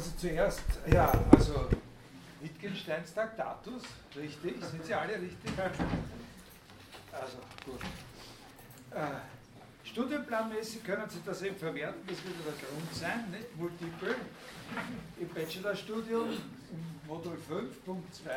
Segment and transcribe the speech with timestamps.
[0.00, 1.68] Also zuerst, ja, also
[2.40, 3.82] Wittgensteins Traktatus,
[4.16, 4.54] richtig?
[4.64, 5.52] Sind Sie alle richtig?
[7.12, 7.80] Also gut.
[8.92, 13.54] Äh, studienplanmäßig können Sie das eben verwerten, das wird der Grund sein, nicht?
[13.58, 14.14] Multiple
[15.20, 18.30] im Bachelorstudium im Modul 5.2,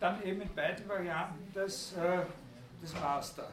[0.00, 2.22] dann eben in beiden Varianten des, äh,
[2.82, 3.50] des Master.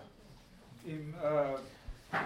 [0.84, 2.18] Im, äh,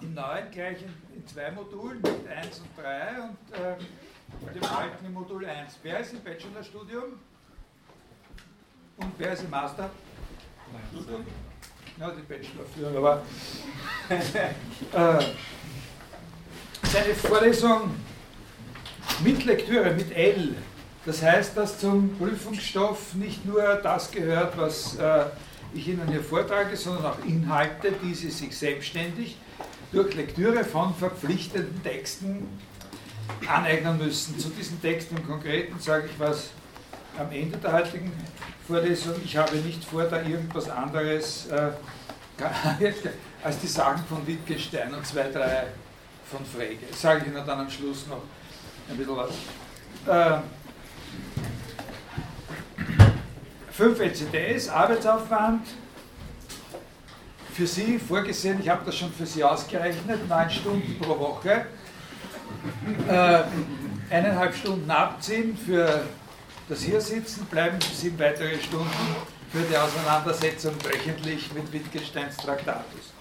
[0.00, 5.06] Im neuen gleich in, in, zwei Modulen mit 1 und 3 und äh, dem alten
[5.06, 5.78] im Modul 1.
[5.82, 7.04] Wer ist im Bachelorstudium?
[8.98, 9.90] Und wer ist im Master?
[10.72, 11.26] Nein.
[11.98, 13.22] Ja, die Bachelorführung, aber
[14.08, 15.24] äh,
[16.84, 17.96] seine Vorlesung
[19.24, 20.54] mit Lektüre, mit L.
[21.06, 25.24] Das heißt, dass zum Prüfungsstoff nicht nur das gehört, was äh,
[25.74, 29.36] ich Ihnen hier vortrage, sondern auch Inhalte, die Sie sich selbstständig
[29.92, 32.48] durch Lektüre von verpflichtenden Texten
[33.46, 34.38] aneignen müssen.
[34.38, 36.50] Zu diesen Texten im Konkreten sage ich was
[37.18, 38.12] am Ende der heutigen
[38.66, 39.14] Vorlesung.
[39.24, 41.70] Ich habe nicht vor, da irgendwas anderes äh,
[43.42, 45.66] als die Sagen von Wittgenstein und zwei, drei
[46.30, 46.86] von Frege.
[46.90, 48.22] Das sage ich Ihnen dann am Schluss noch
[48.90, 49.30] ein bisschen was.
[50.06, 50.40] Äh,
[53.72, 55.66] fünf ECTS, Arbeitsaufwand,
[57.58, 61.66] für Sie vorgesehen, ich habe das schon für Sie ausgerechnet, neun Stunden pro Woche,
[63.08, 63.42] äh,
[64.14, 66.04] eineinhalb Stunden abziehen für
[66.68, 68.88] das hier sitzen, bleiben sieben weitere Stunden
[69.50, 73.12] für die Auseinandersetzung wöchentlich mit Wittgensteins Traktatus.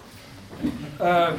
[0.99, 1.31] Äh,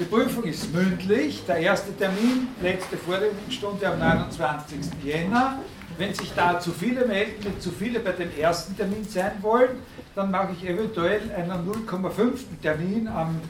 [0.00, 1.44] die Prüfung ist mündlich.
[1.46, 4.78] Der erste Termin, letzte Vorlesungsstunde am 29.
[5.04, 5.60] Jänner.
[5.98, 9.78] Wenn sich da zu viele melden, mit zu viele bei dem ersten Termin sein wollen,
[10.14, 12.60] dann mache ich eventuell einen 0,5.
[12.62, 13.40] Termin am,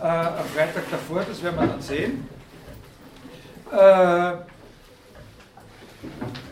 [0.00, 2.28] äh, am, Freitag davor, das werden wir dann sehen.
[3.70, 4.32] Äh,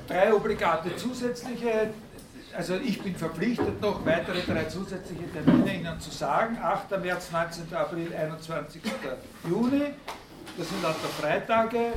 [0.09, 1.91] drei obligate zusätzliche
[2.56, 6.56] also ich bin verpflichtet, noch weitere drei zusätzliche Termine Ihnen zu sagen.
[6.62, 7.00] 8.
[7.03, 7.75] März, 19.
[7.75, 8.81] April, 21.
[9.49, 9.83] Juni.
[10.56, 11.93] Das sind der Freitage.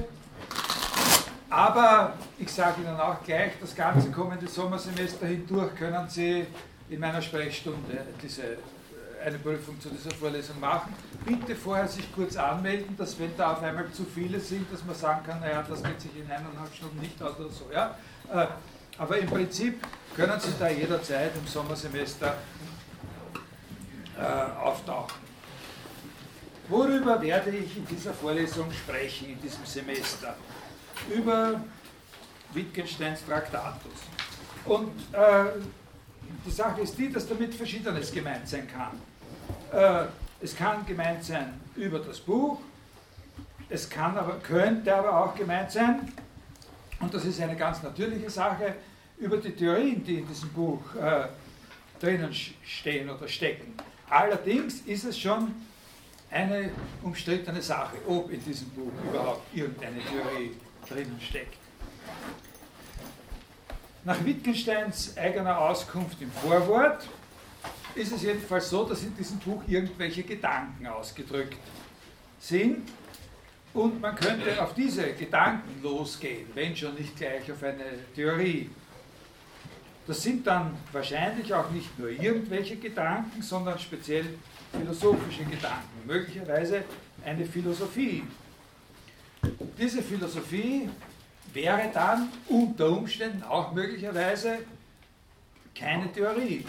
[1.49, 6.47] Aber ich sage Ihnen auch gleich, das ganze kommende Sommersemester hindurch können Sie
[6.89, 8.57] in meiner Sprechstunde diese, äh,
[9.25, 10.93] eine Prüfung zu dieser Vorlesung machen.
[11.25, 14.95] Bitte vorher sich kurz anmelden, dass wenn da auf einmal zu viele sind, dass man
[14.95, 17.65] sagen kann, naja, das geht sich in eineinhalb Stunden nicht aus oder so.
[17.73, 17.97] Ja?
[18.31, 18.47] Äh,
[18.97, 22.35] aber im Prinzip können Sie da jederzeit im Sommersemester
[24.17, 25.27] äh, auftauchen.
[26.69, 30.35] Worüber werde ich in dieser Vorlesung sprechen, in diesem Semester?
[31.13, 31.61] Über
[32.53, 33.93] Wittgensteins Traktatus.
[34.65, 35.45] Und äh,
[36.45, 38.99] die Sache ist die, dass damit Verschiedenes gemeint sein kann.
[39.71, 40.07] Äh,
[40.41, 42.59] es kann gemeint sein über das Buch,
[43.69, 46.11] es kann aber, könnte aber auch gemeint sein,
[46.99, 48.75] und das ist eine ganz natürliche Sache,
[49.19, 51.27] über die Theorien, die in diesem Buch äh,
[51.99, 53.73] drinnen stehen oder stecken.
[54.09, 55.53] Allerdings ist es schon
[56.29, 56.71] eine
[57.03, 60.51] umstrittene Sache, ob in diesem Buch überhaupt irgendeine Theorie
[60.87, 61.57] drinnen steckt.
[64.07, 67.05] Nach Wittgensteins eigener Auskunft im Vorwort
[67.93, 71.57] ist es jedenfalls so, dass in diesem Buch irgendwelche Gedanken ausgedrückt
[72.39, 72.87] sind
[73.73, 77.83] und man könnte auf diese Gedanken losgehen, wenn schon nicht gleich auf eine
[78.15, 78.69] Theorie.
[80.07, 84.25] Das sind dann wahrscheinlich auch nicht nur irgendwelche Gedanken, sondern speziell
[84.71, 86.85] philosophische Gedanken, möglicherweise
[87.25, 88.23] eine Philosophie.
[89.77, 90.87] Diese Philosophie
[91.57, 94.59] wäre dann unter Umständen auch möglicherweise
[95.73, 96.63] keine Theorie,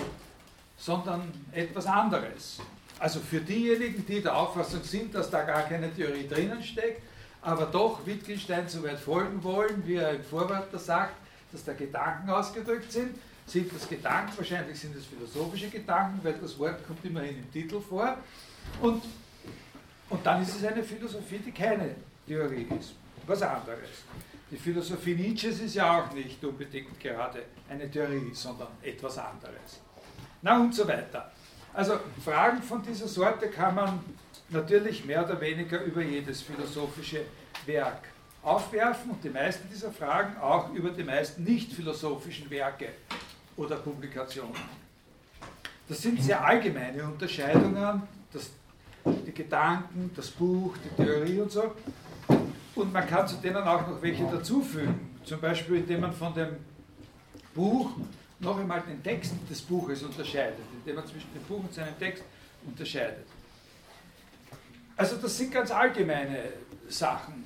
[0.78, 2.58] sondern etwas anderes.
[2.98, 7.02] Also für diejenigen, die der Auffassung sind, dass da gar keine Theorie drinnen steckt,
[7.42, 11.14] aber doch Wittgenstein so weit folgen wollen, wie er im Vorwort da sagt,
[11.52, 13.14] dass da Gedanken ausgedrückt sind,
[13.46, 17.80] sind das Gedanken, wahrscheinlich sind es philosophische Gedanken, weil das Wort kommt immerhin im Titel
[17.80, 18.16] vor.
[18.80, 19.02] Und,
[20.08, 21.94] und dann ist es eine Philosophie, die keine
[22.26, 22.94] Theorie ist.
[23.26, 24.04] Was anderes.
[24.50, 29.80] Die Philosophie Nietzsches ist ja auch nicht unbedingt gerade eine Theorie, sondern etwas anderes.
[30.40, 31.30] Na und so weiter.
[31.74, 34.00] Also Fragen von dieser Sorte kann man
[34.48, 37.22] natürlich mehr oder weniger über jedes philosophische
[37.66, 38.04] Werk
[38.42, 42.88] aufwerfen und die meisten dieser Fragen auch über die meisten nicht philosophischen Werke
[43.56, 44.54] oder Publikationen.
[45.88, 48.02] Das sind sehr allgemeine Unterscheidungen,
[48.32, 48.50] das,
[49.04, 51.74] die Gedanken, das Buch, die Theorie und so.
[52.78, 55.16] Und man kann zu denen auch noch welche dazufügen.
[55.24, 56.56] Zum Beispiel, indem man von dem
[57.54, 57.90] Buch
[58.40, 62.22] noch einmal den Text des Buches unterscheidet, indem man zwischen dem Buch und seinem Text
[62.64, 63.26] unterscheidet.
[64.96, 66.38] Also das sind ganz allgemeine
[66.88, 67.44] Sachen.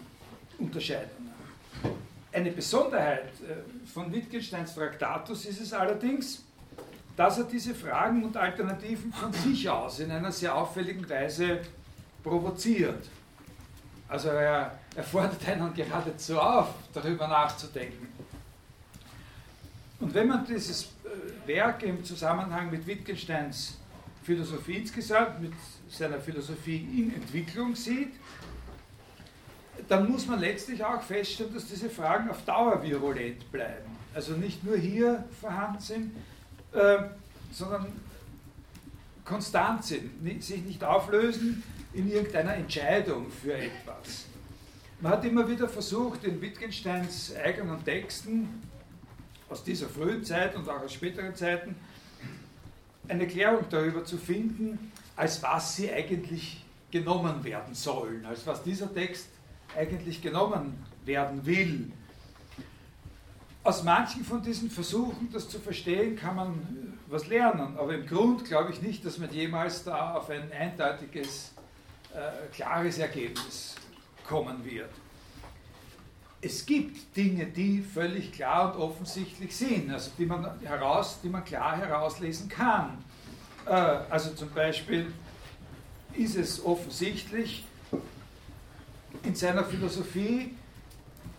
[0.59, 1.33] Unterscheidungen.
[2.33, 6.45] Eine Besonderheit äh, von Wittgensteins Traktatus ist es allerdings,
[7.17, 11.61] dass er diese Fragen und Alternativen von sich aus in einer sehr auffälligen Weise
[12.23, 13.09] provoziert.
[14.09, 18.09] Also er, er fordert einen geradezu auf, darüber nachzudenken.
[20.01, 23.79] Und wenn man dieses äh, Werk im Zusammenhang mit Wittgensteins
[24.23, 25.53] Philosophie insgesamt, mit
[25.89, 28.13] seiner Philosophie in Entwicklung sieht,
[29.89, 33.97] dann muss man letztlich auch feststellen, dass diese Fragen auf Dauer virulent bleiben.
[34.15, 36.17] Also nicht nur hier vorhanden sind,
[36.73, 36.99] äh,
[37.51, 37.87] sondern
[39.25, 41.63] konstant sind, sich nicht auflösen
[41.95, 44.27] in irgendeiner Entscheidung für etwas.
[45.03, 48.63] Man hat immer wieder versucht, in Wittgensteins eigenen Texten
[49.49, 51.75] aus dieser frühen Zeit und auch aus späteren Zeiten
[53.09, 58.95] eine Klärung darüber zu finden, als was sie eigentlich genommen werden sollen, als was dieser
[58.95, 59.27] Text
[59.77, 60.73] eigentlich genommen
[61.05, 61.91] werden will.
[63.65, 68.45] Aus manchen von diesen Versuchen, das zu verstehen, kann man was lernen, aber im Grund
[68.45, 71.51] glaube ich nicht, dass man jemals da auf ein eindeutiges,
[72.15, 73.75] äh, klares Ergebnis
[74.25, 74.91] kommen wird.
[76.41, 81.45] Es gibt Dinge, die völlig klar und offensichtlich sind, also die man, heraus, die man
[81.45, 82.99] klar herauslesen kann.
[83.67, 85.13] Äh, also zum Beispiel
[86.15, 87.65] ist es offensichtlich,
[89.23, 90.55] in seiner Philosophie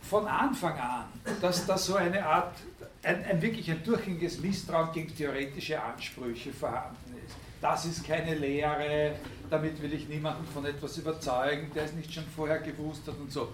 [0.01, 1.05] von Anfang an,
[1.41, 2.55] dass da so eine Art,
[3.03, 7.35] ein, ein wirklich ein durchgängiges Misstrauen gegen theoretische Ansprüche vorhanden ist.
[7.61, 9.15] Das ist keine Lehre,
[9.53, 13.31] damit will ich niemanden von etwas überzeugen, der es nicht schon vorher gewusst hat und
[13.31, 13.53] so.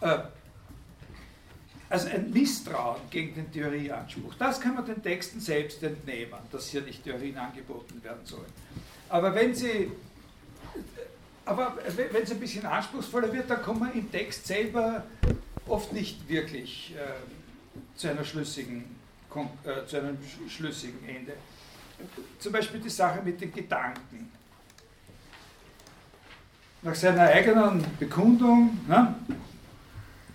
[0.00, 0.18] Äh,
[1.90, 6.82] also ein Misstrauen gegen den Theorieanspruch, das kann man den Texten selbst entnehmen, dass hier
[6.82, 8.52] nicht Theorien angeboten werden sollen.
[9.08, 9.90] Aber wenn Sie
[11.44, 15.02] aber wenn es ein bisschen anspruchsvoller wird, dann kommt man im Text selber
[15.66, 18.84] oft nicht wirklich äh, zu, einer schlüssigen,
[19.64, 20.18] äh, zu einem
[20.48, 21.32] schlüssigen Ende.
[22.38, 24.30] Zum Beispiel die Sache mit den Gedanken.
[26.82, 29.14] Nach seiner eigenen Bekundung, ne,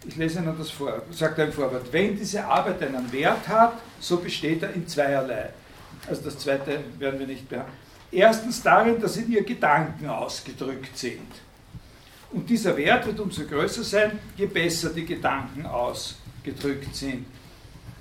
[0.05, 3.73] ich lese Ihnen das vor, sagt er im Vorwort, wenn diese Arbeit einen Wert hat,
[3.99, 5.49] so besteht er in zweierlei.
[6.07, 7.75] Also das zweite werden wir nicht behandeln.
[8.11, 11.27] Erstens darin, dass in ihr Gedanken ausgedrückt sind.
[12.31, 17.25] Und dieser Wert wird umso größer sein, je besser die Gedanken ausgedrückt sind.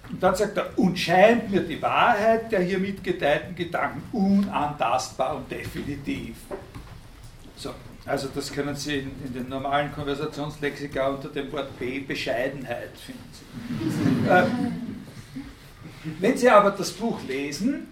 [0.09, 5.51] Und dann sagt er, und scheint mir die Wahrheit der hier mitgeteilten Gedanken unantastbar und
[5.51, 6.37] definitiv.
[7.57, 7.71] So,
[8.07, 14.27] also das können Sie in, in den normalen Konversationslexika unter dem Wort B Bescheidenheit finden.
[14.29, 14.45] äh,
[16.21, 17.89] wenn Sie aber das Buch lesen,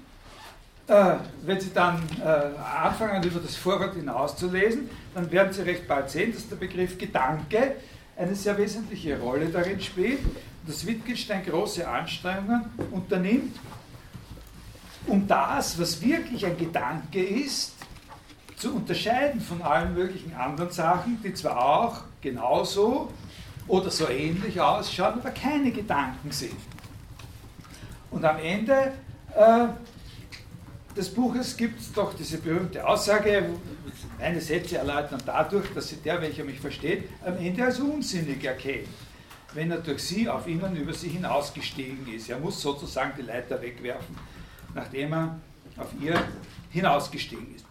[0.86, 6.10] äh, wenn Sie dann äh, anfangen, über das Vorwort hinauszulesen, dann werden Sie recht bald
[6.10, 7.76] sehen, dass der Begriff Gedanke
[8.16, 10.20] eine sehr wesentliche Rolle darin spielt,
[10.66, 13.56] dass Wittgenstein große Anstrengungen unternimmt,
[15.06, 17.74] um das, was wirklich ein Gedanke ist,
[18.56, 23.12] zu unterscheiden von allen möglichen anderen Sachen, die zwar auch genauso
[23.66, 26.56] oder so ähnlich ausschauen, aber keine Gedanken sind.
[28.10, 28.92] Und am Ende
[29.34, 29.66] äh,
[30.96, 33.50] des Buches gibt es doch diese berühmte Aussage,
[34.18, 38.88] meine Sätze erläutern dadurch, dass sie der, welcher mich versteht, am Ende als unsinnig erkennt,
[39.54, 42.30] wenn er durch sie auf ihn und über sie hinausgestiegen ist.
[42.30, 44.16] Er muss sozusagen die Leiter wegwerfen,
[44.74, 45.40] nachdem er
[45.76, 46.22] auf ihr
[46.70, 47.64] hinausgestiegen ist.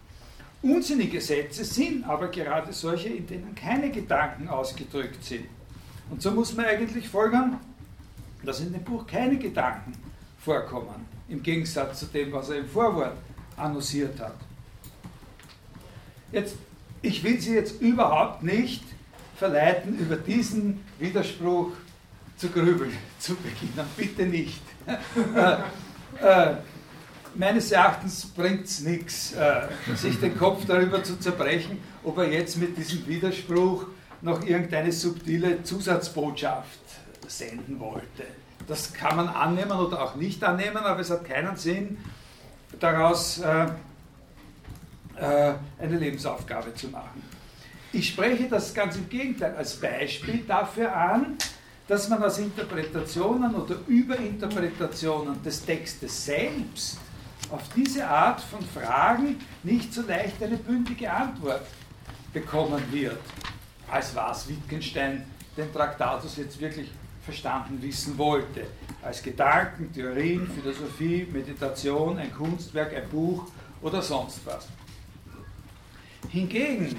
[0.64, 5.46] Unsinnige Sätze sind aber gerade solche, in denen keine Gedanken ausgedrückt sind.
[6.10, 7.60] Und so muss man eigentlich folgern,
[8.46, 9.94] dass in dem Buch keine Gedanken
[10.40, 13.18] vorkommen im Gegensatz zu dem, was er im Vorwort
[13.58, 14.36] annonciert hat.
[16.32, 16.56] Jetzt,
[17.02, 18.84] ich will Sie jetzt überhaupt nicht
[19.36, 21.72] verleiten, über diesen Widerspruch
[22.38, 23.86] zu grübeln zu beginnen.
[23.98, 24.62] Bitte nicht.
[24.88, 26.56] äh, äh,
[27.36, 32.58] meines Erachtens bringt es nichts, äh, sich den Kopf darüber zu zerbrechen, ob er jetzt
[32.58, 33.86] mit diesem Widerspruch
[34.22, 36.80] noch irgendeine subtile Zusatzbotschaft
[37.28, 38.24] senden wollte.
[38.68, 41.98] Das kann man annehmen oder auch nicht annehmen, aber es hat keinen Sinn,
[42.80, 43.66] daraus äh,
[45.16, 47.22] äh, eine Lebensaufgabe zu machen.
[47.92, 51.38] Ich spreche das ganz im Gegenteil als Beispiel dafür an,
[51.88, 56.98] dass man aus Interpretationen oder Überinterpretationen des Textes selbst
[57.54, 61.62] auf diese Art von Fragen nicht so leicht eine bündige Antwort
[62.34, 63.20] bekommen wird,
[63.92, 65.24] als was Wittgenstein
[65.56, 66.90] den Traktatus jetzt wirklich
[67.24, 68.66] verstanden wissen wollte.
[69.04, 73.46] Als Gedanken, Theorien, Philosophie, Meditation, ein Kunstwerk, ein Buch
[73.84, 74.68] oder sonst was.
[76.30, 76.96] Hingegen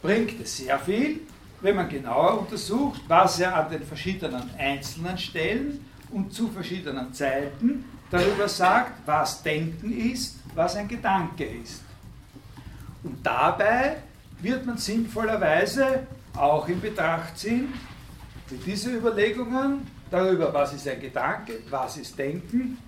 [0.00, 1.20] bringt es sehr viel,
[1.60, 7.84] wenn man genauer untersucht, was er an den verschiedenen einzelnen Stellen und zu verschiedenen Zeiten
[8.10, 11.82] darüber sagt, was Denken ist, was ein Gedanke ist.
[13.02, 13.96] Und dabei
[14.40, 17.72] wird man sinnvollerweise auch in Betracht ziehen,
[18.50, 22.78] mit diesen Überlegungen darüber, was ist ein Gedanke, was ist Denken,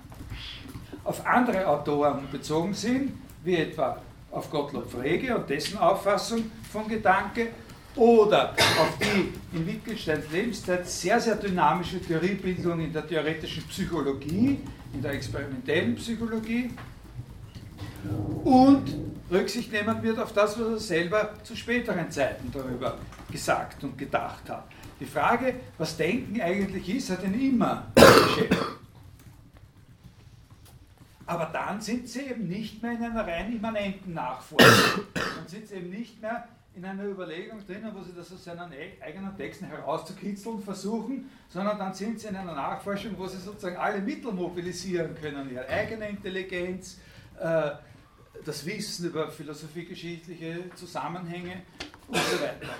[1.05, 3.12] auf andere Autoren bezogen sind,
[3.45, 4.00] wie etwa
[4.31, 7.49] auf Gottlob Frege und dessen Auffassung von Gedanke
[7.97, 14.59] oder auf die in Wittgensteins Lebenszeit sehr, sehr dynamische Theoriebildung in der theoretischen Psychologie,
[14.92, 16.70] in der experimentellen Psychologie
[18.44, 18.97] und
[19.30, 22.99] Rücksicht nehmen wird auf das, was er selber zu späteren Zeiten darüber
[23.30, 24.64] gesagt und gedacht hat.
[24.99, 28.61] Die Frage, was Denken eigentlich ist, hat ihn immer beschäftigt.
[31.26, 35.04] Aber dann sind sie eben nicht mehr in einer rein immanenten Nachforschung.
[35.14, 38.73] Dann sind sie eben nicht mehr in einer Überlegung drinnen, wo sie das aus seinen
[39.00, 44.00] eigenen Texten herauszukitzeln versuchen, sondern dann sind sie in einer Nachforschung, wo sie sozusagen alle
[44.00, 46.99] Mittel mobilisieren können, ihre eigene Intelligenz,
[47.41, 47.71] äh,
[48.45, 51.62] das Wissen über philosophiegeschichtliche Zusammenhänge
[52.07, 52.75] und so weiter.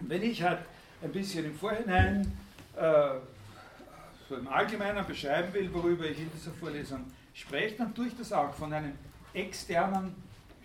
[0.00, 0.60] Wenn ich halt
[1.02, 2.32] ein bisschen im Vorhinein
[2.76, 3.08] äh,
[4.28, 8.32] so im Allgemeinen beschreiben will, worüber ich in dieser Vorlesung spreche, dann tue ich das
[8.32, 8.92] auch von einem
[9.34, 10.14] externen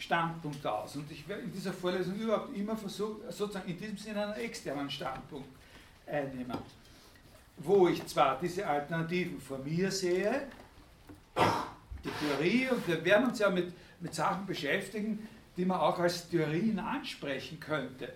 [0.01, 0.96] Standpunkt aus.
[0.96, 4.89] Und ich werde in dieser Vorlesung überhaupt immer versuchen, sozusagen in diesem Sinne einen externen
[4.89, 5.50] Standpunkt
[6.08, 6.58] einnehmen,
[7.58, 10.48] wo ich zwar diese Alternativen vor mir sehe,
[12.03, 16.27] die Theorie, und wir werden uns ja mit, mit Sachen beschäftigen, die man auch als
[16.29, 18.13] Theorien ansprechen könnte.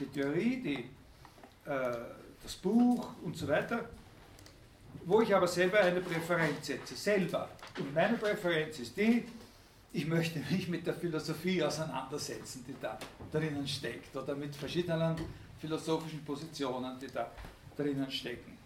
[0.00, 1.96] Die Theorie, die, äh,
[2.42, 3.88] das Buch und so weiter,
[5.04, 7.50] wo ich aber selber eine Präferenz setze, selber.
[7.78, 9.24] Und meine Präferenz ist die,
[9.96, 12.98] ich möchte mich mit der Philosophie auseinandersetzen, die da
[13.32, 15.16] drinnen steckt, oder mit verschiedenen
[15.58, 17.30] philosophischen Positionen, die da
[17.74, 18.58] drinnen stecken.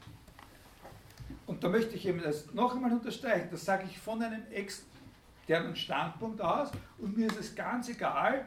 [1.46, 5.76] Und da möchte ich eben das noch einmal unterstreichen, das sage ich von einem externen
[5.76, 8.44] Standpunkt aus und mir ist es ganz egal,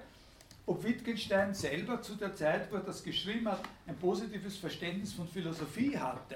[0.66, 5.25] ob Wittgenstein selber zu der Zeit, wo er das geschrieben hat, ein positives Verständnis von
[5.30, 6.36] Philosophie hatte.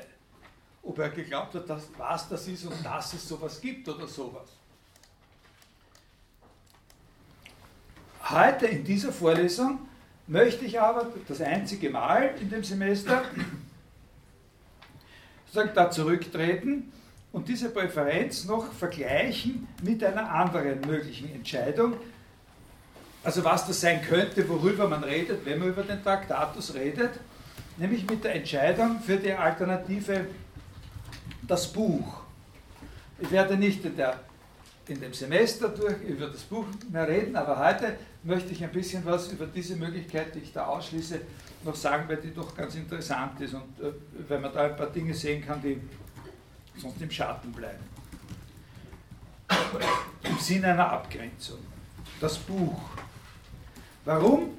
[0.82, 4.57] Ob er geglaubt hat, dass, was das ist und dass es sowas gibt oder sowas.
[8.30, 9.80] Heute in dieser Vorlesung
[10.28, 13.24] möchte ich aber das einzige Mal in dem Semester
[15.46, 16.92] sozusagen da zurücktreten
[17.32, 21.94] und diese Präferenz noch vergleichen mit einer anderen möglichen Entscheidung.
[23.24, 27.12] Also was das sein könnte, worüber man redet, wenn man über den Traktatus redet,
[27.78, 30.26] nämlich mit der Entscheidung für die Alternative
[31.48, 32.24] das Buch.
[33.20, 34.20] Ich werde nicht in der
[34.88, 39.04] in dem Semester durch über das Buch mehr reden, aber heute möchte ich ein bisschen
[39.06, 41.20] was über diese Möglichkeit, die ich da ausschließe,
[41.64, 43.92] noch sagen, weil die doch ganz interessant ist und äh,
[44.28, 45.80] weil man da ein paar Dinge sehen kann, die
[46.78, 47.84] sonst im Schatten bleiben.
[50.24, 51.60] Im Sinne einer Abgrenzung.
[52.20, 52.80] Das Buch.
[54.06, 54.52] Warum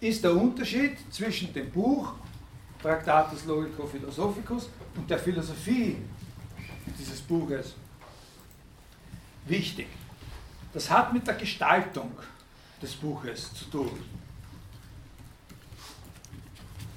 [0.00, 2.14] ist der Unterschied zwischen dem Buch
[2.80, 5.98] Tractatus Logico Philosophicus und der Philosophie
[6.98, 7.74] dieses Buches
[9.46, 9.86] wichtig.
[10.72, 12.12] Das hat mit der Gestaltung
[12.80, 13.90] des Buches zu tun.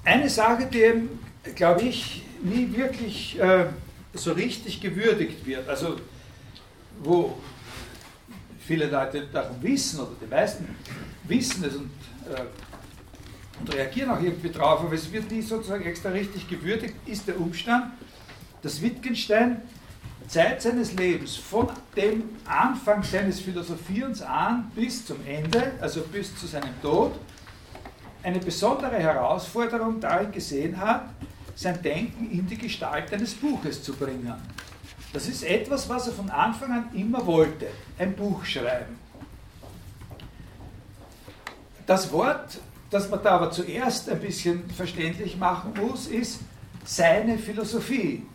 [0.04, 1.08] Eine Sache, die,
[1.54, 3.66] glaube ich, nie wirklich äh,
[4.14, 5.96] so richtig gewürdigt wird, also
[7.02, 7.38] wo
[8.60, 10.76] viele Leute darum wissen, oder die meisten
[11.24, 11.90] wissen es und,
[12.32, 12.42] äh,
[13.60, 17.40] und reagieren auch irgendwie drauf, aber es wird nie sozusagen extra richtig gewürdigt, ist der
[17.40, 17.92] Umstand,
[18.62, 19.62] dass Wittgenstein
[20.28, 26.46] Zeit seines Lebens, von dem Anfang seines Philosophierens an bis zum Ende, also bis zu
[26.46, 27.12] seinem Tod,
[28.22, 31.08] eine besondere Herausforderung darin gesehen hat,
[31.54, 34.34] sein Denken in die Gestalt eines Buches zu bringen.
[35.12, 37.68] Das ist etwas, was er von Anfang an immer wollte,
[37.98, 38.98] ein Buch schreiben.
[41.86, 42.58] Das Wort,
[42.90, 46.40] das man da aber zuerst ein bisschen verständlich machen muss, ist
[46.84, 48.26] seine Philosophie.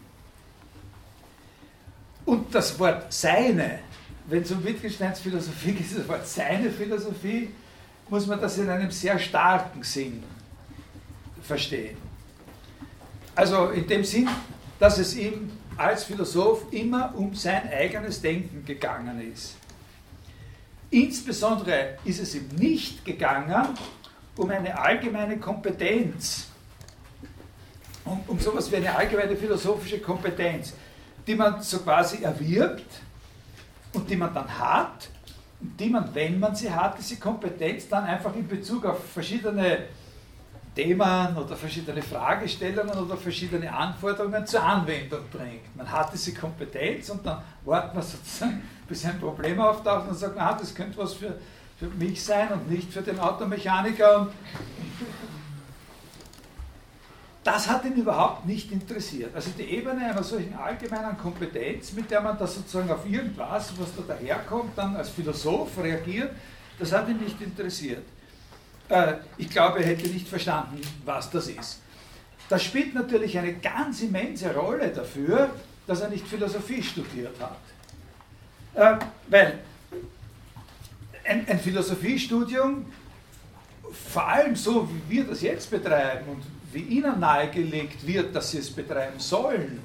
[2.32, 3.80] Und das Wort seine,
[4.28, 7.50] wenn es um Wittgensteins Philosophie geht, das Wort seine Philosophie,
[8.08, 10.24] muss man das in einem sehr starken Sinn
[11.44, 11.98] verstehen.
[13.36, 14.30] Also in dem Sinn,
[14.80, 19.58] dass es ihm als Philosoph immer um sein eigenes Denken gegangen ist.
[20.90, 23.68] Insbesondere ist es ihm nicht gegangen
[24.38, 26.48] um eine allgemeine Kompetenz,
[28.06, 30.72] um, um sowas wie eine allgemeine philosophische Kompetenz
[31.26, 32.90] die man so quasi erwirbt
[33.94, 35.10] und die man dann hat
[35.60, 39.86] und die man, wenn man sie hat, diese Kompetenz dann einfach in Bezug auf verschiedene
[40.74, 45.76] Themen oder verschiedene Fragestellungen oder verschiedene Anforderungen zur Anwendung bringt.
[45.76, 50.40] Man hat diese Kompetenz und dann wartet man sozusagen, bis ein Problem auftaucht und sagt,
[50.40, 51.36] ah, das könnte was für,
[51.78, 54.22] für mich sein und nicht für den Automechaniker.
[54.22, 54.32] Und
[57.44, 59.34] das hat ihn überhaupt nicht interessiert.
[59.36, 63.96] Also die Ebene einer solchen allgemeinen Kompetenz, mit der man da sozusagen auf irgendwas, was
[63.96, 66.32] da daherkommt, dann als Philosoph reagiert,
[66.78, 68.04] das hat ihn nicht interessiert.
[68.90, 71.80] Äh, ich glaube, er hätte nicht verstanden, was das ist.
[72.48, 75.50] Das spielt natürlich eine ganz immense Rolle dafür,
[75.88, 79.00] dass er nicht Philosophie studiert hat.
[79.00, 79.60] Äh, weil
[81.24, 82.86] ein, ein Philosophiestudium,
[84.12, 86.44] vor allem so wie wir das jetzt betreiben und
[86.74, 89.80] wie ihnen nahegelegt wird, dass sie es betreiben sollen,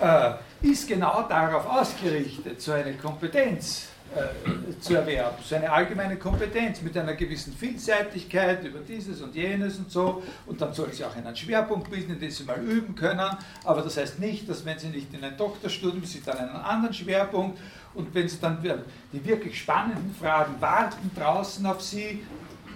[0.00, 0.32] äh,
[0.62, 6.96] ist genau darauf ausgerichtet, so eine Kompetenz äh, zu erwerben, so eine allgemeine Kompetenz mit
[6.96, 10.22] einer gewissen Vielseitigkeit über dieses und jenes und so.
[10.46, 13.28] Und dann soll sie auch einen Schwerpunkt bilden, den sie mal üben können.
[13.64, 16.94] Aber das heißt nicht, dass wenn sie nicht in ein Doktorstudium, sie dann einen anderen
[16.94, 17.58] Schwerpunkt
[17.94, 18.58] und wenn sie dann
[19.12, 22.22] die wirklich spannenden Fragen warten draußen auf sie,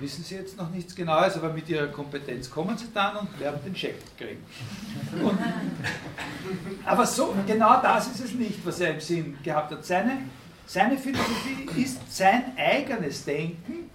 [0.01, 3.61] wissen Sie jetzt noch nichts Genaues, aber mit Ihrer Kompetenz kommen Sie dann und werden
[3.65, 4.45] den Check kriegen.
[5.23, 5.39] Und,
[6.85, 9.85] aber so, genau das ist es nicht, was er im Sinn gehabt hat.
[9.85, 10.19] Seine
[10.69, 13.89] seine Philosophie ist sein eigenes Denken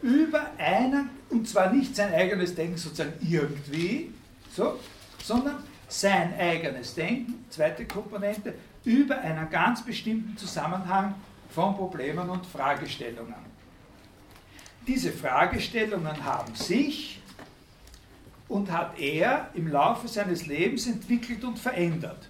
[0.00, 4.10] über einen, und zwar nicht sein eigenes Denken sozusagen irgendwie,
[4.50, 4.78] so,
[5.22, 5.56] sondern
[5.86, 11.14] sein eigenes Denken, zweite Komponente, über einen ganz bestimmten Zusammenhang
[11.50, 13.53] von Problemen und Fragestellungen.
[14.86, 17.20] Diese Fragestellungen haben sich
[18.48, 22.28] und hat er im Laufe seines Lebens entwickelt und verändert.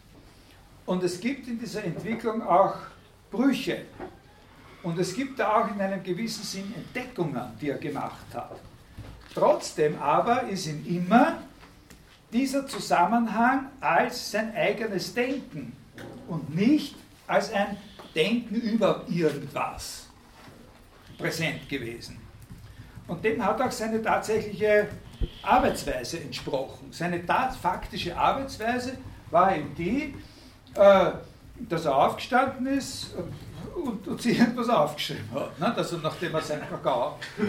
[0.86, 2.76] Und es gibt in dieser Entwicklung auch
[3.30, 3.86] Brüche.
[4.82, 8.60] Und es gibt da auch in einem gewissen Sinn Entdeckungen, die er gemacht hat.
[9.34, 11.38] Trotzdem aber ist ihm immer
[12.32, 15.72] dieser Zusammenhang als sein eigenes Denken
[16.28, 16.94] und nicht
[17.26, 17.76] als ein
[18.14, 20.06] Denken über irgendwas
[21.18, 22.23] präsent gewesen.
[23.06, 24.88] Und dem hat auch seine tatsächliche
[25.42, 26.88] Arbeitsweise entsprochen.
[26.90, 27.22] Seine
[27.60, 28.96] faktische Arbeitsweise
[29.30, 30.14] war eben die,
[30.74, 31.10] äh,
[31.68, 33.14] dass er aufgestanden ist
[33.74, 35.58] und, und sich irgendwas aufgeschrieben hat.
[35.58, 35.74] Ne?
[35.76, 37.42] Also nachdem er seinen Kakao äh,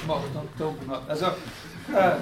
[0.00, 1.02] gemacht und getrunken hat.
[1.08, 2.16] Also äh,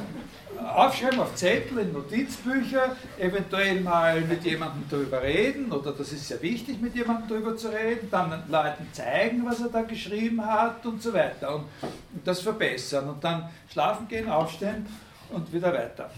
[0.66, 6.40] aufschreiben auf Zettel, in Notizbücher, eventuell mal mit jemandem darüber reden, oder das ist sehr
[6.42, 11.02] wichtig, mit jemandem darüber zu reden, dann Leuten zeigen, was er da geschrieben hat und
[11.02, 11.56] so weiter.
[11.56, 14.86] Und, und das verbessern und dann schlafen gehen, aufstehen
[15.30, 16.10] und wieder weiter.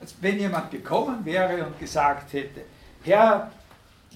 [0.00, 2.62] Also wenn jemand gekommen wäre und gesagt hätte,
[3.04, 3.50] Herr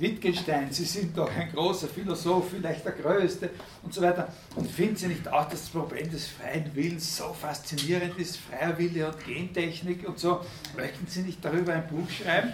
[0.00, 3.50] Wittgenstein, Sie sind doch ein großer Philosoph, vielleicht der größte
[3.82, 4.28] und so weiter.
[4.54, 8.76] Und finden Sie nicht auch, dass das Problem des freien Willens so faszinierend ist, freier
[8.78, 10.40] Wille und Gentechnik und so?
[10.76, 12.52] Möchten Sie nicht darüber ein Buch schreiben?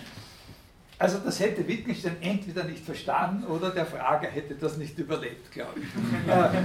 [0.99, 5.81] Also das hätte Wittgenstein entweder nicht verstanden oder der Frager hätte das nicht überlebt, glaube
[5.81, 5.87] ich.
[6.33, 6.63] Äh,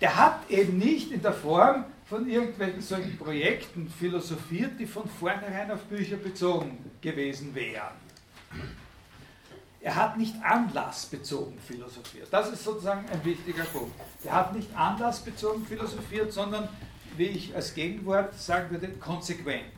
[0.00, 5.70] der hat eben nicht in der Form von irgendwelchen solchen Projekten philosophiert, die von vornherein
[5.70, 7.94] auf Bücher bezogen gewesen wären.
[9.84, 12.28] Er hat nicht anlassbezogen philosophiert.
[12.30, 13.94] Das ist sozusagen ein wichtiger Punkt.
[14.24, 16.70] Er hat nicht anlassbezogen philosophiert, sondern,
[17.18, 19.74] wie ich als Gegenwort sagen würde, konsequent.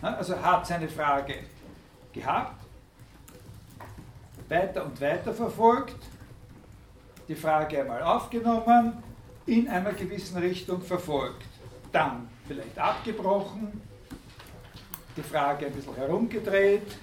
[0.00, 1.40] Also hat seine Frage
[2.12, 2.64] gehabt,
[4.48, 5.98] weiter und weiter verfolgt,
[7.26, 9.02] die Frage einmal aufgenommen,
[9.44, 11.42] in einer gewissen Richtung verfolgt.
[11.90, 13.82] Dann vielleicht abgebrochen,
[15.16, 16.96] die Frage ein bisschen herumgedreht,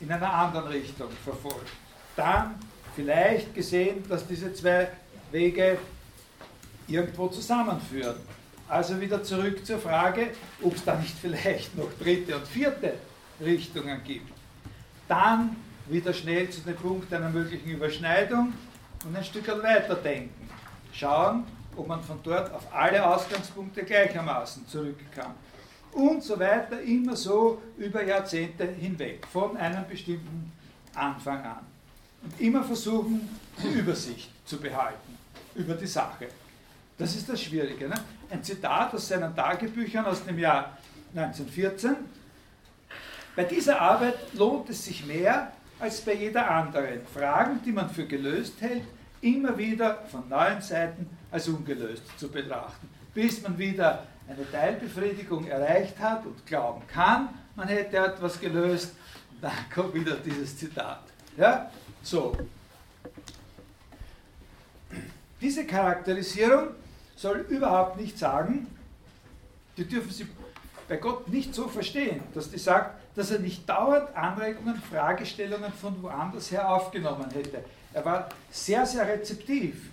[0.00, 1.70] in einer anderen Richtung verfolgt.
[2.14, 2.54] Dann
[2.94, 4.88] vielleicht gesehen, dass diese zwei
[5.30, 5.78] Wege
[6.88, 8.16] irgendwo zusammenführen.
[8.68, 10.30] Also wieder zurück zur Frage,
[10.62, 12.94] ob es da nicht vielleicht noch dritte und vierte
[13.40, 14.32] Richtungen gibt.
[15.08, 15.56] Dann
[15.86, 18.52] wieder schnell zu dem Punkt einer möglichen Überschneidung
[19.04, 20.50] und ein Stück weiterdenken.
[20.92, 21.44] Schauen,
[21.76, 25.34] ob man von dort auf alle Ausgangspunkte gleichermaßen zurückkam.
[25.96, 30.52] Und so weiter, immer so über Jahrzehnte hinweg, von einem bestimmten
[30.94, 31.66] Anfang an.
[32.22, 33.26] Und immer versuchen,
[33.62, 35.16] die Übersicht zu behalten
[35.54, 36.28] über die Sache.
[36.98, 37.88] Das ist das Schwierige.
[37.88, 37.94] Ne?
[38.28, 40.76] Ein Zitat aus seinen Tagebüchern aus dem Jahr
[41.14, 41.96] 1914.
[43.34, 47.06] Bei dieser Arbeit lohnt es sich mehr als bei jeder anderen.
[47.06, 48.82] Fragen, die man für gelöst hält,
[49.22, 55.98] immer wieder von neuen Seiten als ungelöst zu betrachten, bis man wieder eine Teilbefriedigung erreicht
[55.98, 58.94] hat und glauben kann, man hätte etwas gelöst,
[59.40, 61.02] dann kommt wieder dieses Zitat.
[61.36, 61.70] Ja?
[62.02, 62.36] So.
[65.40, 66.68] Diese Charakterisierung
[67.14, 68.66] soll überhaupt nicht sagen,
[69.76, 70.26] die dürfen Sie
[70.88, 76.00] bei Gott nicht so verstehen, dass die sagt, dass er nicht dauernd Anregungen, Fragestellungen von
[76.02, 77.64] woanders her aufgenommen hätte.
[77.92, 79.90] Er war sehr, sehr rezeptiv.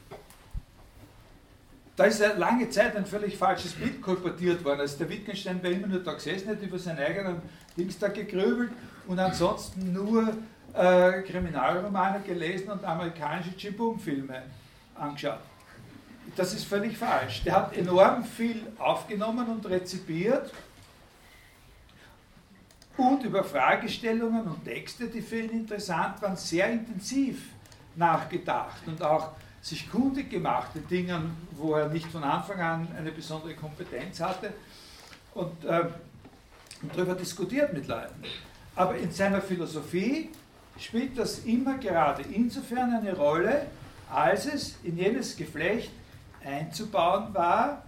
[1.96, 4.82] Da ist ja lange Zeit ein völlig falsches Bild kolportiert worden.
[4.82, 7.42] Also der Wittgenstein war immer nur da gesessen, hat über seinen eigenen
[7.78, 8.72] Dings da gegrübelt
[9.08, 10.34] und ansonsten nur
[10.74, 14.42] äh, Kriminalromane gelesen und amerikanische Chibum-Filme
[14.96, 15.40] angeschaut.
[16.36, 17.44] Das ist völlig falsch.
[17.44, 20.52] Der hat enorm viel aufgenommen und rezipiert
[22.98, 27.50] und über Fragestellungen und Texte, die für ihn interessant waren, sehr intensiv
[27.96, 29.32] nachgedacht und auch
[29.64, 34.54] sich kundig gemacht in Dingen, wo er nicht von Anfang an eine besondere Kompetenz hatte
[35.34, 35.86] und, äh,
[36.82, 38.24] und darüber diskutiert mit Leuten.
[38.76, 40.30] Aber in seiner Philosophie
[40.78, 43.68] spielt das immer gerade insofern eine Rolle,
[44.12, 45.92] als es in jenes Geflecht
[46.44, 47.84] einzubauen war,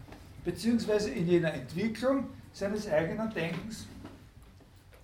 [0.46, 3.86] beziehungsweise in jener Entwicklung seines eigenen Denkens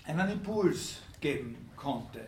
[0.05, 2.21] einen Impuls geben konnte.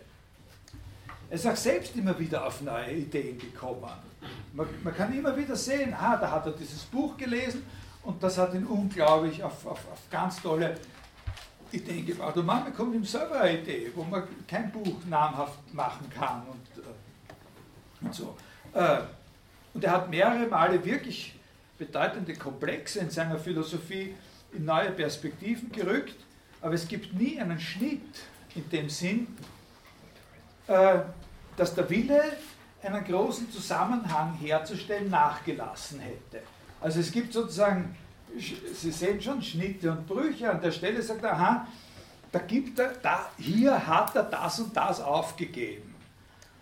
[1.30, 4.13] Er ist auch selbst immer wieder auf neue Ideen gekommen.
[4.54, 7.64] Man, man kann immer wieder sehen, ah, da hat er dieses Buch gelesen
[8.04, 10.76] und das hat ihn unglaublich auf, auf, auf ganz tolle
[11.72, 12.38] Ideen gebracht.
[12.38, 16.84] Und manchmal kommt ihm selber eine Idee, wo man kein Buch namhaft machen kann und,
[16.84, 18.36] äh, und so.
[18.74, 19.00] Äh,
[19.74, 21.36] und er hat mehrere Male wirklich
[21.78, 24.16] bedeutende Komplexe in seiner Philosophie
[24.54, 26.16] in neue Perspektiven gerückt,
[26.62, 28.22] aber es gibt nie einen Schnitt
[28.56, 29.28] in dem Sinn,
[30.68, 31.00] äh,
[31.58, 32.22] dass der Wille,
[32.84, 36.42] einen großen Zusammenhang herzustellen, nachgelassen hätte.
[36.82, 37.96] Also es gibt sozusagen,
[38.38, 41.68] Sie sehen schon Schnitte und Brüche, an der Stelle sagt er, aha,
[42.32, 45.94] da gibt er, da, hier hat er das und das aufgegeben.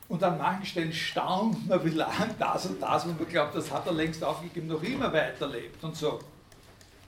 [0.10, 3.72] Und an manchen Stellen staunt man, wie lange das und das, und man glaubt, das
[3.72, 6.20] hat er längst aufgegeben, noch immer weiterlebt und so.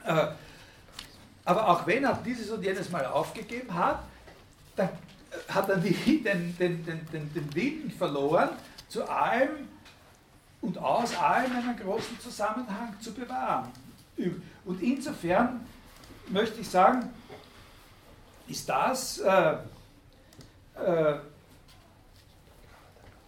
[0.05, 0.27] Äh,
[1.43, 3.99] aber auch wenn er dieses und jenes Mal aufgegeben hat,
[4.77, 4.89] dann
[5.49, 8.49] hat er nie den, den, den, den, den Willen verloren,
[8.87, 9.67] zu allem
[10.61, 13.69] und aus allem einen großen Zusammenhang zu bewahren.
[14.65, 15.65] Und insofern
[16.29, 17.09] möchte ich sagen,
[18.47, 19.55] ist das, äh,
[20.75, 21.15] äh,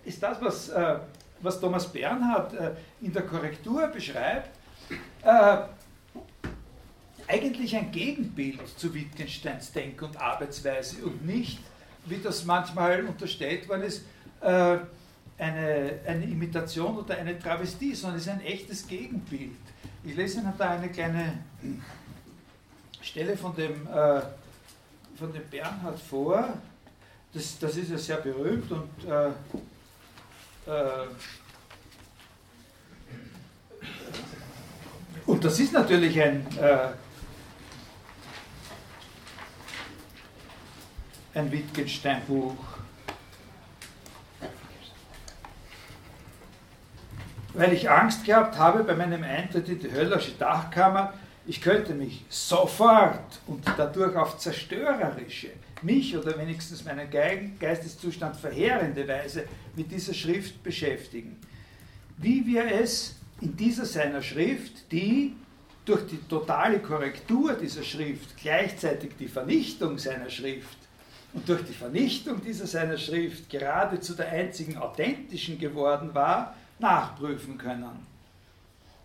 [0.05, 0.99] ist das was, äh,
[1.41, 4.49] was Thomas Bernhard äh, in der Korrektur beschreibt,
[5.23, 5.57] äh,
[7.27, 11.59] eigentlich ein Gegenbild zu Wittgensteins Denk- und Arbeitsweise und nicht,
[12.05, 14.03] wie das manchmal unterstellt worden ist,
[14.41, 14.77] äh,
[15.37, 19.51] eine, eine Imitation oder eine Travestie, sondern es ist ein echtes Gegenbild.
[20.03, 21.39] Ich lese Ihnen da eine kleine
[23.01, 24.21] Stelle von dem, äh,
[25.17, 26.53] von dem Bernhard vor.
[27.33, 29.27] Das, das ist ja sehr berühmt und äh,
[30.67, 31.07] äh,
[35.25, 36.87] und das ist natürlich ein, äh,
[41.33, 42.74] ein Wittgenstein-Buch.
[47.55, 51.13] Weil ich Angst gehabt habe bei meinem Eintritt in die höllersche Dachkammer,
[51.47, 59.45] ich könnte mich sofort und dadurch auf zerstörerische, mich oder wenigstens meinen Geisteszustand verheerende Weise
[59.75, 61.37] mit dieser Schrift beschäftigen.
[62.17, 65.35] Wie wir es in dieser seiner Schrift, die
[65.85, 70.77] durch die totale Korrektur dieser Schrift gleichzeitig die Vernichtung seiner Schrift
[71.33, 78.05] und durch die Vernichtung dieser seiner Schrift geradezu der einzigen authentischen geworden war, nachprüfen können.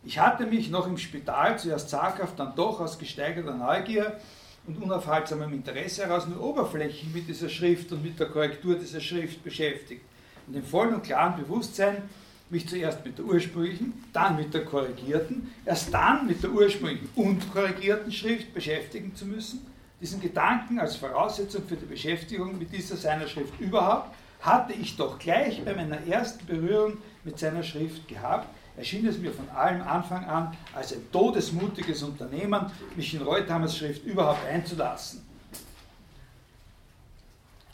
[0.03, 4.19] Ich hatte mich noch im Spital zuerst zaghaft, dann doch aus gesteigerter Neugier
[4.67, 9.43] und unaufhaltsamem Interesse heraus nur oberflächlich mit dieser Schrift und mit der Korrektur dieser Schrift
[9.45, 10.03] beschäftigt.
[10.47, 12.03] In dem vollen und klaren Bewusstsein,
[12.49, 17.53] mich zuerst mit der ursprünglichen, dann mit der korrigierten, erst dann mit der ursprünglichen und
[17.53, 19.67] korrigierten Schrift beschäftigen zu müssen,
[20.01, 25.19] diesen Gedanken als Voraussetzung für die Beschäftigung mit dieser seiner Schrift überhaupt, hatte ich doch
[25.19, 30.25] gleich bei meiner ersten Berührung mit seiner Schrift gehabt, erschien es mir von allem Anfang
[30.25, 35.23] an als ein todesmutiges Unternehmen, mich in Reuthamers Schrift überhaupt einzulassen.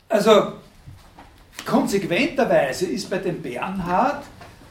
[0.09, 0.53] Also
[1.65, 4.23] konsequenterweise ist bei dem Bernhard,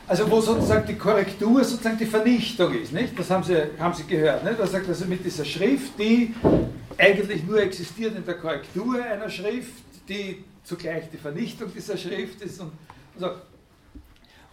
[0.07, 3.19] also wo sozusagen die Korrektur sozusagen die Vernichtung ist, nicht?
[3.19, 4.59] das haben Sie, haben Sie gehört, nicht?
[4.59, 6.35] er sagt also mit dieser Schrift, die
[6.97, 12.61] eigentlich nur existiert in der Korrektur einer Schrift, die zugleich die Vernichtung dieser Schrift ist.
[12.61, 12.73] Und,
[13.15, 13.37] also,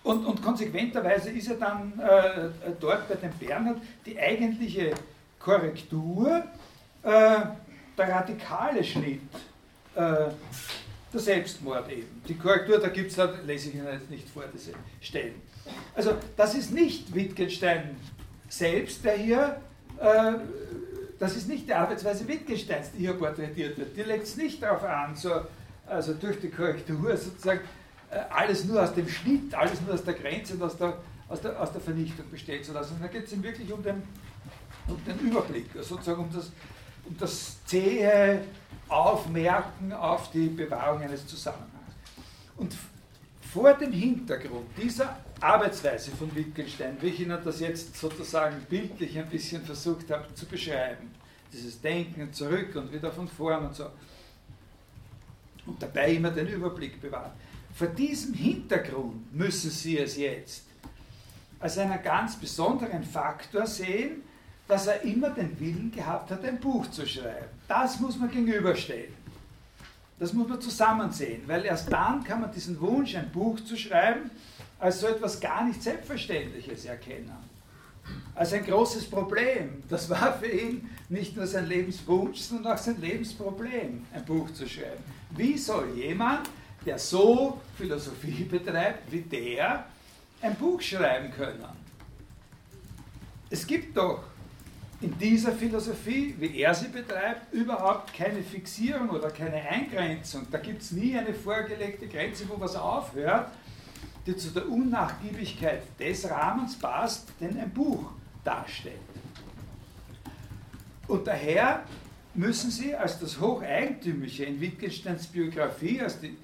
[0.04, 2.49] und, und konsequenterweise ist ja dann äh,
[2.80, 4.93] dort bei dem Bernhard die eigentliche
[5.39, 6.43] Korrektur
[7.02, 7.10] äh,
[7.97, 9.21] der radikale Schnitt,
[9.95, 9.99] äh,
[11.13, 12.21] der Selbstmord eben.
[12.28, 14.71] Die Korrektur, da gibt es, lese ich Ihnen jetzt nicht vor, diese
[15.02, 15.41] Stellen.
[15.95, 17.95] Also das ist nicht Wittgenstein
[18.49, 19.62] selbst, der hier,
[19.99, 20.34] äh,
[21.17, 23.95] das ist nicht die Arbeitsweise Wittgensteins, die hier porträtiert wird.
[23.95, 25.32] Die legt es nicht darauf an, so,
[25.86, 27.62] also durch die Korrektur sozusagen
[28.10, 30.98] äh, alles nur aus dem Schnitt, alles nur aus der Grenze und aus der,
[31.30, 32.98] aus der, aus der Vernichtung besteht zu lassen.
[33.02, 34.04] Da geht es ihm wirklich um den,
[34.88, 36.52] um den Überblick, sozusagen um das,
[37.06, 38.41] um das zähe
[38.88, 41.72] Aufmerken auf die Bewahrung eines Zusammenhangs.
[42.58, 42.76] Und
[43.54, 49.30] vor dem Hintergrund dieser Arbeitsweise von Wittgenstein, wie ich Ihnen das jetzt sozusagen bildlich ein
[49.30, 51.12] bisschen versucht habe zu beschreiben,
[51.52, 53.88] dieses Denken zurück und wieder von vorn und so,
[55.65, 57.32] und dabei immer den Überblick bewahren.
[57.73, 60.63] Vor diesem Hintergrund müssen Sie es jetzt
[61.60, 64.23] als einen ganz besonderen Faktor sehen,
[64.67, 67.47] dass er immer den Willen gehabt hat, ein Buch zu schreiben.
[67.67, 69.13] Das muss man gegenüberstellen.
[70.19, 73.78] Das muss man zusammen sehen, weil erst dann kann man diesen Wunsch, ein Buch zu
[73.78, 74.30] schreiben,
[74.80, 77.32] als so etwas gar nicht Selbstverständliches erkennen.
[78.36, 79.84] Als ein großes Problem.
[79.89, 84.68] Das war für ihn nicht nur sein Lebenswunsch, sondern auch sein Lebensproblem, ein Buch zu
[84.68, 85.04] schreiben.
[85.32, 86.50] Wie soll jemand,
[86.86, 89.86] der so Philosophie betreibt wie der,
[90.42, 91.63] ein Buch schreiben können?
[93.50, 94.24] Es gibt doch
[95.04, 100.48] in dieser Philosophie, wie er sie betreibt, überhaupt keine Fixierung oder keine Eingrenzung.
[100.50, 103.52] Da gibt es nie eine vorgelegte Grenze, wo was aufhört,
[104.25, 108.12] die zu der Unnachgiebigkeit des Rahmens passt, den ein Buch
[108.43, 108.99] darstellt.
[111.07, 111.83] Und daher
[112.33, 116.38] müssen Sie als das Hocheigentümliche in Wittgensteins Biografie, als die,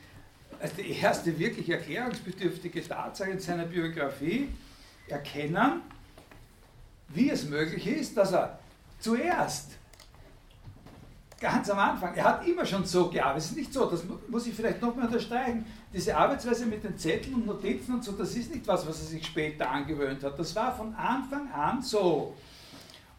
[0.62, 4.50] als die erste wirklich erklärungsbedürftige Tatsache in seiner Biografie
[5.08, 5.82] erkennen,
[7.08, 8.60] wie es möglich ist, dass er
[9.00, 9.79] zuerst,
[11.40, 13.44] ganz am Anfang, er hat immer schon so gearbeitet.
[13.44, 17.36] Es ist nicht so, das muss ich vielleicht nochmal unterstreichen, diese Arbeitsweise mit den Zetteln
[17.36, 20.38] und Notizen und so, das ist nicht was, was er sich später angewöhnt hat.
[20.38, 22.36] Das war von Anfang an so.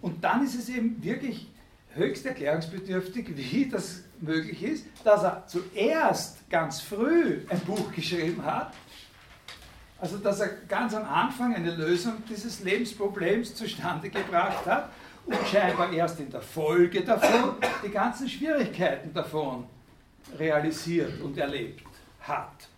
[0.01, 1.49] Und dann ist es eben wirklich
[1.95, 8.73] höchst erklärungsbedürftig, wie das möglich ist, dass er zuerst ganz früh ein Buch geschrieben hat
[10.01, 14.91] also, dass er ganz am Anfang eine Lösung dieses Lebensproblems zustande gebracht hat
[15.51, 19.67] scheinbar erst in der Folge davon die ganzen Schwierigkeiten davon
[20.39, 21.85] realisiert und erlebt
[22.21, 22.69] hat.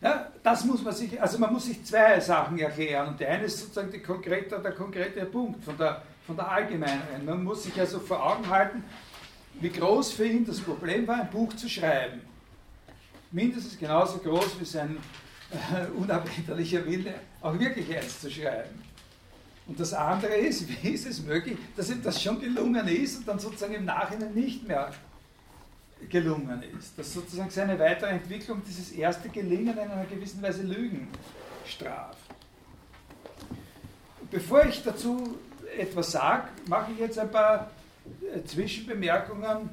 [0.00, 3.44] Ja, das muss man sich, also man muss sich zwei Sachen erklären und der eine
[3.44, 7.24] ist sozusagen die konkrete, der konkrete Punkt von der, von der Allgemeineren.
[7.24, 8.82] Man muss sich also vor Augen halten,
[9.60, 12.22] wie groß für ihn das Problem war, ein Buch zu schreiben
[13.30, 14.96] mindestens genauso groß wie sein
[15.50, 18.89] äh, unabänderlicher Wille, auch wirklich eins zu schreiben.
[19.70, 23.28] Und das andere ist, wie ist es möglich, dass ihm das schon gelungen ist und
[23.28, 24.90] dann sozusagen im Nachhinein nicht mehr
[26.08, 26.98] gelungen ist.
[26.98, 31.06] Dass sozusagen seine weitere Entwicklung dieses erste Gelingen in einer gewissen Weise Lügen
[31.64, 32.18] straft.
[34.28, 35.38] Bevor ich dazu
[35.78, 37.70] etwas sage, mache ich jetzt ein paar
[38.34, 39.70] äh, Zwischenbemerkungen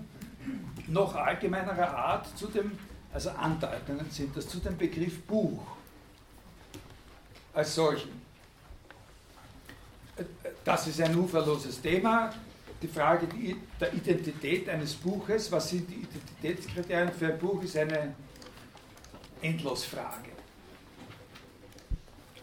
[0.90, 2.72] noch allgemeinerer Art zu dem
[3.12, 5.66] also Andeutungen sind das zu dem Begriff Buch
[7.52, 8.27] als solchen.
[10.64, 12.32] Das ist ein uferloses Thema.
[12.82, 13.28] Die Frage
[13.80, 18.14] der Identität eines Buches, was sind die Identitätskriterien für ein Buch, ist eine
[19.42, 20.32] Endlosfrage.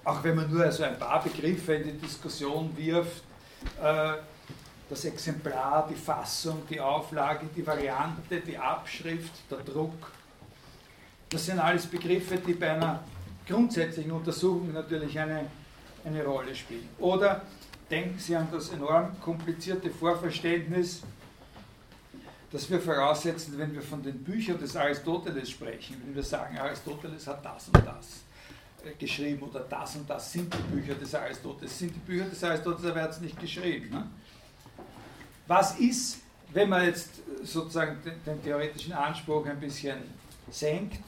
[0.04, 3.22] Auch wenn man nur also ein paar Begriffe in die Diskussion wirft,
[3.82, 4.14] äh,
[4.88, 10.12] das Exemplar, die Fassung, die Auflage, die Variante, die Abschrift, der Druck,
[11.30, 13.02] das sind alles Begriffe, die bei einer
[13.46, 15.46] grundsätzlichen Untersuchung natürlich eine,
[16.04, 16.88] eine Rolle spielen.
[16.98, 17.42] Oder
[17.90, 21.02] denken Sie an das enorm komplizierte Vorverständnis,
[22.50, 27.26] das wir voraussetzen, wenn wir von den Büchern des Aristoteles sprechen, wenn wir sagen, Aristoteles
[27.26, 28.22] hat das und das
[28.84, 31.78] äh, geschrieben oder das und das sind die Bücher des Aristoteles.
[31.78, 33.90] Sind die Bücher des Aristoteles, aber er hat es nicht geschrieben.
[33.90, 34.06] Ne?
[35.48, 36.20] Was ist,
[36.52, 39.98] wenn man jetzt sozusagen den, den theoretischen Anspruch ein bisschen
[40.48, 41.02] senkt,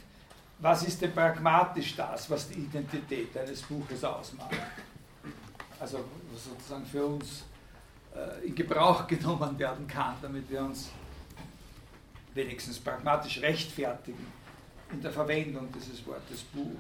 [0.59, 4.57] was ist denn pragmatisch das, was die Identität eines Buches ausmacht?
[5.79, 6.05] Also
[6.37, 7.45] sozusagen für uns
[8.15, 10.91] äh, in Gebrauch genommen werden kann, damit wir uns
[12.35, 14.27] wenigstens pragmatisch rechtfertigen
[14.93, 16.77] in der Verwendung dieses Wortes Buch.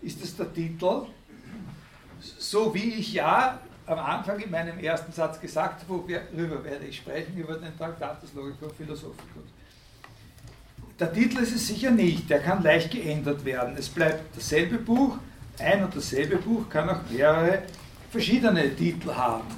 [0.00, 1.06] Ist es der Titel?
[2.38, 5.90] So wie ich ja am Anfang in meinem ersten Satz gesagt habe,
[6.32, 9.44] worüber werde ich sprechen, über den Traktatus Logicum Philosophicus.
[10.98, 13.76] Der Titel ist es sicher nicht, der kann leicht geändert werden.
[13.76, 15.18] Es bleibt dasselbe Buch,
[15.58, 17.62] ein und dasselbe Buch kann auch mehrere
[18.14, 19.48] verschiedene Titel haben.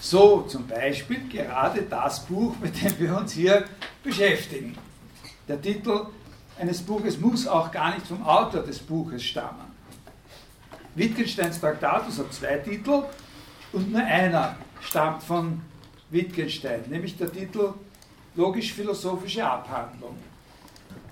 [0.00, 3.64] So zum Beispiel gerade das Buch, mit dem wir uns hier
[4.02, 4.76] beschäftigen.
[5.46, 6.06] Der Titel
[6.58, 9.70] eines Buches muss auch gar nicht vom Autor des Buches stammen.
[10.96, 13.04] Wittgensteins Traktatus hat zwei Titel
[13.72, 15.60] und nur einer stammt von
[16.10, 17.72] Wittgenstein, nämlich der Titel
[18.34, 20.16] Logisch-philosophische Abhandlung.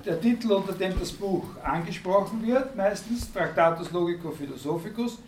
[0.05, 5.19] Der Titel, unter dem das Buch angesprochen wird, meistens Tractatus Logico-Philosophicus,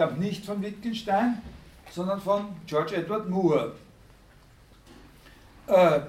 [0.00, 1.42] stammt nicht von Wittgenstein,
[1.90, 3.74] sondern von George Edward Moore.
[5.66, 6.00] Äh,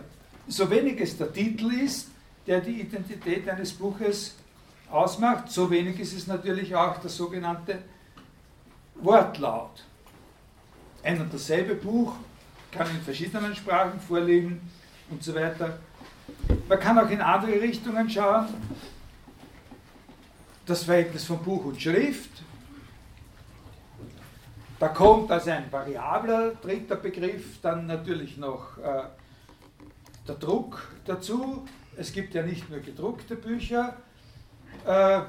[0.48, 2.08] so wenig es der Titel ist,
[2.48, 4.36] der die Identität eines Buches
[4.90, 7.80] ausmacht, so wenig ist es natürlich auch der sogenannte
[8.96, 9.84] Wortlaut.
[11.04, 12.14] Ein und dasselbe Buch
[12.72, 14.62] kann in verschiedenen Sprachen vorliegen
[15.10, 15.80] und so weiter.
[16.70, 18.48] Man kann auch in andere Richtungen schauen.
[20.66, 22.42] Das Verhältnis von Buch und Schrift.
[24.82, 29.04] Da kommt als ein variabler dritter Begriff dann natürlich noch äh,
[30.28, 31.67] der Druck dazu.
[31.96, 33.96] Es gibt ja nicht nur gedruckte Bücher.
[34.84, 35.22] Äh,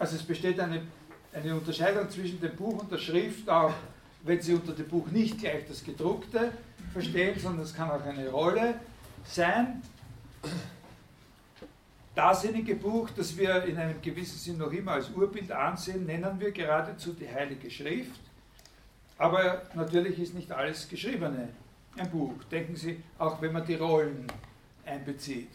[0.00, 0.82] also es besteht eine,
[1.32, 3.72] eine Unterscheidung zwischen dem Buch und der Schrift, auch
[4.24, 6.50] wenn Sie unter dem Buch nicht gleich das gedruckte
[6.92, 8.80] verstehen, sondern es kann auch eine Rolle
[9.24, 9.80] sein.
[12.16, 16.50] Dasjenige Buch, das wir in einem gewissen Sinn noch immer als Urbild ansehen, nennen wir
[16.50, 18.27] geradezu die Heilige Schrift.
[19.18, 21.48] Aber natürlich ist nicht alles Geschriebene
[21.96, 22.32] ein Buch.
[22.50, 24.26] Denken Sie, auch wenn man die Rollen
[24.86, 25.50] einbezieht.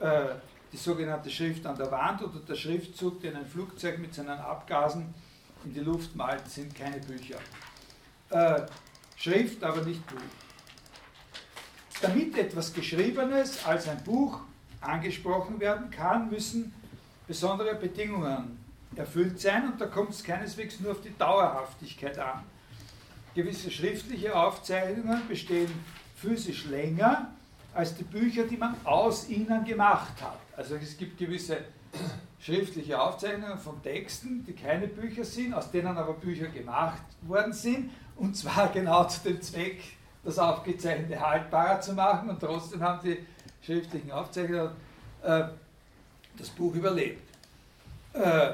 [0.00, 0.26] Äh,
[0.72, 5.12] die sogenannte Schrift an der Wand oder der Schriftzug, den ein Flugzeug mit seinen Abgasen
[5.64, 7.38] in die Luft malt, sind keine Bücher.
[8.30, 8.62] Äh,
[9.16, 10.18] Schrift, aber nicht Buch.
[12.00, 14.40] Damit etwas Geschriebenes als ein Buch
[14.80, 16.74] angesprochen werden kann, müssen
[17.26, 18.58] besondere Bedingungen
[18.94, 22.44] erfüllt sein und da kommt es keineswegs nur auf die Dauerhaftigkeit an.
[23.34, 25.70] Gewisse schriftliche Aufzeichnungen bestehen
[26.16, 27.32] physisch länger
[27.74, 30.38] als die Bücher, die man aus ihnen gemacht hat.
[30.56, 31.58] Also es gibt gewisse
[32.38, 37.90] schriftliche Aufzeichnungen von Texten, die keine Bücher sind, aus denen aber Bücher gemacht worden sind,
[38.16, 39.82] und zwar genau zu dem Zweck,
[40.24, 43.18] das Aufgezeichnete haltbarer zu machen, und trotzdem haben die
[43.64, 44.70] schriftlichen Aufzeichnungen
[45.22, 45.44] äh,
[46.38, 47.22] das Buch überlebt.
[48.12, 48.52] Äh,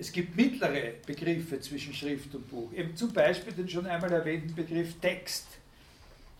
[0.00, 4.54] es gibt mittlere Begriffe zwischen Schrift und Buch, eben zum Beispiel den schon einmal erwähnten
[4.54, 5.46] Begriff Text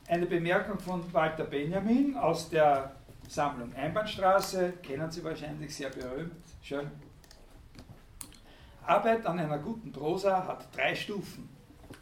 [0.09, 2.97] eine Bemerkung von Walter Benjamin aus der
[3.29, 6.91] Sammlung Einbahnstraße, kennen Sie wahrscheinlich, sehr berühmt, schön.
[8.87, 11.49] Arbeit an einer guten Prosa hat drei Stufen.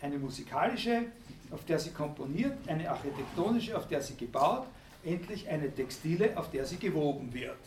[0.01, 1.07] Eine musikalische,
[1.51, 4.67] auf der sie komponiert, eine architektonische, auf der sie gebaut,
[5.05, 7.59] endlich eine textile, auf der sie gewoben wird.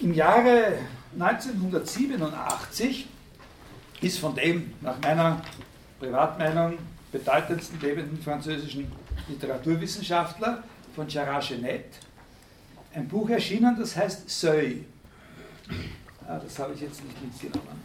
[0.00, 0.78] Im Jahre
[1.12, 3.06] 1987
[4.00, 5.42] ist von dem, nach meiner
[5.98, 6.78] Privatmeinung,
[7.12, 8.90] bedeutendsten lebenden französischen
[9.28, 11.84] Literaturwissenschaftler von Gerard Genet
[12.94, 14.84] ein Buch erschienen, das heißt Seuil.
[16.26, 17.84] Ah, das habe ich jetzt nicht mitgenommen.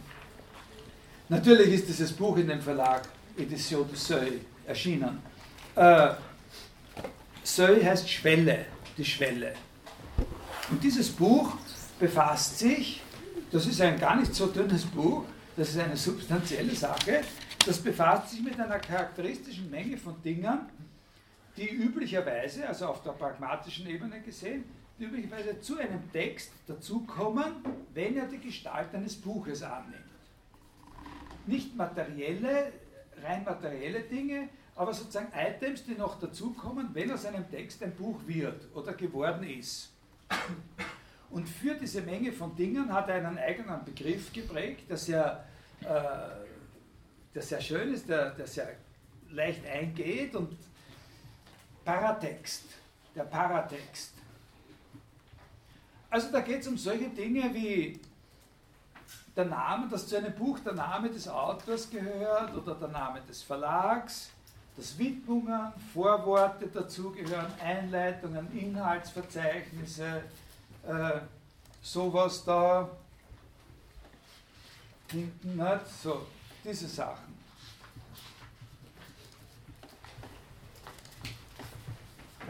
[1.28, 5.18] Natürlich ist dieses Buch in dem Verlag Edition de Seuil erschienen.
[5.74, 6.12] Äh,
[7.42, 8.64] Seuil heißt Schwelle,
[8.96, 9.52] die Schwelle.
[10.70, 11.56] Und dieses Buch
[11.98, 13.02] befasst sich,
[13.50, 15.24] das ist ein gar nicht so dünnes Buch,
[15.56, 17.22] das ist eine substanzielle Sache,
[17.64, 20.60] das befasst sich mit einer charakteristischen Menge von Dingen,
[21.56, 24.64] die üblicherweise, also auf der pragmatischen Ebene gesehen,
[24.98, 27.52] die üblicherweise zu einem Text dazukommen,
[27.94, 30.04] wenn er die Gestalt eines Buches annimmt.
[31.46, 32.72] Nicht materielle,
[33.22, 38.20] rein materielle Dinge, aber sozusagen Items, die noch dazukommen, wenn aus einem Text ein Buch
[38.26, 39.90] wird oder geworden ist.
[41.30, 45.44] Und für diese Menge von Dingen hat er einen eigenen Begriff geprägt, der sehr
[45.82, 46.46] äh,
[47.36, 48.76] der sehr schön ist, der, der sehr
[49.30, 50.56] leicht eingeht und
[51.84, 52.64] Paratext,
[53.14, 54.14] der Paratext.
[56.08, 58.00] Also da geht es um solche Dinge wie
[59.36, 63.42] der Name, dass zu einem Buch der Name des Autors gehört oder der Name des
[63.42, 64.30] Verlags,
[64.74, 70.22] dass Widmungen, Vorworte dazugehören, Einleitungen, Inhaltsverzeichnisse,
[70.86, 71.20] äh,
[71.82, 72.88] sowas da
[75.10, 75.86] hinten, nicht?
[76.02, 76.26] so
[76.64, 77.36] diese Sachen.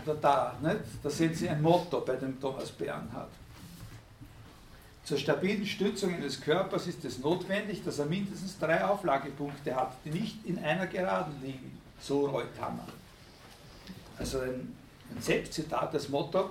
[0.05, 0.81] Oder da, nicht?
[1.03, 3.31] da sehen Sie ein Motto bei dem Thomas Bernhard.
[5.05, 10.11] Zur stabilen Stützung des Körpers ist es notwendig, dass er mindestens drei Auflagepunkte hat, die
[10.11, 11.81] nicht in einer Geraden liegen.
[12.01, 12.87] So Reuthammer.
[14.19, 14.77] Also ein,
[15.15, 16.51] ein Selbstzitat, das Motto,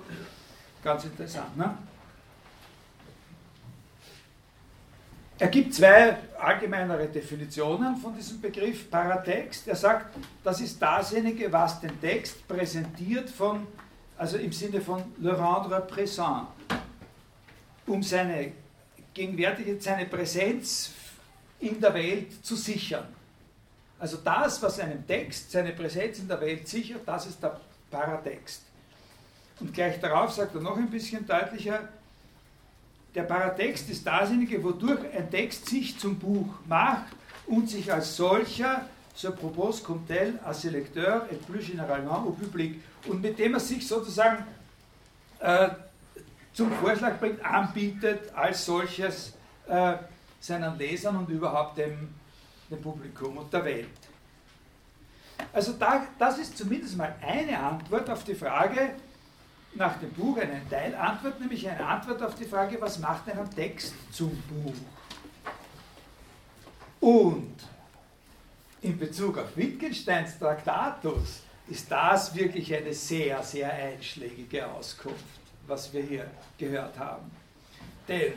[0.86, 1.58] ganz interessant.
[1.58, 1.78] Ne?
[5.38, 9.68] Er gibt zwei allgemeinere Definitionen von diesem Begriff Paratext.
[9.68, 13.68] Er sagt, das ist dasjenige, was den Text präsentiert von,
[14.18, 16.48] also im Sinne von le rendre présent,
[17.86, 18.54] um seine
[19.16, 20.92] vergegenwärtigt seine Präsenz
[21.60, 23.06] in der Welt zu sichern.
[23.98, 27.60] Also das, was einem Text seine Präsenz in der Welt sichert, das ist der
[27.90, 28.64] Paratext.
[29.60, 31.88] Und gleich darauf sagt er noch ein bisschen deutlicher,
[33.14, 37.06] der Paratext ist dasjenige, wodurch ein Text sich zum Buch macht
[37.47, 38.86] und sich als solcher
[39.16, 42.82] se propose comme tel à ses et plus généralement au public.
[43.08, 44.45] Und mit dem er sich sozusagen
[45.39, 45.70] äh,
[46.53, 49.34] zum Vorschlag bringt, anbietet als solches
[49.68, 49.95] äh,
[50.39, 52.10] seinen Lesern und überhaupt dem,
[52.70, 53.88] dem Publikum und der Welt.
[55.53, 58.91] Also da, das ist zumindest mal eine Antwort auf die Frage
[59.76, 63.94] nach dem Buch, eine Teilantwort, nämlich eine Antwort auf die Frage, was macht einen Text
[64.12, 64.74] zum Buch?
[67.00, 67.56] Und
[68.82, 75.24] in Bezug auf Wittgensteins Traktatus ist das wirklich eine sehr, sehr einschlägige Auskunft,
[75.68, 77.30] was wir hier gehört haben.
[78.08, 78.34] Denn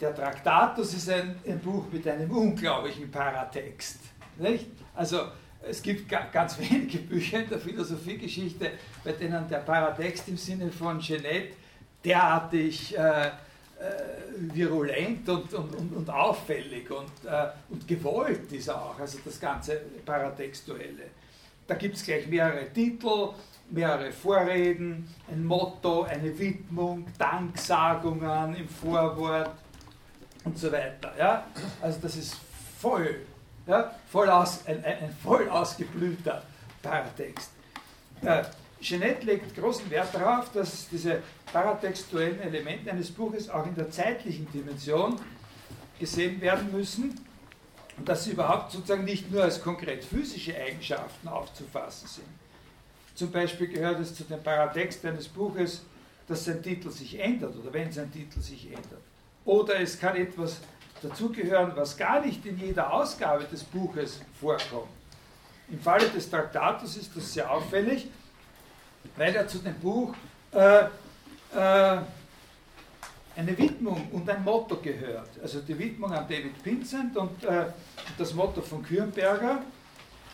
[0.00, 4.00] der Traktatus ist ein, ein Buch mit einem unglaublichen Paratext.
[4.38, 4.66] Nicht?
[4.94, 5.28] Also
[5.68, 8.72] es gibt ganz wenige Bücher in der Philosophiegeschichte,
[9.04, 11.54] bei denen der Paratext im Sinne von Genet
[12.04, 13.30] derartig äh, äh,
[14.54, 19.80] virulent und, und, und, und, auffällig und, äh, und gewollt ist auch, also das ganze
[20.04, 21.10] Paratextuelle.
[21.66, 23.30] Da gibt es gleich mehrere Titel,
[23.70, 29.52] mehrere Vorreden, ein Motto, eine Widmung, Danksagungen im Vorwort
[30.44, 31.12] und so weiter.
[31.18, 31.46] Ja?
[31.80, 32.36] Also das ist
[32.78, 33.26] voll
[33.66, 36.42] ja, voll aus, ein, ein, ein voll ausgeblühter
[36.82, 37.50] Paratext.
[38.22, 38.44] Äh,
[38.80, 44.50] Jeanette legt großen Wert darauf, dass diese paratextuellen Elemente eines Buches auch in der zeitlichen
[44.50, 45.20] Dimension
[46.00, 47.20] gesehen werden müssen
[47.96, 52.26] und dass sie überhaupt sozusagen nicht nur als konkret physische Eigenschaften aufzufassen sind.
[53.14, 55.82] Zum Beispiel gehört es zu dem Paratext eines Buches,
[56.26, 59.02] dass sein Titel sich ändert oder wenn sein Titel sich ändert.
[59.44, 60.60] Oder es kann etwas
[61.02, 64.88] dazugehören, was gar nicht in jeder Ausgabe des Buches vorkommt.
[65.68, 68.08] Im Falle des Traktatus ist das sehr auffällig,
[69.16, 70.14] weil er zu dem Buch
[70.52, 70.84] äh,
[71.54, 71.98] äh,
[73.34, 75.30] eine Widmung und ein Motto gehört.
[75.42, 77.66] Also die Widmung an David Vincent und äh,
[78.18, 79.62] das Motto von Kürnberger,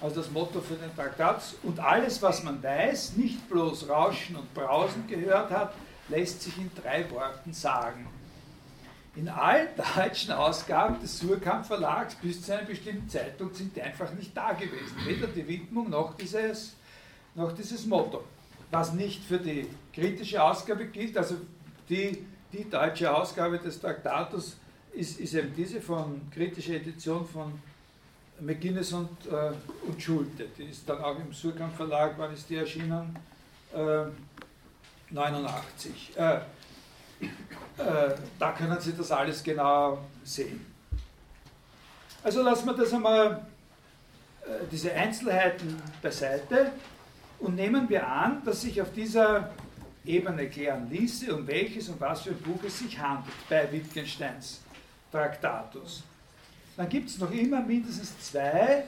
[0.01, 1.57] also das Motto für den Traktatus.
[1.63, 5.75] Und alles, was man weiß, nicht bloß Rauschen und Brausen gehört hat,
[6.09, 8.09] lässt sich in drei Worten sagen.
[9.19, 9.67] In allen
[9.97, 14.53] deutschen Ausgaben des Surkamp Verlags bis zu einem bestimmten Zeitpunkt sind die einfach nicht da
[14.53, 14.95] gewesen.
[15.05, 16.77] Weder die Widmung noch dieses,
[17.35, 18.23] noch dieses Motto.
[18.71, 21.37] Was nicht für die kritische Ausgabe gilt, also
[21.89, 24.57] die, die deutsche Ausgabe des Traktatus
[24.93, 27.61] ist, ist eben diese von kritischer Edition von
[28.41, 29.51] McGuinness und, äh,
[29.89, 30.47] und Schulte.
[30.57, 33.19] Die ist dann auch im Surkamp Verlag, wann ist die erschienen?
[33.75, 34.05] Äh,
[35.11, 36.13] 89.
[36.17, 36.41] Äh,
[38.39, 40.65] da können Sie das alles genau sehen.
[42.23, 43.47] Also lassen wir das einmal,
[44.43, 46.73] äh, diese Einzelheiten beiseite
[47.39, 49.51] und nehmen wir an, dass sich auf dieser
[50.05, 54.61] Ebene klären ließe, um welches und was für ein Buch es sich handelt bei Wittgensteins
[55.13, 56.03] Traktatus.
[56.77, 58.85] Dann gibt es noch immer mindestens zwei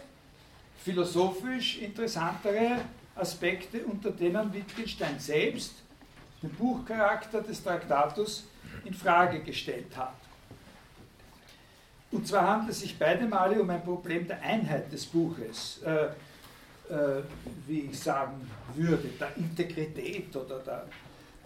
[0.83, 2.79] philosophisch interessantere
[3.15, 5.75] Aspekte, unter denen Wittgenstein selbst
[6.43, 8.45] den Buchcharakter des Traktatus
[8.85, 10.15] in Frage gestellt hat.
[12.13, 16.07] Und zwar handelt es sich beide Male um ein Problem der Einheit des Buches, äh,
[16.93, 17.23] äh,
[17.67, 20.87] wie ich sagen würde, der Integrität oder der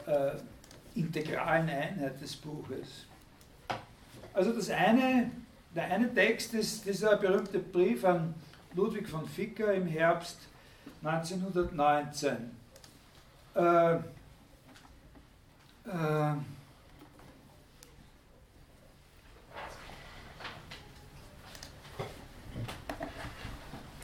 [0.07, 3.07] äh, integralen Einheit des Buches.
[4.33, 5.31] Also das eine,
[5.75, 8.35] der eine Text ist dieser berühmte Brief an
[8.75, 10.39] Ludwig von Ficker im Herbst
[11.03, 12.37] 1919.
[15.87, 16.35] Äh,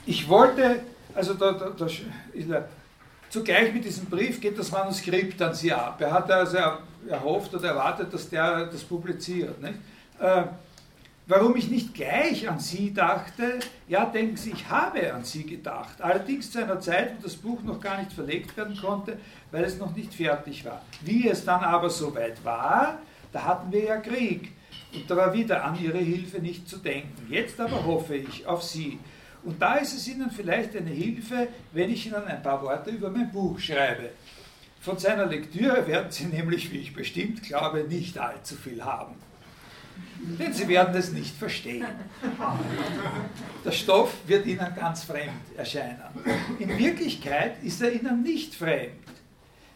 [0.05, 0.81] ich wollte,
[1.15, 1.87] also da, da, da,
[3.29, 5.99] zugleich mit diesem Brief geht das Manuskript an Sie ab.
[6.01, 6.57] Er hat also
[7.07, 9.55] erhofft oder erwartet, dass der das publiziert.
[10.19, 10.43] Äh,
[11.31, 16.01] warum ich nicht gleich an Sie dachte, ja, denken Sie, ich habe an Sie gedacht.
[16.01, 19.17] Allerdings zu einer Zeit, wo das Buch noch gar nicht verlegt werden konnte,
[19.49, 20.81] weil es noch nicht fertig war.
[21.05, 22.99] Wie es dann aber soweit war,
[23.31, 24.51] da hatten wir ja Krieg.
[24.93, 27.25] Und da war wieder an Ihre Hilfe nicht zu denken.
[27.29, 28.99] Jetzt aber hoffe ich auf Sie.
[29.43, 33.09] Und da ist es Ihnen vielleicht eine Hilfe, wenn ich Ihnen ein paar Worte über
[33.09, 34.09] mein Buch schreibe.
[34.81, 39.30] Von seiner Lektüre werden Sie nämlich, wie ich bestimmt glaube, nicht allzu viel haben.
[40.39, 41.85] Denn Sie werden es nicht verstehen.
[43.65, 46.01] Der Stoff wird Ihnen ganz fremd erscheinen.
[46.59, 48.91] In Wirklichkeit ist er Ihnen nicht fremd.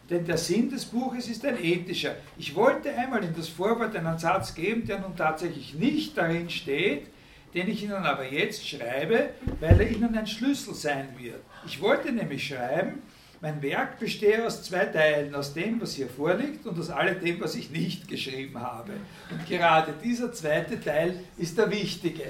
[0.09, 2.16] Denn der Sinn des Buches ist ein ethischer.
[2.38, 7.07] Ich wollte einmal in das Vorwort einen Satz geben, der nun tatsächlich nicht darin steht,
[7.55, 11.41] den ich Ihnen aber jetzt schreibe, weil er Ihnen ein Schlüssel sein wird.
[11.66, 13.01] Ich wollte nämlich schreiben,
[13.41, 17.55] mein Werk bestehe aus zwei Teilen, aus dem, was hier vorliegt und aus alledem, was
[17.55, 18.93] ich nicht geschrieben habe.
[19.29, 22.23] Und gerade dieser zweite Teil ist der wichtige.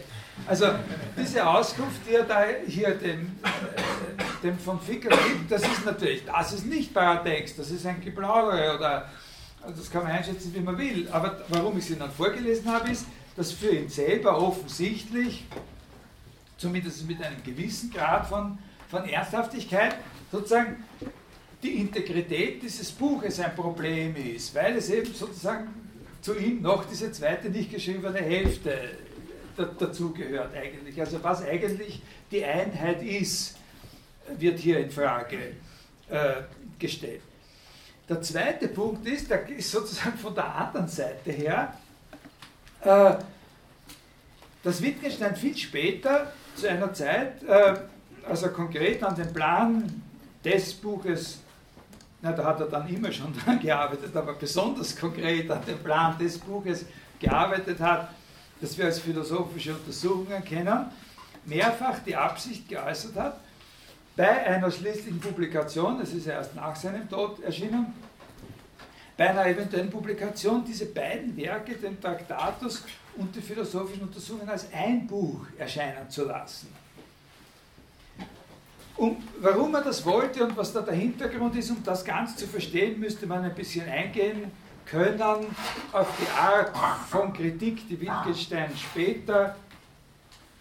[0.48, 0.68] Also
[1.18, 6.26] diese Auskunft, die er da hier dem, äh, dem von Ficker gibt, das ist natürlich,
[6.26, 9.10] das ist nicht Paratext, das ist ein Geplaudere oder
[9.68, 11.08] das kann man einschätzen, wie man will.
[11.12, 15.46] Aber warum ich sie dann vorgelesen habe, ist, dass für ihn selber offensichtlich,
[16.58, 18.58] zumindest mit einem gewissen Grad von,
[18.90, 19.96] von Ernsthaftigkeit,
[20.36, 20.84] sozusagen
[21.64, 25.68] die Integrität dieses Buches ein Problem ist, weil es eben sozusagen
[26.22, 28.98] zu ihm noch diese zweite nicht geschriebene Hälfte
[29.80, 31.00] dazugehört eigentlich.
[31.00, 33.58] Also was eigentlich die Einheit ist,
[34.38, 35.38] wird hier in Frage
[36.10, 36.42] äh,
[36.78, 37.22] gestellt.
[38.10, 41.74] Der zweite Punkt ist, der ist sozusagen von der anderen Seite her,
[42.82, 43.14] äh,
[44.64, 47.76] dass Wittgenstein viel später, zu einer Zeit, äh,
[48.28, 50.04] also konkret an den Plan
[50.46, 51.40] des Buches,
[52.22, 56.18] na, da hat er dann immer schon dran gearbeitet, aber besonders konkret an dem Plan
[56.18, 56.86] des Buches
[57.20, 58.10] gearbeitet hat,
[58.62, 60.86] das wir als philosophische Untersuchungen kennen,
[61.46, 63.40] mehrfach die Absicht geäußert hat,
[64.16, 67.94] bei einer schließlichen Publikation, das ist ja erst nach seinem Tod erschienen,
[69.18, 72.84] bei einer eventuellen Publikation diese beiden Werke, den Traktatus
[73.18, 76.85] und die philosophischen Untersuchungen, als ein Buch erscheinen zu lassen.
[78.98, 82.48] Und warum er das wollte und was da der Hintergrund ist, um das ganz zu
[82.48, 84.52] verstehen, müsste man ein bisschen eingehen
[84.86, 85.22] können
[85.92, 86.72] auf die Art
[87.10, 89.56] von Kritik, die Wittgenstein später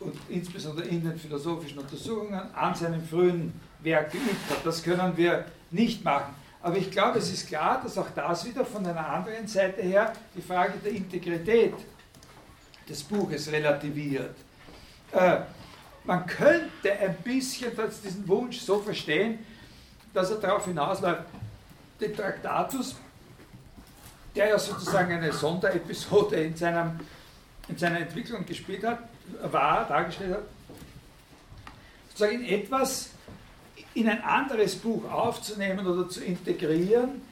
[0.00, 4.64] und insbesondere in den philosophischen Untersuchungen an seinem frühen Werk geübt hat.
[4.64, 6.34] Das können wir nicht machen.
[6.62, 10.12] Aber ich glaube, es ist klar, dass auch das wieder von einer anderen Seite her
[10.34, 11.74] die Frage der Integrität
[12.88, 14.34] des Buches relativiert.
[16.04, 17.72] Man könnte ein bisschen
[18.04, 19.38] diesen Wunsch so verstehen,
[20.12, 21.24] dass er darauf hinausläuft,
[22.00, 22.96] den Traktatus,
[24.36, 27.00] der ja sozusagen eine Sonderepisode in, seinem,
[27.68, 28.98] in seiner Entwicklung gespielt hat,
[29.50, 30.42] war, dargestellt hat,
[32.10, 33.10] sozusagen in etwas,
[33.94, 37.22] in ein anderes Buch aufzunehmen oder zu integrieren,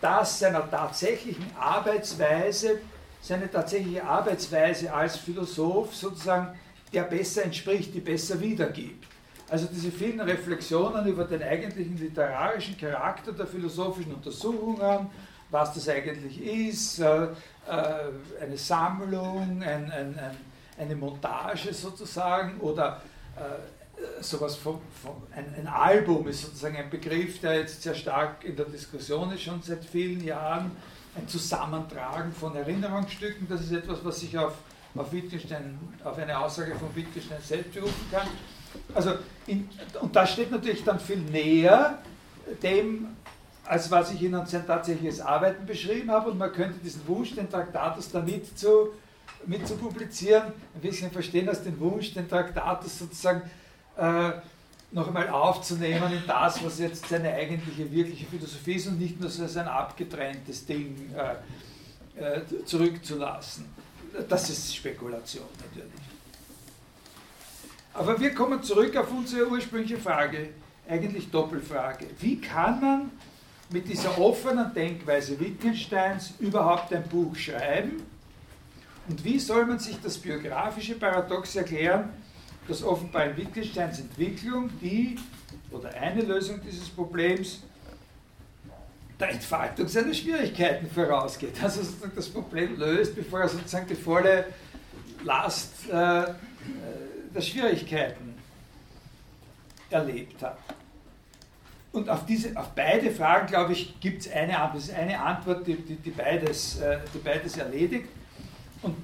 [0.00, 2.80] das seiner tatsächlichen Arbeitsweise,
[3.20, 6.58] seine tatsächliche Arbeitsweise als Philosoph sozusagen
[6.94, 9.04] der besser entspricht, die besser wiedergibt.
[9.50, 15.10] Also diese vielen Reflexionen über den eigentlichen literarischen Charakter der philosophischen Untersuchungen,
[15.50, 17.28] was das eigentlich ist, äh, äh,
[18.40, 20.36] eine Sammlung, ein, ein, ein,
[20.78, 23.02] eine Montage sozusagen oder
[23.36, 28.44] äh, sowas von, von ein, ein, Album ist sozusagen ein Begriff, der jetzt sehr stark
[28.44, 30.72] in der Diskussion ist, schon seit vielen Jahren.
[31.16, 34.54] Ein Zusammentragen von Erinnerungsstücken, das ist etwas, was sich auf
[34.96, 38.28] auf Wittgenstein, auf eine Aussage von Wittgenstein selbst berufen kann.
[38.94, 39.14] Also,
[39.46, 39.68] in,
[40.00, 41.98] und das steht natürlich dann viel näher
[42.62, 43.08] dem,
[43.64, 46.30] als was ich Ihnen sein tatsächliches Arbeiten beschrieben habe.
[46.30, 48.90] Und man könnte diesen Wunsch, den Traktatus damit zu,
[49.46, 53.42] mit zu publizieren, ein bisschen verstehen als den Wunsch, den Traktatus sozusagen
[53.96, 54.32] äh,
[54.92, 59.28] noch einmal aufzunehmen in das, was jetzt seine eigentliche, wirkliche Philosophie ist und nicht nur
[59.28, 63.83] so als ein abgetrenntes Ding äh, äh, zurückzulassen
[64.28, 65.92] das ist Spekulation natürlich.
[67.92, 70.50] Aber wir kommen zurück auf unsere ursprüngliche Frage,
[70.88, 72.06] eigentlich Doppelfrage.
[72.18, 73.10] Wie kann man
[73.70, 78.02] mit dieser offenen Denkweise Wittgensteins überhaupt ein Buch schreiben?
[79.08, 82.10] Und wie soll man sich das biografische Paradox erklären,
[82.66, 85.16] dass offenbar in Wittgensteins Entwicklung die
[85.70, 87.60] oder eine Lösung dieses Problems
[89.18, 91.62] der Entfaltung seiner Schwierigkeiten vorausgeht.
[91.62, 94.46] Also sozusagen das Problem löst, bevor er sozusagen die volle
[95.22, 96.34] Last äh, äh,
[97.34, 98.34] der Schwierigkeiten
[99.90, 100.58] erlebt hat.
[101.92, 104.90] Und auf, diese, auf beide Fragen, glaube ich, gibt es eine Antwort.
[104.90, 108.08] Eine Antwort, die, die, die, beides, äh, die beides erledigt.
[108.82, 108.96] Und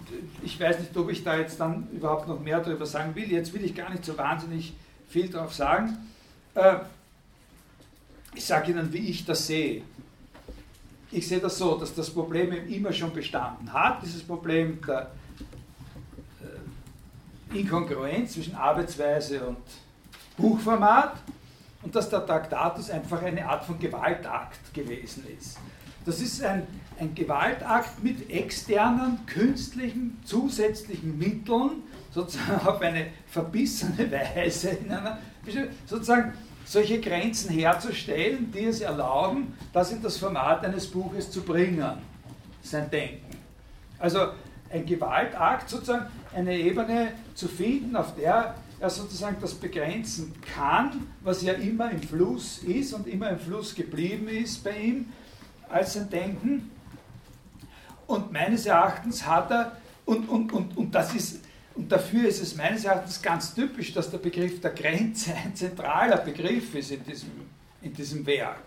[0.42, 3.30] ich weiß nicht, ob ich da jetzt dann überhaupt noch mehr darüber sagen will.
[3.30, 4.74] Jetzt will ich gar nicht so wahnsinnig
[5.08, 5.96] viel darauf sagen.
[6.54, 6.78] Äh,
[8.34, 9.82] ich sage Ihnen, wie ich das sehe.
[11.12, 15.10] Ich sehe das so, dass das Problem immer schon bestanden hat, dieses Problem der
[17.52, 19.58] äh, Inkongruenz zwischen Arbeitsweise und
[20.36, 21.16] Buchformat
[21.82, 25.58] und dass der Traktatus einfach eine Art von Gewaltakt gewesen ist.
[26.04, 26.66] Das ist ein,
[26.98, 31.82] ein Gewaltakt mit externen, künstlichen, zusätzlichen Mitteln,
[32.12, 35.18] sozusagen auf eine verbissene Weise, in einer,
[35.86, 36.34] sozusagen
[36.70, 41.98] solche Grenzen herzustellen, die es erlauben, das in das Format eines Buches zu bringen,
[42.62, 43.36] sein Denken.
[43.98, 44.28] Also
[44.70, 51.42] ein Gewaltakt, sozusagen eine Ebene zu finden, auf der er sozusagen das begrenzen kann, was
[51.42, 55.12] ja immer im Fluss ist und immer im Fluss geblieben ist bei ihm
[55.68, 56.70] als sein Denken.
[58.06, 61.39] Und meines Erachtens hat er, und, und, und, und das ist,
[61.80, 66.18] und dafür ist es meines Erachtens ganz typisch, dass der Begriff der Grenze ein zentraler
[66.18, 67.30] Begriff ist in diesem,
[67.80, 68.64] in diesem Werk.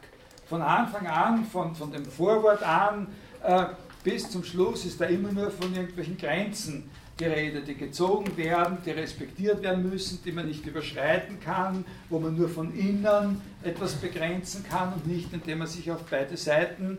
[0.49, 3.05] Von Anfang an, von, von dem Vorwort an
[3.43, 3.65] äh,
[4.03, 8.89] bis zum Schluss ist da immer nur von irgendwelchen Grenzen Geräte, die gezogen werden, die
[8.89, 14.65] respektiert werden müssen, die man nicht überschreiten kann, wo man nur von innen etwas begrenzen
[14.67, 16.97] kann und nicht, indem man sich auf beide Seiten,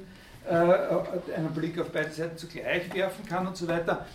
[0.48, 4.06] äh, einen Blick auf beide Seiten zugleich werfen kann und so weiter.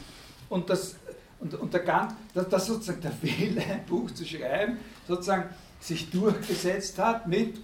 [0.50, 0.96] Und das,
[1.40, 4.78] und, und der ganz, dass, dass sozusagen der Wille, ein Buch zu schreiben,
[5.08, 7.58] sozusagen sich durchgesetzt hat mit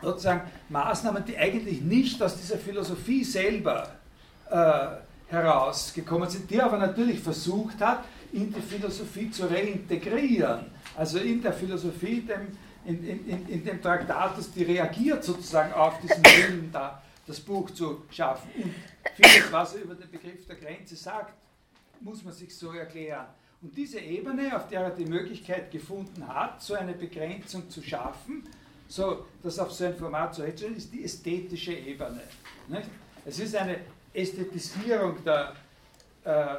[0.00, 3.90] sozusagen Maßnahmen, die eigentlich nicht aus dieser Philosophie selber
[4.50, 4.86] äh,
[5.26, 10.66] herausgekommen sind, die aber natürlich versucht hat, in die Philosophie zu reintegrieren.
[10.96, 16.22] Also in der Philosophie, dem, in, in, in, dem Traktatus, die reagiert sozusagen auf diesen
[16.24, 18.48] Willen, da, das Buch zu schaffen.
[18.62, 18.74] Und
[19.16, 21.34] vieles, was er über den Begriff der Grenze sagt,
[22.00, 23.26] muss man sich so erklären.
[23.60, 28.44] Und diese Ebene, auf der er die Möglichkeit gefunden hat, so eine Begrenzung zu schaffen,
[28.86, 32.22] so das auf so ein Format zu herzustellen, ist die ästhetische Ebene.
[32.68, 32.88] Nicht?
[33.24, 33.80] Es ist eine
[34.14, 35.54] Ästhetisierung der,
[36.24, 36.56] äh,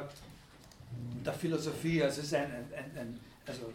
[1.24, 2.02] der Philosophie.
[2.02, 3.72] Also, es ist ein, ein, ein, also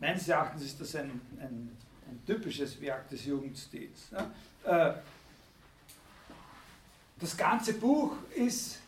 [0.00, 1.76] meines Erachtens ist das ein, ein,
[2.08, 4.10] ein typisches Werk des Jugendstils.
[4.10, 4.30] Ne?
[4.64, 4.94] Äh,
[7.20, 8.80] das ganze Buch ist,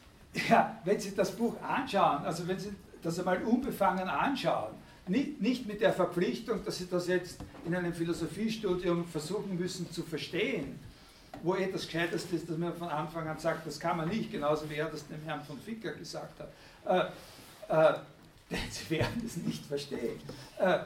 [0.49, 2.73] ja, wenn Sie das Buch anschauen, also wenn Sie
[3.03, 4.75] das einmal unbefangen anschauen,
[5.09, 10.03] nicht, nicht mit der Verpflichtung, dass Sie das jetzt in einem Philosophiestudium versuchen müssen zu
[10.03, 10.79] verstehen,
[11.43, 14.33] wo eh das Gescheiteste ist, dass man von Anfang an sagt, das kann man nicht,
[14.33, 17.11] genauso wie er das dem Herrn von Ficker gesagt hat.
[17.69, 17.95] Äh, äh,
[18.51, 20.21] denn sie werden es nicht verstehen.
[20.59, 20.79] Äh,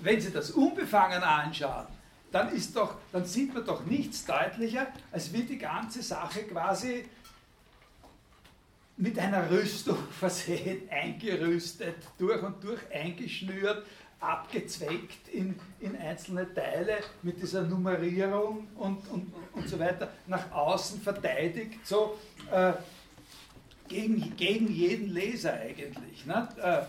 [0.00, 1.86] wenn Sie das unbefangen anschauen,
[2.32, 7.04] dann, ist doch, dann sieht man doch nichts deutlicher, als wie die ganze Sache quasi
[9.02, 13.84] mit einer Rüstung versehen, eingerüstet, durch und durch eingeschnürt,
[14.20, 21.00] abgezweckt in, in einzelne Teile mit dieser Nummerierung und, und, und so weiter, nach außen
[21.00, 22.16] verteidigt, so
[22.52, 22.74] äh,
[23.88, 26.24] gegen, gegen jeden Leser eigentlich.
[26.24, 26.48] Ne?
[26.62, 26.82] Äh,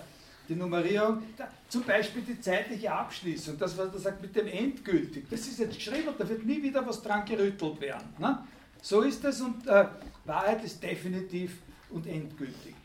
[0.48, 5.26] die Nummerierung, da, zum Beispiel die zeitliche Abschließung, das, was er sagt mit dem endgültig,
[5.32, 8.08] das ist jetzt geschrieben und da wird nie wieder was dran gerüttelt werden.
[8.20, 8.38] Ne?
[8.84, 9.86] So ist es und äh,
[10.26, 11.58] Wahrheit ist definitiv
[11.94, 12.76] und endgültig.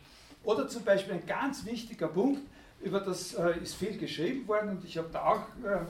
[0.44, 2.40] Oder zum Beispiel ein ganz wichtiger Punkt,
[2.80, 5.80] über das äh, ist viel geschrieben worden und ich habe da auch äh,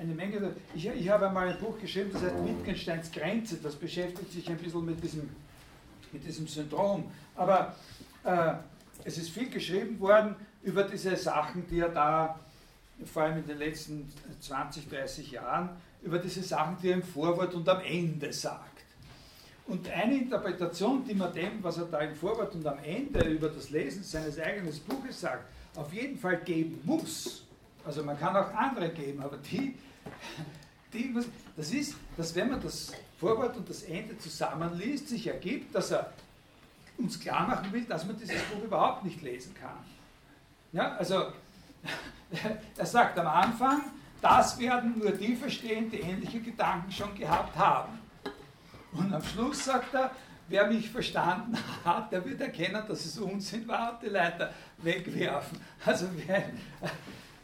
[0.00, 0.54] eine Menge.
[0.74, 4.56] Ich, ich habe einmal ein Buch geschrieben, das heißt Wittgensteins Grenze, das beschäftigt sich ein
[4.56, 5.28] bisschen mit diesem,
[6.10, 7.10] mit diesem Syndrom.
[7.36, 7.74] Aber
[8.24, 8.54] äh,
[9.04, 12.38] es ist viel geschrieben worden über diese Sachen, die er da,
[13.04, 15.70] vor allem in den letzten 20, 30 Jahren,
[16.02, 18.71] über diese Sachen, die er im Vorwort und am Ende sagt.
[19.66, 23.48] Und eine Interpretation, die man dem, was er da im Vorwort und am Ende über
[23.48, 25.44] das Lesen seines eigenen Buches sagt,
[25.76, 27.44] auf jeden Fall geben muss.
[27.84, 29.74] Also man kann auch andere geben, aber die,
[30.92, 31.14] die
[31.56, 36.12] das ist, dass wenn man das Vorwort und das Ende zusammenliest, sich ergibt, dass er
[36.98, 39.78] uns klar machen will, dass man dieses Buch überhaupt nicht lesen kann.
[40.72, 41.32] Ja, also
[42.76, 43.82] er sagt am Anfang,
[44.20, 47.98] das werden nur die verstehen, die ähnliche Gedanken schon gehabt haben.
[48.92, 50.10] Und am Schluss sagt er,
[50.48, 55.58] wer mich verstanden hat, der wird erkennen, dass es Unsinn war und die Leiter wegwerfen.
[55.84, 56.06] Also,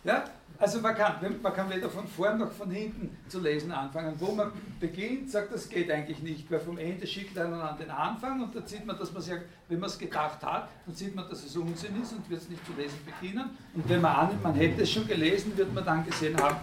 [0.05, 0.25] ja,
[0.61, 4.15] also man kann, man kann weder von vorn noch von hinten zu lesen anfangen.
[4.19, 7.91] Wo man beginnt, sagt, das geht eigentlich nicht, weil vom Ende schickt einen an den
[7.91, 9.35] Anfang und da sieht man, dass man sich,
[9.69, 12.49] wenn man es gedacht hat, dann sieht man, dass es Unsinn ist und wird es
[12.49, 13.51] nicht zu lesen beginnen.
[13.73, 16.57] Und wenn man annimmt, man hätte es schon gelesen, wird man dann gesehen haben,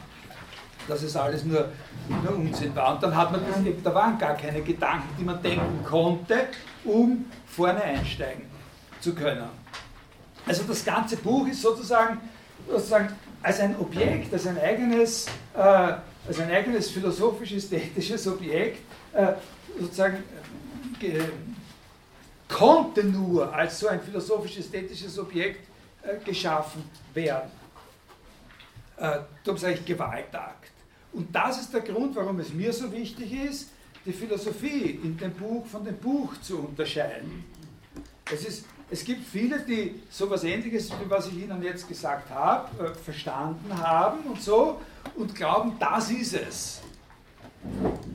[0.88, 1.69] dass es alles nur,
[2.07, 2.95] nur Unsinn war.
[2.95, 6.47] Und dann hat man das, da waren gar keine Gedanken, die man denken konnte,
[6.84, 8.45] um vorne einsteigen
[8.99, 9.49] zu können.
[10.45, 12.19] Also das ganze Buch ist sozusagen,
[12.69, 13.09] sozusagen
[13.41, 18.80] als ein Objekt, als ein eigenes, äh, als ein eigenes philosophisch-ästhetisches Objekt
[19.13, 19.34] äh,
[19.80, 20.23] sozusagen
[21.01, 21.19] äh,
[22.47, 25.67] konnte nur als so ein philosophisch-ästhetisches Objekt
[26.03, 27.49] äh, geschaffen werden.
[28.97, 30.71] Äh, darum sage ich Gewaltakt.
[31.13, 33.69] Und das ist der Grund, warum es mir so wichtig ist,
[34.05, 37.45] die Philosophie in dem Buch von dem Buch zu unterscheiden.
[38.31, 42.85] Es ist, es gibt viele, die sowas ähnliches, wie was ich Ihnen jetzt gesagt habe,
[42.85, 44.79] äh, verstanden haben und so
[45.15, 46.81] und glauben, das ist es.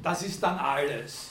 [0.03, 1.31] Das ist dann alles.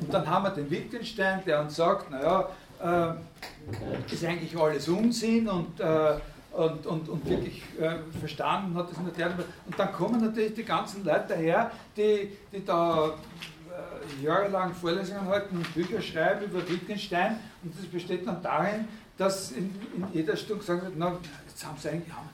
[0.00, 2.48] Und dann haben wir den Wittgenstein, der uns sagt, naja,
[2.82, 6.18] äh, ist eigentlich alles Unsinn und, äh,
[6.56, 9.16] und, und, und wirklich äh, verstanden hat das nicht.
[9.66, 15.56] Und dann kommen natürlich die ganzen Leute daher, die, die da äh, jahrelang Vorlesungen halten
[15.56, 18.86] und Bücher schreiben über Wittgenstein und das besteht dann darin,
[19.18, 22.28] dass in, in jeder Stunde gesagt wird, na, jetzt haben sie eigentlich, haben,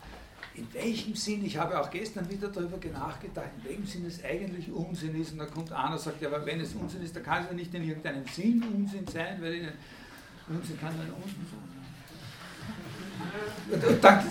[0.54, 4.70] in welchem Sinn, ich habe auch gestern wieder darüber nachgedacht, in welchem Sinn es eigentlich
[4.70, 7.22] Unsinn ist und da kommt einer und sagt, ja, aber wenn es Unsinn ist, dann
[7.22, 9.68] kann es ja nicht in irgendeinem Sinn Unsinn sein, weil in,
[10.48, 11.71] Unsinn kann ja Unsinn sein.
[14.00, 14.24] Dann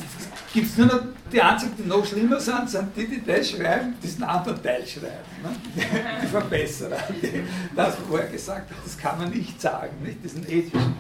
[0.53, 0.99] gibt es nur noch
[1.31, 5.07] die einzigen, die noch schlimmer sind, sind die, die das schreiben, diesen anderen Teil schreiben.
[5.41, 5.83] Ne?
[6.23, 7.43] Die Verbesserer, die
[7.75, 10.23] das vorher gesagt hat, das kann man nicht sagen, nicht?
[10.23, 10.95] diesen ethischen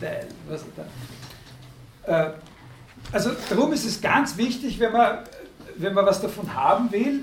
[0.00, 0.26] Teil.
[0.48, 0.64] Was
[2.06, 2.26] da.
[2.26, 2.32] Äh,
[3.12, 5.18] also darum ist es ganz wichtig, wenn man,
[5.76, 7.22] wenn man was davon haben will,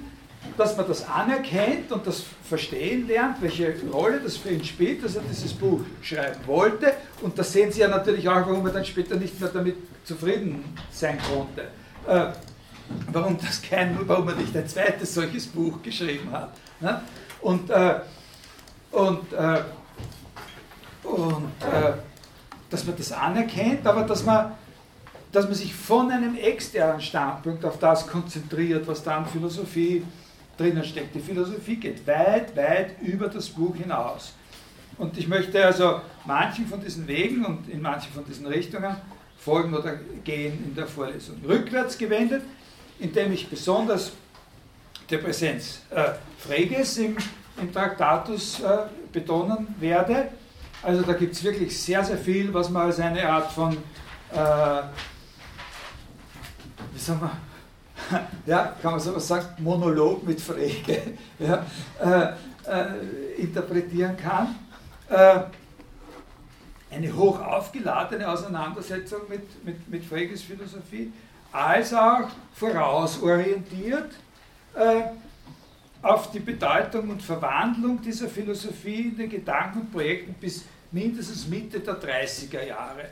[0.58, 5.16] dass man das anerkennt und das verstehen lernt, welche Rolle das für ihn spielt, dass
[5.16, 6.94] er dieses Buch schreiben wollte.
[7.22, 10.62] Und das sehen Sie ja natürlich auch, warum er dann später nicht mehr damit zufrieden
[10.92, 11.62] sein konnte.
[12.06, 12.34] Äh,
[13.14, 16.52] warum, das kein, warum er nicht ein zweites solches Buch geschrieben hat.
[16.82, 17.02] Ne?
[17.40, 18.02] Und, äh,
[18.92, 19.62] und, äh,
[21.04, 21.94] und äh,
[22.70, 24.52] dass man das anerkennt, aber dass man
[25.32, 30.04] dass man sich von einem externen Standpunkt auf das konzentriert, was dann Philosophie
[30.58, 31.16] drinnen steckt.
[31.16, 34.34] Die Philosophie geht weit, weit über das Buch hinaus.
[34.98, 38.96] Und ich möchte also manchen von diesen Wegen und in manchen von diesen Richtungen
[39.38, 41.38] folgen oder gehen in der Vorlesung.
[41.48, 42.44] Rückwärts gewendet,
[43.00, 44.12] indem ich besonders
[45.10, 47.18] die Präsenz äh, Freges im,
[47.60, 48.78] im Traktatus äh,
[49.12, 50.30] betonen werde.
[50.84, 53.78] Also da gibt es wirklich sehr, sehr viel, was man als eine Art von
[54.32, 54.84] äh,
[56.94, 57.32] wie sagen wir,
[58.46, 61.02] ja, kann man so sagen, Monolog mit Frege
[61.40, 61.66] ja,
[62.00, 62.34] äh,
[62.70, 64.56] äh, interpretieren kann.
[65.10, 65.42] Äh,
[66.94, 71.12] eine hoch aufgeladene Auseinandersetzung mit, mit, mit Freges Philosophie,
[71.52, 74.12] als auch vorausorientiert
[74.76, 75.02] äh,
[76.02, 81.80] auf die Bedeutung und Verwandlung dieser Philosophie in den Gedanken und Projekten bis mindestens Mitte
[81.80, 83.06] der 30er Jahre.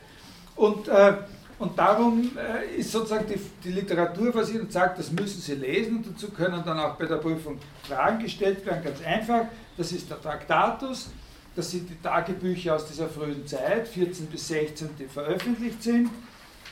[0.56, 1.14] Und äh,
[1.60, 5.98] und darum äh, ist sozusagen die, die Literatur, was Ihnen sagt, das müssen Sie lesen
[5.98, 9.44] und dazu können dann auch bei der Prüfung Fragen gestellt werden, ganz einfach.
[9.76, 11.10] Das ist der Traktatus,
[11.54, 16.08] das sind die Tagebücher aus dieser frühen Zeit, 14 bis 16, die veröffentlicht sind,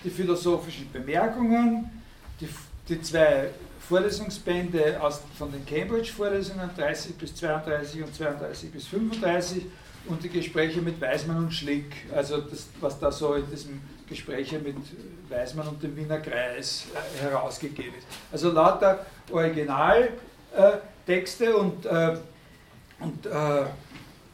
[0.02, 1.90] die philosophischen Bemerkungen,
[2.40, 2.48] die,
[2.88, 3.50] die zwei
[3.86, 9.66] Vorlesungsbände aus, von den Cambridge-Vorlesungen, 30 bis 32 und 32 bis 35
[10.06, 14.58] und die Gespräche mit Weismann und Schlick, also das, was da so in diesem Gespräche
[14.58, 14.76] mit
[15.28, 18.06] Weismann und dem Wiener Kreis äh, herausgegeben ist.
[18.32, 22.16] Also lauter Originaltexte äh, und, äh,
[23.00, 23.26] und,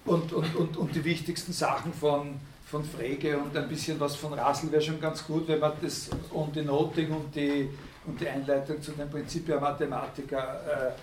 [0.04, 4.34] und, und, und, und, die wichtigsten Sachen von, von Frege und ein bisschen was von
[4.34, 7.68] Rassel wäre schon ganz gut, wenn man das und die Noting und die,
[8.06, 10.94] und die Einleitung zu den Prinzipien Mathematiker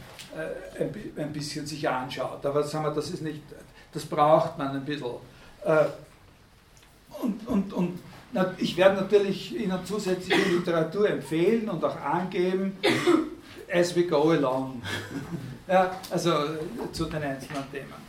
[0.80, 2.46] ein, ein, bisschen sich anschaut.
[2.46, 3.42] Aber sagen wir, das ist nicht,
[3.92, 5.16] das braucht man ein bisschen.
[7.22, 8.00] und, und, und
[8.58, 12.78] ich werde natürlich Ihnen zusätzliche Literatur empfehlen und auch angeben,
[13.72, 14.82] as we go along.
[15.68, 16.34] Ja, also
[16.92, 18.02] zu den einzelnen Themen.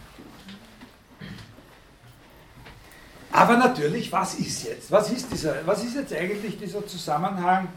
[3.33, 4.91] Aber natürlich, was ist jetzt?
[4.91, 7.69] Was ist, dieser, was ist jetzt eigentlich dieser Zusammenhang,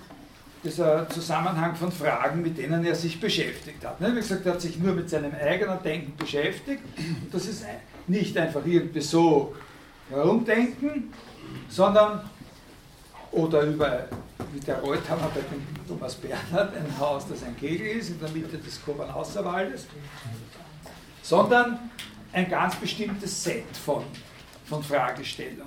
[0.64, 4.02] dieser Zusammenhang von Fragen, mit denen er sich beschäftigt hat?
[4.02, 6.84] Ne, wie gesagt, er hat sich nur mit seinem eigenen Denken beschäftigt.
[7.32, 7.64] Das ist
[8.08, 9.56] nicht einfach irgendwie so
[10.10, 11.14] herumdenken,
[11.70, 12.30] sondern
[13.36, 14.08] oder über,
[14.54, 18.30] wie der Reuthammer bei dem Thomas Bernhard, ein Haus, das ein Kegel ist, in der
[18.30, 19.88] Mitte des Kobernhauserwaldes,
[21.22, 21.92] sondern
[22.32, 24.04] ein ganz bestimmtes Set von,
[24.66, 25.66] von Fragestellungen.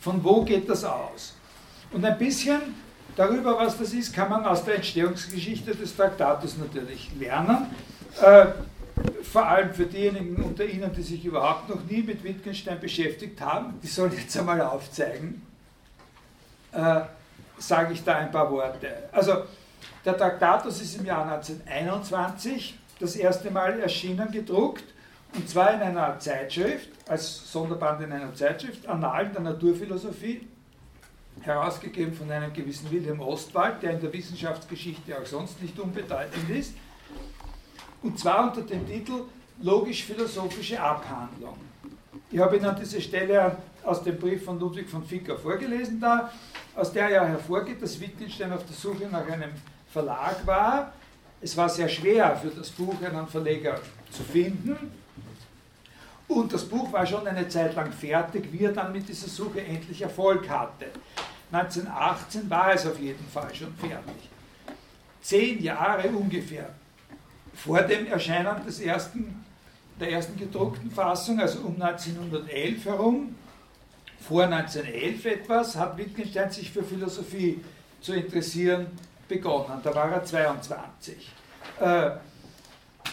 [0.00, 1.34] Von wo geht das aus?
[1.92, 2.60] Und ein bisschen
[3.16, 7.66] darüber, was das ist, kann man aus der Entstehungsgeschichte des Traktatus natürlich lernen.
[8.20, 8.46] Äh,
[9.22, 13.74] vor allem für diejenigen unter Ihnen, die sich überhaupt noch nie mit Wittgenstein beschäftigt haben,
[13.82, 15.42] die sollen jetzt einmal aufzeigen,
[16.72, 17.00] äh,
[17.58, 19.08] sage ich da ein paar Worte.
[19.12, 19.44] Also
[20.04, 24.84] der Traktatus ist im Jahr 1921 das erste Mal erschienen, gedruckt,
[25.34, 30.46] und zwar in einer Zeitschrift, als Sonderband in einer Zeitschrift, Annalen der Naturphilosophie,
[31.40, 36.74] herausgegeben von einem gewissen Wilhelm Ostwald, der in der Wissenschaftsgeschichte auch sonst nicht unbedeutend ist,
[38.02, 39.24] und zwar unter dem Titel
[39.60, 41.56] Logisch-philosophische Abhandlung.
[42.30, 46.30] Ich habe Ihnen diese Stelle aus dem Brief von Ludwig von Ficker vorgelesen da,
[46.74, 49.50] aus der ja hervorgeht, dass Wittgenstein auf der Suche nach einem
[49.92, 50.92] Verlag war.
[51.40, 53.80] Es war sehr schwer für das Buch einen Verleger
[54.10, 54.76] zu finden.
[56.28, 59.60] Und das Buch war schon eine Zeit lang fertig, wie er dann mit dieser Suche
[59.60, 60.86] endlich Erfolg hatte.
[61.50, 64.30] 1918 war es auf jeden Fall schon fertig.
[65.20, 66.70] Zehn Jahre ungefähr
[67.54, 69.44] vor dem Erscheinen des ersten,
[70.00, 73.34] der ersten gedruckten Fassung, also um 1911 herum,
[74.22, 77.60] vor 1911 etwas, hat Wittgenstein sich für Philosophie
[78.00, 78.86] zu interessieren
[79.28, 79.80] begonnen.
[79.82, 81.30] Da war er 22.
[81.80, 82.10] Äh,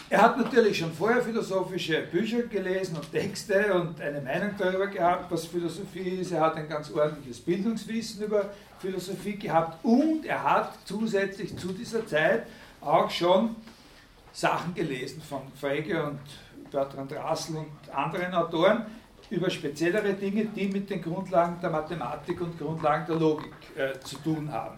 [0.08, 5.30] er hat natürlich schon vorher philosophische Bücher gelesen und Texte und eine Meinung darüber gehabt,
[5.30, 6.32] was Philosophie ist.
[6.32, 8.50] Er hat ein ganz ordentliches Bildungswissen über
[8.80, 12.44] Philosophie gehabt und er hat zusätzlich zu dieser Zeit
[12.80, 13.56] auch schon
[14.32, 16.20] Sachen gelesen von Frege und
[16.70, 18.86] Bertrand Russell und anderen Autoren
[19.30, 24.16] über speziellere Dinge, die mit den Grundlagen der Mathematik und Grundlagen der Logik äh, zu
[24.16, 24.76] tun haben.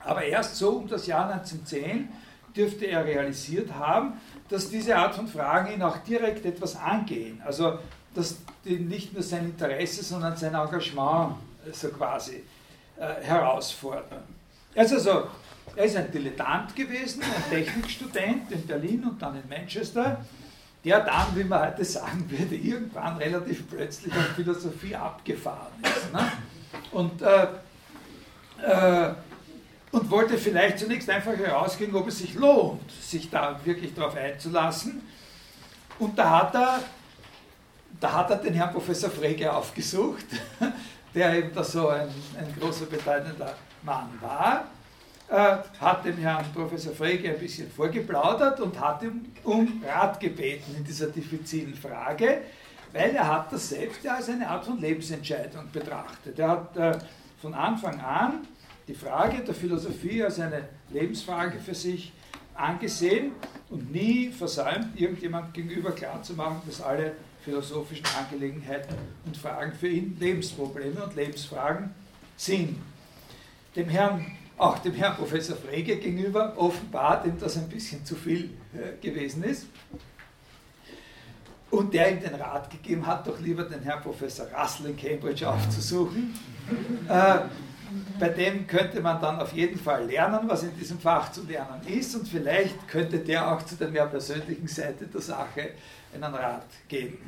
[0.00, 2.08] Aber erst so um das Jahr 1910
[2.54, 4.14] dürfte er realisiert haben,
[4.48, 7.40] dass diese Art von Fragen ihn auch direkt etwas angehen.
[7.44, 7.78] Also,
[8.14, 11.36] dass die nicht nur sein Interesse, sondern sein Engagement
[11.72, 12.42] so quasi
[12.98, 14.24] äh, herausfordern.
[14.74, 15.28] Also, so,
[15.76, 20.22] er ist ein Dilettant gewesen, ein Technikstudent in Berlin und dann in Manchester,
[20.84, 26.12] der dann, wie man heute sagen würde, irgendwann relativ plötzlich an Philosophie abgefahren ist.
[26.12, 26.32] Ne?
[26.90, 27.46] Und äh,
[28.62, 29.14] äh,
[29.92, 35.02] und wollte vielleicht zunächst einfach herausgehen, ob es sich lohnt, sich da wirklich darauf einzulassen.
[35.98, 36.80] Und da hat er,
[38.00, 40.24] da hat er den Herrn Professor Frege aufgesucht,
[41.14, 42.08] der eben da so ein,
[42.38, 44.64] ein großer, bedeutender Mann war,
[45.32, 50.84] hat dem Herrn Professor Frege ein bisschen vorgeplaudert und hat ihm um Rat gebeten in
[50.84, 52.42] dieser diffizilen Frage,
[52.92, 56.38] weil er hat das selbst ja als eine Art von Lebensentscheidung betrachtet.
[56.38, 56.98] Er hat äh,
[57.40, 58.46] von Anfang an
[58.86, 62.12] die Frage der Philosophie als eine Lebensfrage für sich
[62.54, 63.32] angesehen
[63.70, 71.02] und nie versäumt, irgendjemand gegenüber klarzumachen, dass alle philosophischen Angelegenheiten und Fragen für ihn Lebensprobleme
[71.02, 71.90] und Lebensfragen
[72.36, 72.78] sind.
[73.74, 78.50] Dem Herrn, auch dem Herrn Professor Frege gegenüber offenbart ihm das ein bisschen zu viel
[78.74, 79.66] äh, gewesen ist.
[81.70, 85.48] Und der ihm den Rat gegeben hat, doch lieber den Herrn Professor Russell in Cambridge
[85.48, 86.34] aufzusuchen.
[87.08, 87.38] Äh,
[88.18, 91.80] bei dem könnte man dann auf jeden Fall lernen, was in diesem Fach zu lernen
[91.86, 95.70] ist und vielleicht könnte der auch zu der mehr persönlichen Seite der Sache
[96.14, 97.18] einen Rat geben.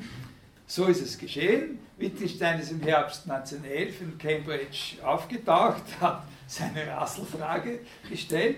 [0.67, 1.79] So ist es geschehen.
[1.99, 8.57] Wittgenstein ist im Herbst 1911 in Cambridge aufgetaucht, hat seine Rasselfrage gestellt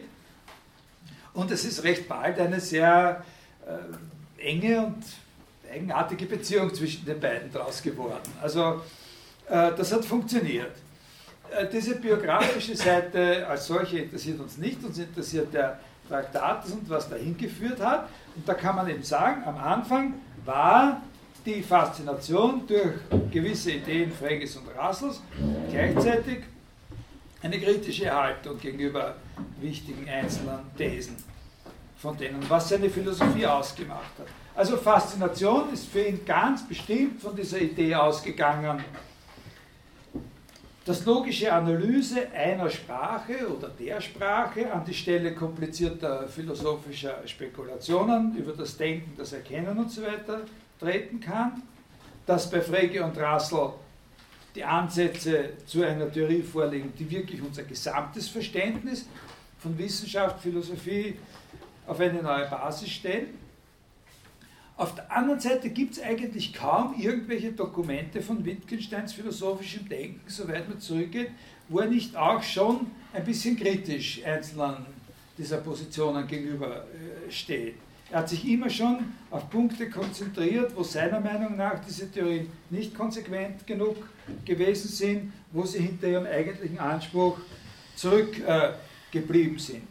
[1.36, 3.22] und es ist recht bald eine sehr
[3.66, 5.04] äh, enge und
[5.70, 8.32] eigenartige Beziehung zwischen den beiden daraus geworden.
[8.40, 8.80] Also
[9.48, 10.72] äh, das hat funktioniert.
[11.50, 15.78] Äh, diese biografische Seite als solche interessiert uns nicht, uns interessiert der
[16.08, 18.08] Traktat und was dahin geführt hat.
[18.34, 20.14] Und da kann man eben sagen, am Anfang
[20.44, 21.02] war
[21.44, 22.94] die Faszination durch
[23.30, 25.20] gewisse Ideen Freges und Rassels
[25.70, 26.38] gleichzeitig
[27.46, 29.14] eine kritische Haltung gegenüber
[29.60, 31.16] wichtigen einzelnen Thesen
[31.96, 34.26] von denen, was seine Philosophie ausgemacht hat.
[34.54, 38.82] Also Faszination ist für ihn ganz bestimmt von dieser Idee ausgegangen,
[40.84, 48.52] dass logische Analyse einer Sprache oder der Sprache an die Stelle komplizierter philosophischer Spekulationen über
[48.52, 50.02] das Denken, das Erkennen und so
[50.78, 51.62] treten kann,
[52.24, 53.70] dass bei Frege und Russell
[54.56, 59.06] die Ansätze zu einer Theorie vorliegen, die wirklich unser gesamtes Verständnis
[59.58, 61.14] von Wissenschaft, Philosophie
[61.86, 63.28] auf eine neue Basis stellen
[64.76, 70.68] auf der anderen Seite gibt es eigentlich kaum irgendwelche Dokumente von Wittgensteins philosophischem Denken, soweit
[70.68, 71.30] man zurückgeht,
[71.68, 74.84] wo er nicht auch schon ein bisschen kritisch einzelnen
[75.38, 76.84] dieser Positionen gegenüber
[77.30, 77.76] steht.
[78.10, 82.94] Er hat sich immer schon auf Punkte konzentriert, wo seiner Meinung nach diese Theorien nicht
[82.94, 83.96] konsequent genug
[84.44, 87.38] gewesen sind, wo sie hinter ihrem eigentlichen Anspruch
[87.96, 89.82] zurückgeblieben äh, sind.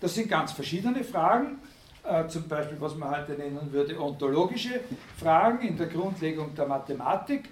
[0.00, 1.58] Das sind ganz verschiedene Fragen
[2.04, 4.80] äh, zum Beispiel, was man heute nennen würde, ontologische
[5.16, 7.48] Fragen in der Grundlegung der Mathematik,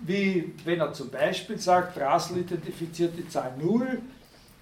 [0.00, 4.00] wie wenn er zum Beispiel sagt, Russell identifiziert die Zahl 0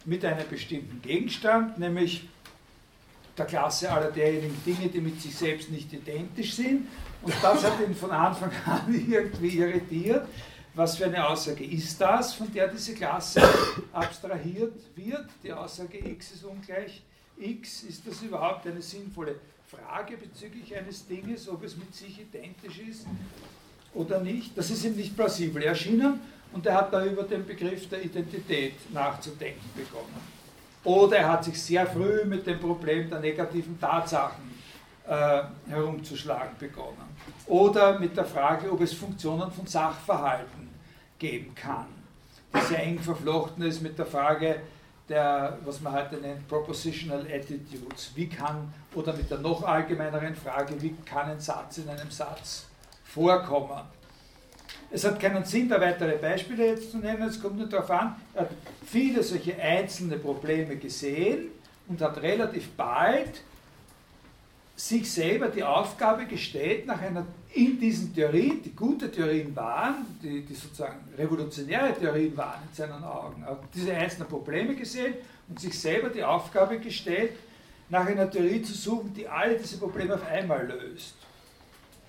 [0.07, 2.29] mit einem bestimmten Gegenstand, nämlich
[3.37, 6.89] der Klasse aller derjenigen Dinge, die mit sich selbst nicht identisch sind.
[7.23, 10.27] Und das hat ihn von Anfang an irgendwie irritiert.
[10.75, 13.43] Was für eine Aussage ist das, von der diese Klasse
[13.93, 15.27] abstrahiert wird?
[15.43, 17.03] Die Aussage x ist ungleich
[17.39, 22.79] X, ist das überhaupt eine sinnvolle Frage bezüglich eines Dinges, ob es mit sich identisch
[22.79, 23.07] ist?
[23.97, 26.21] oder nicht, das ist ihm nicht plausibel erschienen
[26.53, 30.36] und er hat da über den Begriff der Identität nachzudenken begonnen.
[30.87, 34.55] Oder er hat sich sehr früh mit dem Problem der negativen Tatsachen
[35.09, 37.17] äh, herumzuschlagen begonnen.
[37.47, 40.69] Oder mit der Frage, ob es Funktionen von Sachverhalten
[41.19, 41.87] geben kann,
[42.55, 44.61] die sehr eng verflochten ist mit der Frage
[45.09, 48.13] der, was man heute nennt, Propositional Attitudes.
[48.15, 52.67] Wie kann, oder mit der noch allgemeineren Frage, wie kann ein Satz in einem Satz
[53.05, 53.83] vorkommen?
[54.91, 58.17] Es hat keinen Sinn, da weitere Beispiele jetzt zu nennen, es kommt nur darauf an,
[58.35, 58.51] er hat
[58.87, 61.49] viele solche einzelne Probleme gesehen
[61.89, 63.43] und hat relativ bald
[64.77, 70.43] sich selber die Aufgabe gestellt, nach einer, in diesen Theorien, die gute Theorien waren, die,
[70.43, 75.15] die sozusagen revolutionäre Theorien waren in seinen Augen, hat diese einzelnen Probleme gesehen
[75.49, 77.33] und sich selber die Aufgabe gestellt,
[77.89, 81.15] nach einer Theorie zu suchen, die alle diese Probleme auf einmal löst.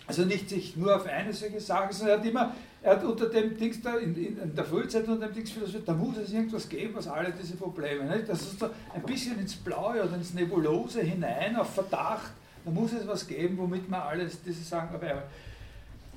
[0.05, 3.28] Also nicht sich nur auf eine solche Sache, sondern er hat immer, er hat unter
[3.28, 6.69] dem Dings da, in, in der Frühzeit unter dem Dings philosophiert, da muss es irgendwas
[6.69, 8.30] geben, was alle diese Probleme, nicht?
[8.30, 12.32] das ist so ein bisschen ins Blaue oder ins Nebulose hinein, auf Verdacht,
[12.63, 15.23] da muss es was geben, womit man alles diese Sachen aber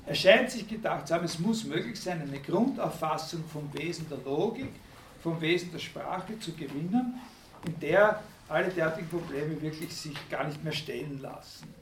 [0.05, 4.17] er scheint sich gedacht zu haben, es muss möglich sein, eine Grundauffassung vom Wesen der
[4.25, 4.71] Logik,
[5.21, 7.19] vom Wesen der Sprache zu gewinnen,
[7.65, 11.73] in der alle derartigen Probleme wirklich sich gar nicht mehr stellen lassen.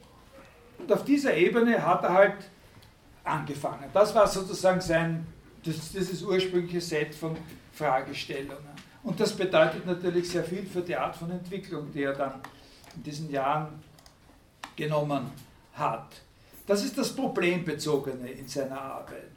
[0.78, 2.36] Und auf dieser Ebene hat er halt
[3.24, 3.90] angefangen.
[3.92, 5.26] Das war sozusagen sein,
[5.64, 7.36] das, dieses ursprüngliche Set von
[7.72, 8.70] Fragestellungen.
[9.02, 12.34] Und das bedeutet natürlich sehr viel für die Art von Entwicklung, die er dann
[12.94, 13.82] in diesen Jahren
[14.76, 15.30] genommen
[15.74, 16.08] hat.
[16.66, 19.30] Das ist das Problembezogene in seiner Arbeit.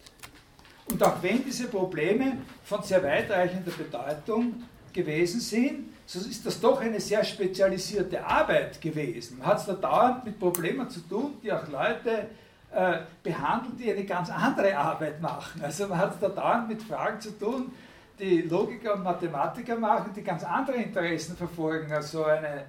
[0.86, 6.82] Und auch wenn diese Probleme von sehr weitreichender Bedeutung gewesen sind, so ist das doch
[6.82, 9.40] eine sehr spezialisierte Arbeit gewesen.
[9.40, 12.28] Man hat es da dauernd mit Problemen zu tun, die auch Leute
[12.74, 15.62] äh, behandelt, die eine ganz andere Arbeit machen.
[15.62, 17.72] Also man hat es da dauernd mit Fragen zu tun,
[18.20, 21.92] die Logiker und Mathematiker machen, die ganz andere Interessen verfolgen.
[21.92, 22.66] Also eine,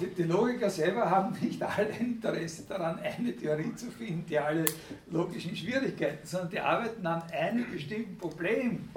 [0.00, 4.64] die, die, Logiker selber haben nicht alle Interesse daran, eine Theorie zu finden, die alle
[5.10, 8.88] logischen Schwierigkeiten, sondern die arbeiten an einem bestimmten Problem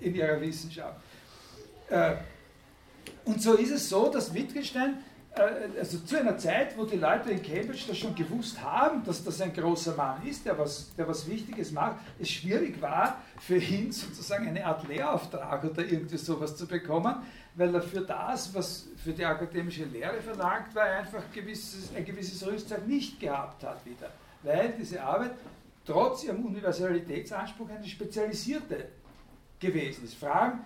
[0.00, 0.96] in ihrer Wissenschaft.
[1.88, 2.16] Äh,
[3.24, 4.98] und so ist es so, dass Wittgenstein
[5.38, 9.40] also zu einer Zeit, wo die Leute in Cambridge das schon gewusst haben, dass das
[9.40, 13.92] ein großer Mann ist, der was, der was Wichtiges macht, es schwierig war, für ihn
[13.92, 17.14] sozusagen eine Art Lehrauftrag oder irgendwie sowas zu bekommen,
[17.54, 22.46] weil er für das, was für die akademische Lehre verlangt war, einfach gewisses, ein gewisses
[22.46, 24.10] Rüstzeug nicht gehabt hat wieder.
[24.42, 25.32] Weil diese Arbeit
[25.84, 28.88] trotz ihrem Universalitätsanspruch eine spezialisierte
[29.58, 30.14] gewesen ist.
[30.14, 30.60] Fragen,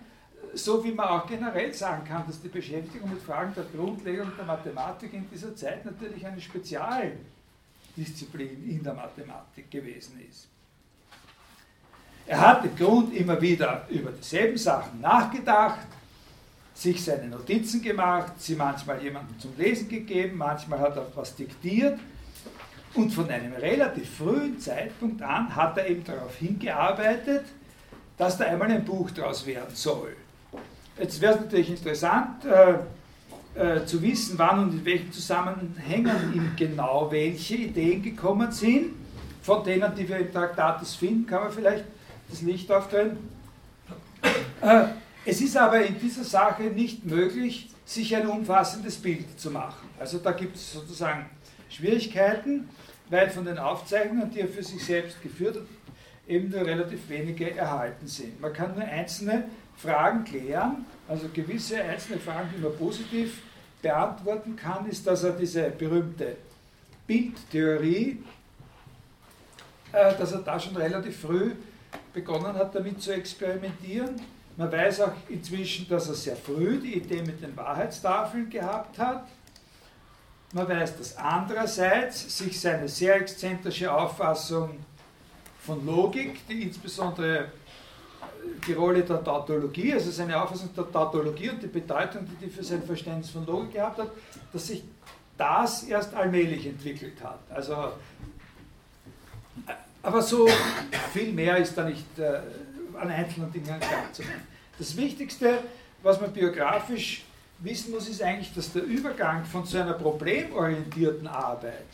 [0.53, 4.45] so wie man auch generell sagen kann, dass die Beschäftigung mit Fragen der Grundlegung der
[4.45, 10.49] Mathematik in dieser Zeit natürlich eine Spezialdisziplin in der Mathematik gewesen ist.
[12.25, 15.87] Er hat im Grund immer wieder über dieselben Sachen nachgedacht,
[16.73, 21.99] sich seine Notizen gemacht, sie manchmal jemandem zum Lesen gegeben, manchmal hat er was diktiert
[22.95, 27.45] und von einem relativ frühen Zeitpunkt an hat er eben darauf hingearbeitet,
[28.17, 30.15] dass da einmal ein Buch draus werden soll.
[30.99, 32.75] Jetzt wäre es natürlich interessant äh,
[33.55, 38.93] äh, zu wissen, wann und in welchen Zusammenhängen ihm genau welche Ideen gekommen sind.
[39.41, 41.83] Von denen, die wir im Traktatus finden, kann man vielleicht
[42.29, 43.17] das Licht aufdrehen.
[44.61, 44.85] Äh,
[45.25, 49.89] es ist aber in dieser Sache nicht möglich, sich ein umfassendes Bild zu machen.
[49.99, 51.25] Also da gibt es sozusagen
[51.69, 52.69] Schwierigkeiten,
[53.09, 55.63] weil von den Aufzeichnungen, die er für sich selbst geführt hat,
[56.27, 58.39] eben nur relativ wenige erhalten sind.
[58.39, 59.45] Man kann nur einzelne
[59.77, 63.41] Fragen klären, also gewisse einzelne Fragen, die man positiv
[63.81, 66.37] beantworten kann, ist, dass er diese berühmte
[67.05, 68.23] Bildtheorie,
[69.91, 71.51] äh, dass er da schon relativ früh
[72.13, 74.21] begonnen hat, damit zu experimentieren.
[74.55, 79.27] Man weiß auch inzwischen, dass er sehr früh die Idee mit den Wahrheitstafeln gehabt hat.
[80.53, 84.77] Man weiß, dass andererseits sich seine sehr exzentrische Auffassung
[85.59, 87.51] von Logik, die insbesondere
[88.67, 92.63] die Rolle der Tautologie, also seine Auffassung der Tautologie und die Bedeutung, die die für
[92.63, 94.11] sein Verständnis von Logik gehabt hat,
[94.51, 94.83] dass sich
[95.37, 97.39] das erst allmählich entwickelt hat.
[97.49, 97.93] Also,
[100.01, 100.47] aber so
[101.11, 102.39] viel mehr ist da nicht äh,
[102.99, 104.47] an einzelnen Dingen klar zu machen.
[104.77, 105.59] Das Wichtigste,
[106.01, 107.23] was man biografisch
[107.59, 111.85] wissen muss, ist eigentlich, dass der Übergang von so einer problemorientierten Arbeit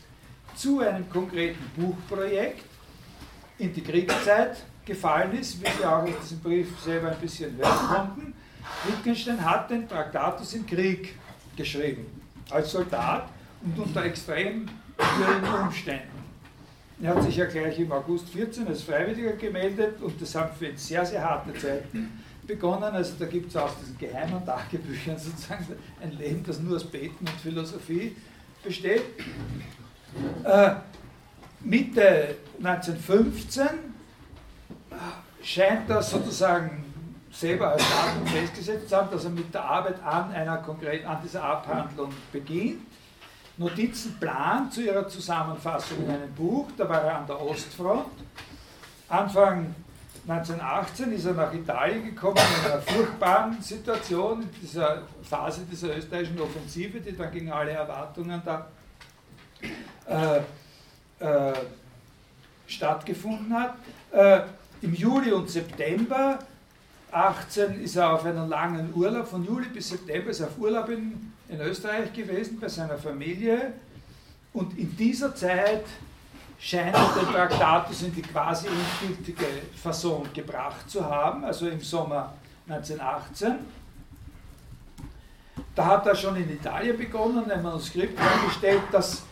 [0.56, 2.64] zu einem konkreten Buchprojekt
[3.58, 7.88] in die Kriegszeit gefallen ist, wie Sie auch aus diesem Brief selber ein bisschen hören
[7.88, 8.34] konnten.
[8.86, 11.14] Wittgenstein hat den Traktatus im Krieg
[11.56, 12.06] geschrieben,
[12.50, 13.28] als Soldat
[13.62, 14.66] und unter extrem
[14.98, 16.20] schwierigen Umständen.
[17.02, 20.66] Er hat sich ja gleich im August 14 als Freiwilliger gemeldet und das haben für
[20.66, 22.82] ihn sehr, sehr harte Zeiten begonnen.
[22.94, 25.66] Also da gibt es aus diesen geheimen Tagebüchern sozusagen
[26.02, 28.14] ein Leben, das nur aus Beten und Philosophie
[28.62, 29.02] besteht.
[30.44, 30.72] Äh,
[31.60, 33.66] Mitte 1915
[35.42, 36.84] scheint das sozusagen
[37.30, 41.18] selber als Datum festgesetzt zu haben, dass er mit der Arbeit an, einer konkret, an
[41.22, 42.82] dieser Abhandlung beginnt.
[43.56, 48.06] Notizen plant zu ihrer Zusammenfassung in einem Buch, da war er an der Ostfront.
[49.08, 49.74] Anfang
[50.26, 56.40] 1918 ist er nach Italien gekommen in einer furchtbaren Situation, in dieser Phase dieser österreichischen
[56.40, 58.66] Offensive, die dann gegen alle Erwartungen da
[60.06, 60.38] äh,
[61.24, 61.52] äh,
[62.66, 63.74] stattgefunden hat.
[64.12, 64.42] Äh,
[64.82, 66.38] Im Juli und September
[67.12, 70.88] 18 ist er auf einen langen Urlaub, von Juli bis September ist er auf Urlaub
[70.88, 73.74] in, in Österreich gewesen bei seiner Familie
[74.54, 75.84] und in dieser Zeit
[76.58, 79.46] scheint er den Traktatus in die quasi endgültige
[79.82, 82.32] Fassung gebracht zu haben, also im Sommer
[82.68, 83.58] 1918.
[85.74, 89.22] Da hat er schon in Italien begonnen, ein Manuskript hergestellt, das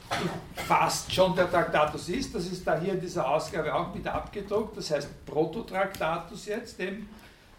[0.55, 2.35] fast schon der Traktatus ist.
[2.35, 7.09] Das ist da hier in dieser Ausgabe auch mit abgedruckt, das heißt Prototraktatus jetzt, dem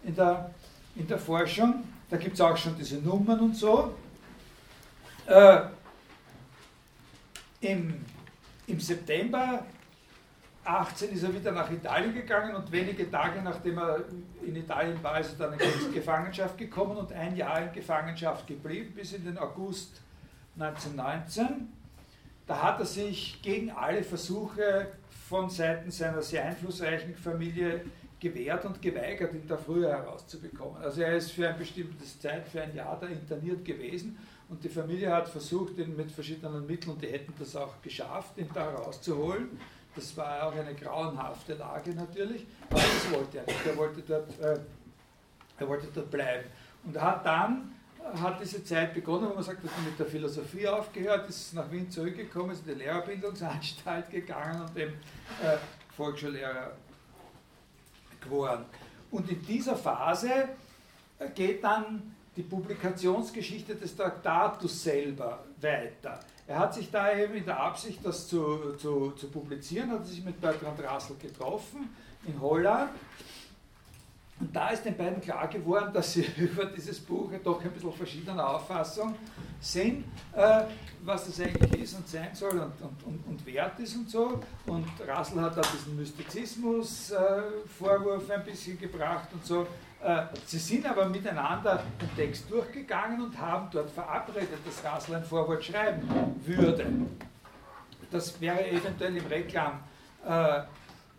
[0.02, 0.50] in der,
[0.96, 1.84] in der Forschung.
[2.08, 3.94] Da gibt es auch schon diese Nummern und so.
[5.26, 5.60] Äh,
[7.60, 8.04] im,
[8.66, 9.64] Im September
[10.64, 14.04] 18 ist er wieder nach Italien gegangen und wenige Tage nachdem er
[14.42, 18.92] in Italien war, ist er dann in Gefangenschaft gekommen und ein Jahr in Gefangenschaft geblieben,
[18.94, 20.00] bis in den August
[20.58, 21.79] 1919.
[22.50, 24.88] Da hat er sich gegen alle Versuche
[25.28, 27.82] von Seiten seiner sehr einflussreichen Familie
[28.18, 30.82] gewährt und geweigert, ihn da früher herauszubekommen.
[30.82, 34.68] Also er ist für ein bestimmtes Zeit, für ein Jahr da interniert gewesen und die
[34.68, 39.50] Familie hat versucht, ihn mit verschiedenen Mitteln, die hätten das auch geschafft, ihn da herauszuholen.
[39.94, 43.64] Das war auch eine grauenhafte Lage natürlich, aber das wollte er nicht.
[43.64, 44.58] Er wollte dort, äh,
[45.56, 46.46] er wollte dort bleiben.
[46.82, 47.70] Und er hat dann
[48.14, 51.70] hat diese Zeit begonnen, wo man sagt, dass er mit der Philosophie aufgehört ist, nach
[51.70, 54.94] Wien zurückgekommen, ist in die Lehrerbildungsanstalt gegangen und eben
[55.42, 55.56] äh,
[55.96, 56.72] Volksschullehrer
[58.20, 58.64] geworden.
[59.10, 60.48] Und in dieser Phase
[61.34, 66.20] geht dann die Publikationsgeschichte des Traktatus selber weiter.
[66.46, 70.24] Er hat sich da eben in der Absicht, das zu, zu, zu publizieren, hat sich
[70.24, 71.94] mit Bertrand Russell getroffen
[72.26, 72.90] in Holland.
[74.40, 77.92] Und da ist den beiden klar geworden, dass sie über dieses Buch doch ein bisschen
[77.92, 79.14] verschiedener Auffassung
[79.60, 80.62] sind, äh,
[81.02, 84.40] was das eigentlich ist und sein soll und, und, und, und wert ist und so.
[84.66, 89.66] Und Russell hat da diesen Mystizismus-Vorwurf äh, ein bisschen gebracht und so.
[90.02, 95.24] Äh, sie sind aber miteinander den Text durchgegangen und haben dort verabredet, dass Russell ein
[95.24, 96.08] Vorwort schreiben
[96.46, 96.86] würde.
[98.10, 99.80] Das wäre eventuell im Reklam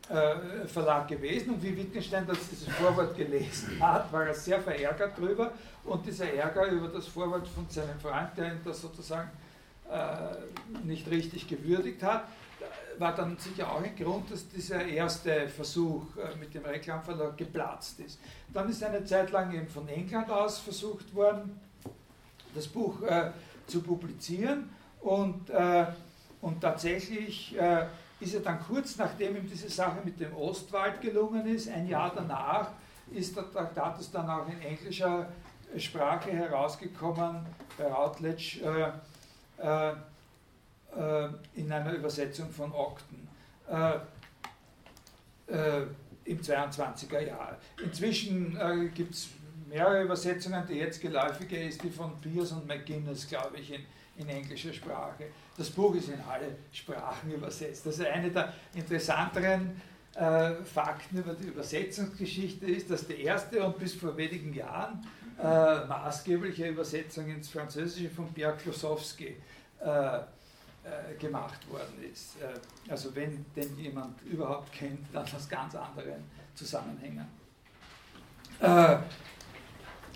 [0.10, 5.18] äh, Verlag gewesen und wie Wittgenstein das dieses Vorwort gelesen hat, war er sehr verärgert
[5.18, 5.54] darüber
[5.86, 9.30] und dieser Ärger über das Vorwort von seinem Freund, der ihn das sozusagen
[9.90, 12.26] äh, nicht richtig gewürdigt hat,
[12.98, 18.00] war dann sicher auch ein Grund, dass dieser erste Versuch äh, mit dem Reklamverlag geplatzt
[18.00, 18.20] ist.
[18.54, 21.60] Dann ist eine Zeit lang eben von England aus versucht worden,
[22.54, 23.32] das Buch äh,
[23.68, 25.50] zu publizieren und,
[26.42, 27.56] und tatsächlich
[28.22, 32.12] ist er dann kurz nachdem ihm diese Sache mit dem Ostwald gelungen ist, ein Jahr
[32.16, 32.70] danach,
[33.12, 35.28] ist der Traktatus dann auch in englischer
[35.78, 37.46] Sprache herausgekommen
[37.78, 38.92] bei Routledge äh,
[39.62, 39.92] äh,
[40.96, 43.28] äh, in einer Übersetzung von Ogden
[43.70, 43.96] äh,
[45.48, 45.88] äh,
[46.26, 47.58] im 22er Jahr.
[47.84, 49.30] Inzwischen äh, gibt es
[49.68, 53.82] mehrere Übersetzungen, die jetzt geläufiger ist, die von Pierce und McGuinness, glaube ich, in,
[54.22, 55.26] in englischer Sprache.
[55.58, 57.86] Das Buch ist in alle Sprachen übersetzt.
[57.86, 59.82] Also eine der interessanteren
[60.16, 65.06] äh, Fakten über die Übersetzungsgeschichte ist, dass die erste und bis vor wenigen Jahren
[65.40, 69.38] äh, maßgebliche Übersetzung ins Französische von Pierre Klosowski
[69.80, 70.22] äh, äh
[71.20, 72.36] gemacht worden ist.
[72.42, 76.24] Äh, also wenn denn jemand überhaupt kennt, dann aus ganz anderen
[76.56, 77.28] Zusammenhängen.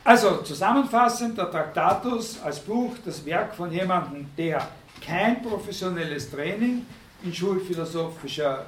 [0.07, 4.67] Also zusammenfassend, der Traktatus als Buch, das Werk von jemandem, der
[5.03, 6.85] kein professionelles Training
[7.23, 8.67] in schulphilosophischer,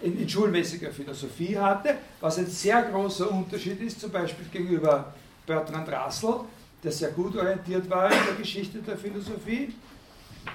[0.00, 5.12] in, in, schulmäßiger Philosophie hatte, was ein sehr großer Unterschied ist, zum Beispiel gegenüber
[5.46, 6.36] Bertrand Russell,
[6.82, 9.74] der sehr gut orientiert war in der Geschichte der Philosophie.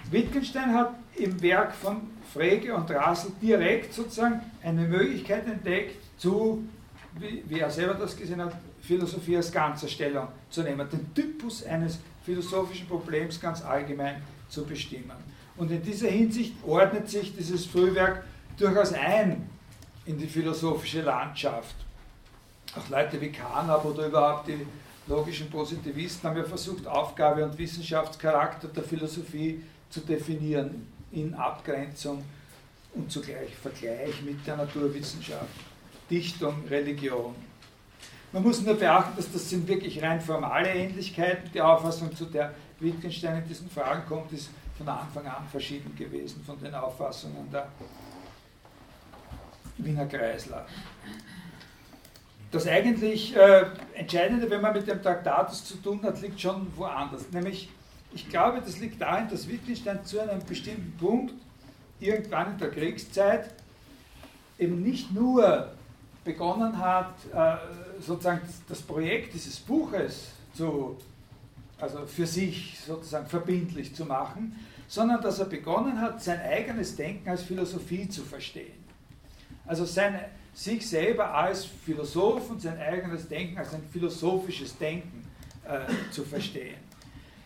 [0.10, 2.02] Wittgenstein hat im Werk von
[2.34, 6.68] Frege und Russell direkt sozusagen eine Möglichkeit entdeckt, zu,
[7.20, 8.54] wie, wie er selber das gesehen hat,
[8.86, 15.18] Philosophie als Ganzerstellung zu nehmen, den Typus eines philosophischen Problems ganz allgemein zu bestimmen.
[15.58, 18.24] Und in dieser Hinsicht ordnet sich dieses Frühwerk
[18.58, 19.50] durchaus ein
[20.06, 21.76] in die philosophische Landschaft.
[22.78, 24.66] Auch Leute wie Carnap oder überhaupt die
[25.08, 32.24] logischen Positivisten haben ja versucht, Aufgabe und Wissenschaftscharakter der Philosophie zu definieren in Abgrenzung
[32.94, 35.48] und zugleich Vergleich mit der Naturwissenschaft.
[36.10, 37.36] Dichtung, Religion.
[38.36, 41.50] Man muss nur beachten, dass das sind wirklich rein formale Ähnlichkeiten.
[41.54, 46.44] Die Auffassung, zu der Wittgenstein in diesen Fragen kommt, ist von Anfang an verschieden gewesen
[46.46, 47.70] von den Auffassungen der
[49.78, 50.66] Wiener Kreisler.
[52.52, 57.32] Das eigentlich äh, Entscheidende, wenn man mit dem Traktatus zu tun hat, liegt schon woanders.
[57.32, 57.70] Nämlich,
[58.14, 61.34] ich glaube, das liegt darin, dass Wittgenstein zu einem bestimmten Punkt,
[62.02, 63.54] irgendwann in der Kriegszeit,
[64.60, 65.72] eben nicht nur
[66.26, 67.56] begonnen hat, äh,
[68.06, 70.98] sozusagen das Projekt dieses Buches zu,
[71.80, 74.56] also für sich sozusagen verbindlich zu machen,
[74.88, 78.84] sondern dass er begonnen hat, sein eigenes Denken als Philosophie zu verstehen.
[79.66, 85.28] Also seine, sich selber als Philosoph und sein eigenes Denken als ein philosophisches Denken
[85.66, 86.78] äh, zu verstehen.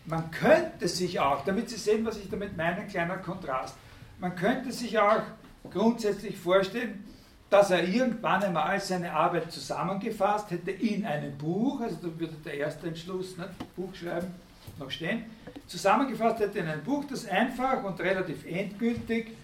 [0.06, 3.74] Man könnte sich auch, damit Sie sehen, was ich damit meine, ein kleiner Kontrast,
[4.18, 5.22] man könnte sich auch
[5.70, 7.04] grundsätzlich vorstellen,
[7.50, 12.54] dass er irgendwann einmal seine Arbeit zusammengefasst hätte in einem Buch, also da würde der
[12.54, 14.28] erste Entschluss, ne, Buch schreiben,
[14.78, 15.24] noch stehen,
[15.66, 19.36] zusammengefasst hätte in einem Buch, das einfach und relativ endgültig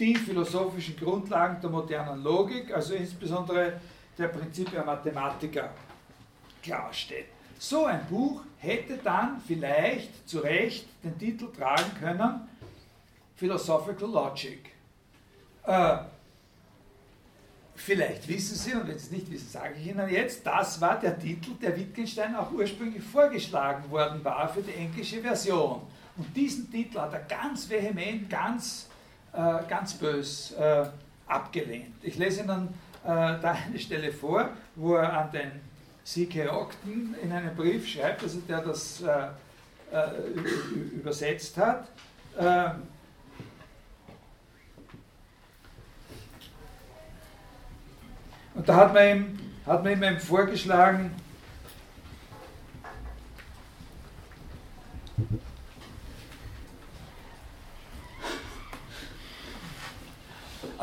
[0.00, 3.74] die philosophischen Grundlagen der modernen Logik, also insbesondere
[4.18, 5.70] der Prinzipien Mathematiker,
[6.60, 7.26] klarsteht.
[7.58, 12.48] So ein Buch hätte dann vielleicht zu Recht den Titel tragen können
[13.36, 14.60] Philosophical Logic.
[15.66, 15.98] Äh,
[17.74, 20.98] vielleicht wissen Sie, und wenn Sie es nicht wissen, sage ich Ihnen jetzt, das war
[20.98, 25.82] der Titel, der Wittgenstein auch ursprünglich vorgeschlagen worden war für die englische Version.
[26.16, 28.88] Und diesen Titel hat er ganz vehement, ganz
[29.34, 30.84] äh, ganz bös äh,
[31.26, 31.96] abgelehnt.
[32.02, 32.68] Ich lese Ihnen
[33.02, 35.50] äh, da eine Stelle vor, wo er an den
[36.04, 36.48] C.K.
[36.56, 39.02] Ogden in einem Brief schreibt, also der das
[40.92, 41.88] übersetzt hat.
[48.54, 51.10] Und da hat man ihm, hat man ihm vorgeschlagen,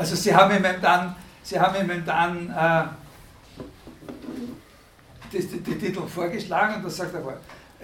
[0.02, 2.84] Also sie haben ihm dann, sie haben ihm dann äh,
[5.32, 7.38] die, Titel vorgeschlagen und da sagt er,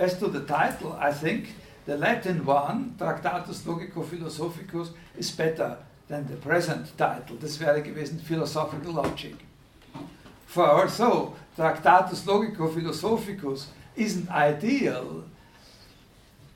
[0.04, 1.50] as to the title, I think
[1.86, 5.78] the Latin one, Tractatus Logico Philosophicus, is better
[6.08, 7.38] than the present title.
[7.40, 9.47] Das wäre gewesen Philosophical Logic.
[10.48, 15.26] For although Tractatus Logico Philosophicus isn't ideal,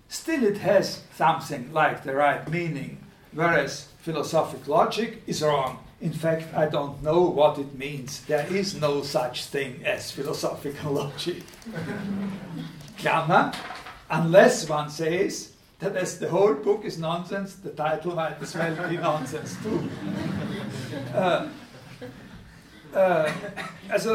[0.07, 2.97] still it has something like the right meaning,
[3.33, 5.79] whereas philosophic logic is wrong.
[5.99, 8.21] In fact, I don't know what it means.
[8.21, 11.43] There is no such thing as philosophical logic.
[12.97, 13.53] Klammer,
[14.09, 18.89] unless one says that as the whole book is nonsense, the title might as well
[18.89, 19.89] be nonsense too.
[21.13, 21.49] Uh,
[22.93, 23.25] uh,
[23.89, 24.11] also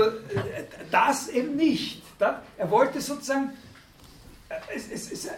[0.90, 2.03] das eben nicht.
[2.19, 3.51] Da, er wollte sozusagen
[4.74, 5.31] es, es, es,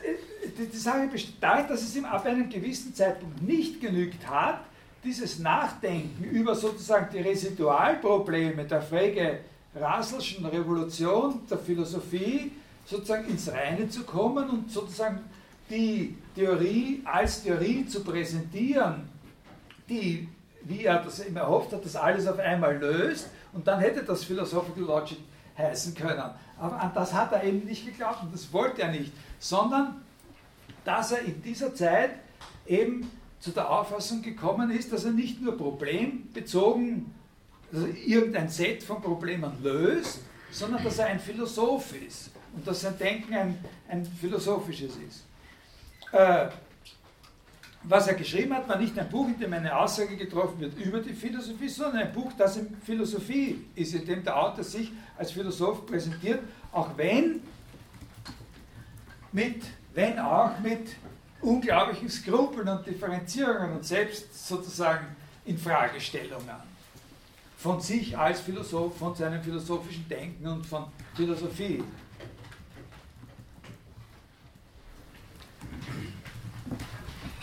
[0.56, 4.60] die Sache besteht darin, dass es ihm ab einem gewissen Zeitpunkt nicht genügt hat,
[5.04, 9.40] dieses Nachdenken über sozusagen die Residualprobleme der Frege
[9.74, 12.52] Rasselschen Revolution der Philosophie
[12.84, 15.20] sozusagen ins Reine zu kommen und sozusagen
[15.70, 19.08] die Theorie als Theorie zu präsentieren,
[19.88, 20.28] die,
[20.68, 24.24] wie er das immer erhofft hat, das alles auf einmal löst und dann hätte das
[24.24, 25.18] Philosophical Logic
[25.56, 26.30] heißen können.
[26.58, 30.02] Aber an das hat er eben nicht geglaubt und das wollte er nicht, sondern
[30.84, 32.10] dass er in dieser Zeit
[32.66, 37.14] eben zu der Auffassung gekommen ist, dass er nicht nur problembezogen
[37.72, 40.20] also irgendein Set von Problemen löst,
[40.50, 45.24] sondern dass er ein Philosoph ist und dass sein Denken ein, ein philosophisches ist.
[46.12, 46.48] Äh,
[47.84, 51.00] was er geschrieben hat, war nicht ein Buch, in dem eine Aussage getroffen wird über
[51.00, 55.32] die Philosophie, sondern ein Buch, das in Philosophie ist, in dem der Autor sich als
[55.32, 56.40] Philosoph präsentiert,
[56.72, 57.40] auch wenn
[59.32, 59.62] mit,
[59.94, 60.96] wenn auch mit
[61.40, 65.06] unglaublichen Skrupeln und Differenzierungen und selbst sozusagen
[65.44, 66.68] Infragestellungen
[67.58, 70.84] von sich als Philosoph, von seinem philosophischen Denken und von
[71.14, 71.82] Philosophie.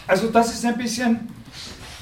[0.08, 1.28] Also das ist ein bisschen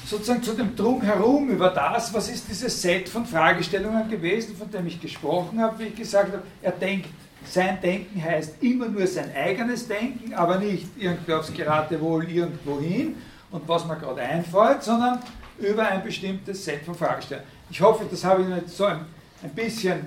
[0.06, 4.86] sozusagen zu dem Drumherum über das, was ist dieses Set von Fragestellungen gewesen, von dem
[4.86, 7.08] ich gesprochen habe, wie ich gesagt habe, er denkt,
[7.46, 13.16] sein Denken heißt immer nur sein eigenes Denken, aber nicht irgendwie aufs Geratewohl irgendwo hin
[13.50, 15.20] und was mir gerade einfällt, sondern
[15.58, 17.48] über ein bestimmtes Set von Fragestellungen.
[17.70, 19.00] Ich hoffe, das habe ich Ihnen so ein,
[19.42, 20.06] ein bisschen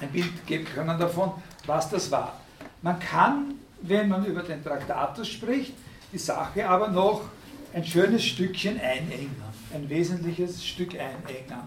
[0.00, 1.32] ein Bild geben können davon,
[1.66, 2.40] was das war.
[2.82, 5.74] Man kann, wenn man über den Traktatus spricht,
[6.12, 7.22] die Sache aber noch
[7.72, 9.34] ein schönes Stückchen einengen,
[9.72, 11.60] ein wesentliches Stück einengen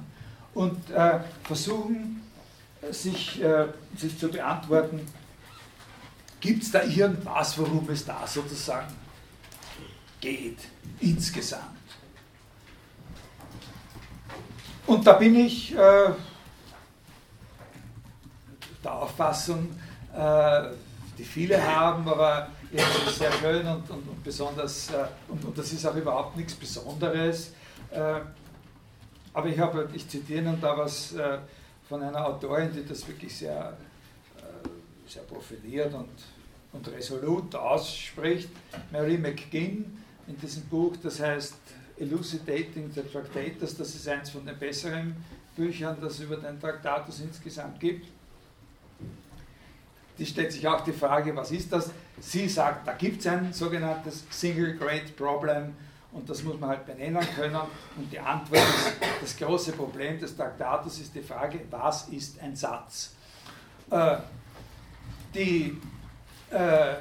[0.53, 2.21] und äh, versuchen,
[2.91, 5.01] sich, äh, sich zu beantworten,
[6.41, 8.93] gibt es da irgendwas, worum es da sozusagen
[10.19, 10.59] geht,
[10.99, 11.63] insgesamt.
[14.85, 16.11] Und da bin ich äh,
[18.83, 19.69] der Auffassung,
[20.13, 20.63] äh,
[21.17, 22.49] die viele haben, aber
[22.81, 26.55] ist sehr schön und, und, und besonders, äh, und, und, das ist auch überhaupt nichts
[26.55, 27.51] Besonderes.
[27.91, 28.21] Äh,
[29.33, 31.37] aber ich, habe, ich zitiere Ihnen da was äh,
[31.87, 33.77] von einer Autorin, die das wirklich sehr,
[34.37, 34.41] äh,
[35.07, 36.09] sehr profiliert und,
[36.71, 38.49] und resolut ausspricht,
[38.91, 39.97] Mary McGinn
[40.27, 41.55] in diesem Buch, das heißt
[41.99, 45.15] Elucidating the Tractatus, das ist eins von den besseren
[45.55, 48.07] Büchern, das es über den Traktatus insgesamt gibt
[50.17, 51.89] die stellt sich auch die Frage, was ist das?
[52.19, 55.73] Sie sagt, da gibt es ein sogenanntes Single Great Problem
[56.11, 57.59] und das muss man halt benennen können.
[57.97, 62.55] Und die Antwort ist, das große Problem des Traktatus ist die Frage, was ist ein
[62.55, 63.15] Satz?
[63.89, 64.17] Äh,
[65.33, 65.81] die,
[66.51, 66.95] äh,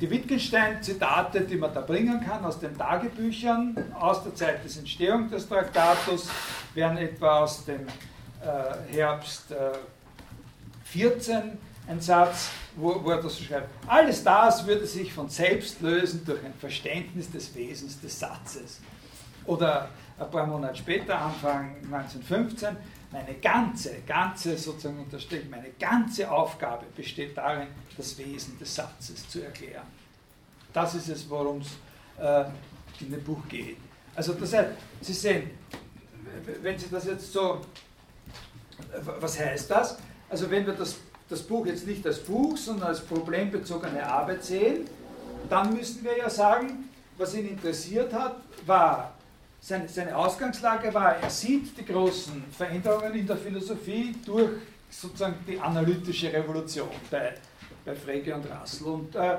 [0.00, 5.28] die Wittgenstein-Zitate, die man da bringen kann aus den Tagebüchern aus der Zeit des Entstehung
[5.28, 6.28] des Traktatus,
[6.74, 9.52] werden etwa aus dem äh, Herbst
[10.84, 11.58] 14
[11.90, 13.68] ein Satz, wo, wo er das so schreibt.
[13.86, 18.80] Alles das würde sich von selbst lösen durch ein Verständnis des Wesens des Satzes.
[19.44, 19.88] Oder
[20.18, 22.76] ein paar Monate später, Anfang 1915,
[23.10, 29.42] meine ganze, ganze, sozusagen unterstrichen, meine ganze Aufgabe besteht darin, das Wesen des Satzes zu
[29.42, 29.86] erklären.
[30.72, 31.68] Das ist es, worum es
[32.22, 32.44] äh,
[33.00, 33.78] in dem Buch geht.
[34.14, 35.50] Also das heißt, Sie sehen,
[36.62, 37.62] wenn Sie das jetzt so,
[39.18, 39.98] was heißt das?
[40.28, 40.96] Also wenn wir das
[41.30, 44.86] das Buch jetzt nicht als Buch, sondern als problembezogene Arbeit sehen,
[45.48, 48.36] dann müssen wir ja sagen, was ihn interessiert hat,
[48.66, 49.14] war,
[49.60, 54.50] seine, Ausgangslage war, er sieht die großen Veränderungen in der Philosophie durch
[54.88, 57.34] sozusagen die analytische Revolution bei,
[57.84, 58.86] bei Frege und Russell.
[58.86, 59.36] Und, äh,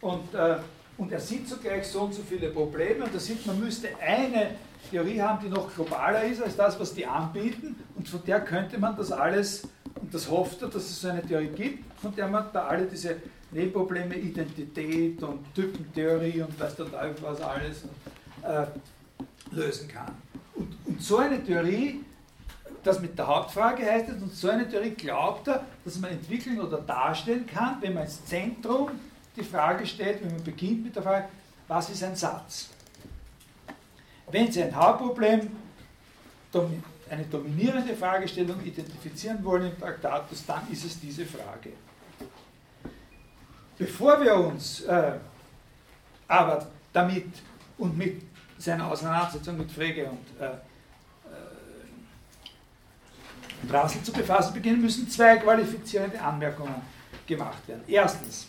[0.00, 0.56] und, äh,
[0.98, 3.04] und er sieht zugleich so und so viele Probleme.
[3.04, 4.56] Und er sieht, man müsste eine
[4.90, 7.76] Theorie haben, die noch globaler ist als das, was die anbieten.
[7.96, 9.62] Und von der könnte man das alles
[10.02, 12.86] und das hofft er, dass es so eine Theorie gibt, von der man da alle
[12.86, 13.16] diese
[13.52, 17.84] Nebenprobleme, Identität und Typentheorie und weiß der Teufel was alles
[18.42, 18.66] äh,
[19.54, 20.12] lösen kann.
[20.54, 22.00] Und, und so eine Theorie,
[22.82, 26.60] das mit der Hauptfrage heißt es, und so eine Theorie glaubt er, dass man entwickeln
[26.60, 28.90] oder darstellen kann, wenn man ins Zentrum
[29.36, 31.28] die Frage stellt, wenn man beginnt mit der Frage,
[31.68, 32.70] was ist ein Satz?
[34.30, 35.48] Wenn Sie ein Hauptproblem
[37.12, 41.74] eine dominierende Fragestellung identifizieren wollen im Traktatus, dann ist es diese Frage.
[43.76, 45.12] Bevor wir uns äh,
[46.26, 47.26] aber damit
[47.76, 48.22] und mit
[48.56, 50.56] seiner Auseinandersetzung mit Frege und äh, äh,
[53.70, 56.80] Rassel zu befassen beginnen, müssen zwei qualifizierende Anmerkungen
[57.26, 57.82] gemacht werden.
[57.88, 58.46] Erstens,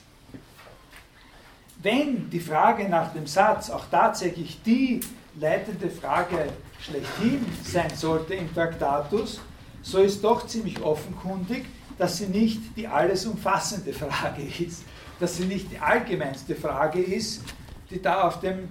[1.82, 5.02] wenn die Frage nach dem Satz auch tatsächlich die
[5.36, 6.48] leitende Frage
[6.84, 9.40] schlechthin sein sollte im Traktatus,
[9.82, 11.66] so ist doch ziemlich offenkundig,
[11.98, 14.84] dass sie nicht die alles umfassende Frage ist,
[15.20, 17.44] dass sie nicht die allgemeinste Frage ist,
[17.90, 18.70] die da auf dem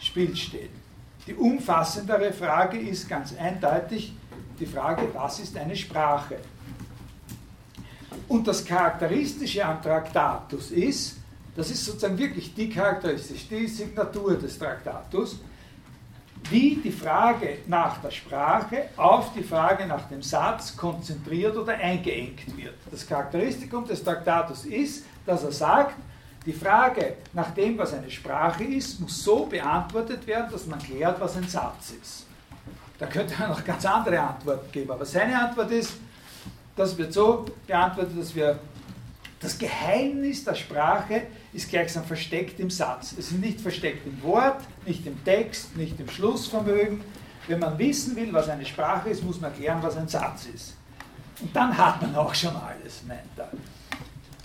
[0.00, 0.70] Spiel steht.
[1.26, 4.12] Die umfassendere Frage ist ganz eindeutig
[4.58, 6.38] die Frage, was ist eine Sprache?
[8.28, 11.16] Und das Charakteristische am Traktatus ist,
[11.54, 15.38] das ist sozusagen wirklich die Charakteristik, die Signatur des Traktatus,
[16.50, 22.56] wie die Frage nach der Sprache auf die Frage nach dem Satz konzentriert oder eingeengt
[22.56, 22.74] wird.
[22.90, 25.94] Das Charakteristikum des Traktatus ist, dass er sagt,
[26.44, 31.20] die Frage nach dem, was eine Sprache ist, muss so beantwortet werden, dass man klärt,
[31.20, 32.26] was ein Satz ist.
[32.98, 35.94] Da könnte man noch ganz andere Antworten geben, aber seine Antwort ist,
[36.74, 38.58] das wird so beantwortet, dass wir
[39.42, 43.12] das Geheimnis der Sprache ist gleichsam versteckt im Satz.
[43.18, 47.00] Es ist nicht versteckt im Wort, nicht im Text, nicht im Schlussvermögen.
[47.48, 50.76] Wenn man wissen will, was eine Sprache ist, muss man erklären, was ein Satz ist.
[51.40, 53.50] Und dann hat man auch schon alles, meint er.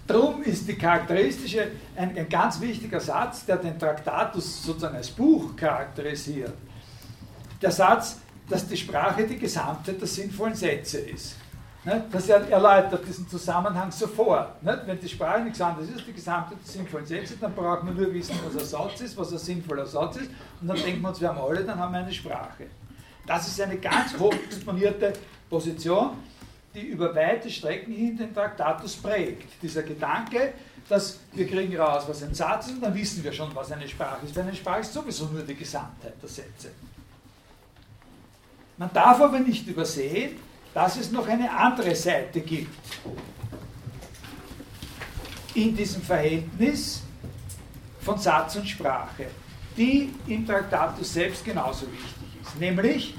[0.08, 5.56] Drum ist die charakteristische, ein, ein ganz wichtiger Satz, der den Traktatus sozusagen als Buch
[5.56, 6.54] charakterisiert.
[7.62, 8.18] Der Satz,
[8.50, 11.36] dass die Sprache die Gesamtheit der sinnvollen Sätze ist.
[12.12, 14.56] Das erläutert diesen Zusammenhang sofort.
[14.62, 18.14] Wenn die Sprache nichts anderes ist die Gesamtheit der sinnvollen Sätze, dann braucht man nur
[18.14, 21.22] wissen, was ein Satz ist, was ein sinnvoller Satz ist, und dann denkt man uns,
[21.22, 22.66] wir haben alle, dann haben wir eine Sprache.
[23.26, 25.14] Das ist eine ganz hoch exponierte
[25.50, 26.18] Position,
[26.74, 29.48] die über weite Strecken hin den Traktatus prägt.
[29.62, 30.54] Dieser Gedanke,
[30.90, 33.88] dass wir kriegen raus, was ein Satz ist, und dann wissen wir schon, was eine
[33.88, 34.36] Sprache ist.
[34.36, 36.72] Weil eine Sprache ist sowieso nur die Gesamtheit der Sätze.
[38.76, 40.47] Man darf aber nicht übersehen,
[40.78, 42.78] dass es noch eine andere Seite gibt.
[45.56, 47.02] In diesem Verhältnis
[48.02, 49.26] von Satz und Sprache,
[49.76, 52.60] die im Traktatus selbst genauso wichtig ist.
[52.60, 53.16] Nämlich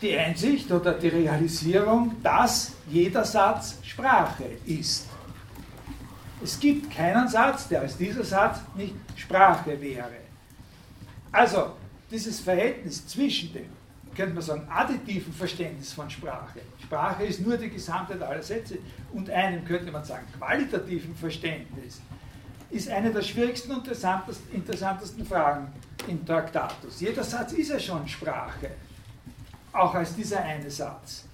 [0.00, 5.06] die Einsicht oder die Realisierung, dass jeder Satz Sprache ist.
[6.42, 10.22] Es gibt keinen Satz, der als dieser Satz nicht Sprache wäre.
[11.30, 11.72] Also,
[12.10, 13.75] dieses Verhältnis zwischen dem,
[14.16, 18.78] könnte man sagen, additiven Verständnis von Sprache, Sprache ist nur die Gesamtheit aller Sätze,
[19.12, 22.00] und einem, könnte man sagen, qualitativen Verständnis,
[22.70, 23.86] ist eine der schwierigsten und
[24.52, 25.68] interessantesten Fragen
[26.08, 27.00] im Traktatus.
[27.00, 28.70] Jeder Satz ist ja schon Sprache
[29.72, 31.24] auch als dieser eine Satz.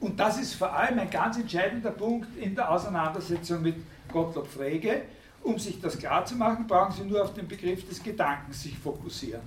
[0.00, 3.76] Und das ist vor allem ein ganz entscheidender Punkt in der Auseinandersetzung mit
[4.12, 5.02] Gottlob Frege.
[5.42, 9.42] Um sich das klarzumachen, brauchen Sie nur auf den Begriff des Gedankens sich fokussieren.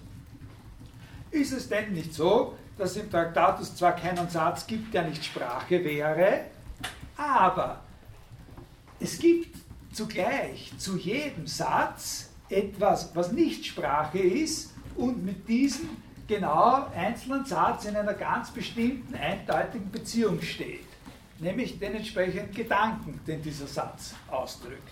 [1.37, 5.83] Ist es denn nicht so, dass im Traktatus zwar keinen Satz gibt, der nicht Sprache
[5.83, 6.45] wäre,
[7.15, 7.81] aber
[8.99, 9.55] es gibt
[9.93, 15.89] zugleich zu jedem Satz etwas, was nicht Sprache ist und mit diesem
[16.27, 20.87] genau einzelnen Satz in einer ganz bestimmten, eindeutigen Beziehung steht,
[21.37, 24.91] nämlich den entsprechenden Gedanken, den dieser Satz ausdrückt.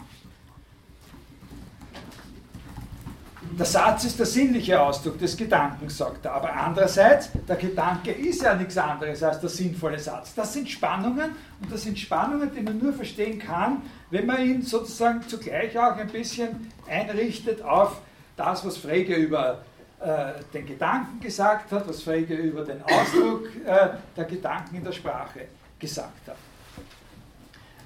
[3.58, 6.34] Der Satz ist der sinnliche Ausdruck des Gedankens, sagt er.
[6.34, 10.36] Aber andererseits, der Gedanke ist ja nichts anderes als der sinnvolle Satz.
[10.36, 14.62] Das sind Spannungen und das sind Spannungen, die man nur verstehen kann, wenn man ihn
[14.62, 18.02] sozusagen zugleich auch ein bisschen einrichtet auf
[18.36, 19.62] das, was Frege über
[20.02, 24.92] äh, den Gedanken gesagt hat, was Frege über den Ausdruck äh, der Gedanken in der
[24.92, 25.48] Sprache
[25.80, 26.36] gesagt hat.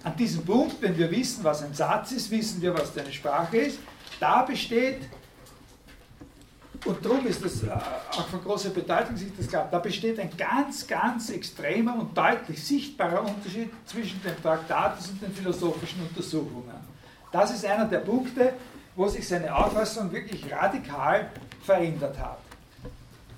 [0.04, 3.58] An diesem Punkt, wenn wir wissen, was ein Satz ist, wissen wir, was eine Sprache
[3.58, 3.80] ist.
[4.20, 5.02] Da besteht,
[6.86, 10.30] und darum ist das äh, auch von großer Bedeutung, sich das klar, da besteht ein
[10.38, 16.76] ganz, ganz extremer und deutlich sichtbarer Unterschied zwischen dem Traktatus und den philosophischen Untersuchungen.
[17.32, 18.54] Das ist einer der Punkte,
[18.96, 21.30] wo sich seine Auffassung wirklich radikal
[21.64, 22.40] verändert hat.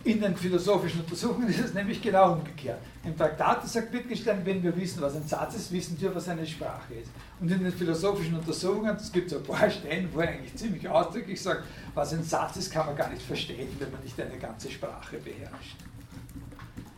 [0.04, 2.80] In den philosophischen Untersuchungen ist es nämlich genau umgekehrt.
[3.04, 6.46] Im Traktat sagt Wittgenstein, wenn wir wissen, was ein Satz ist, wissen wir, was eine
[6.46, 7.12] Sprache ist.
[7.40, 10.88] Und in den philosophischen Untersuchungen, es gibt so ein paar Stellen, wo er eigentlich ziemlich
[10.90, 11.64] ausdrücklich sagt,
[11.94, 15.18] was ein Satz ist, kann man gar nicht verstehen, wenn man nicht eine ganze Sprache
[15.18, 15.78] beherrscht.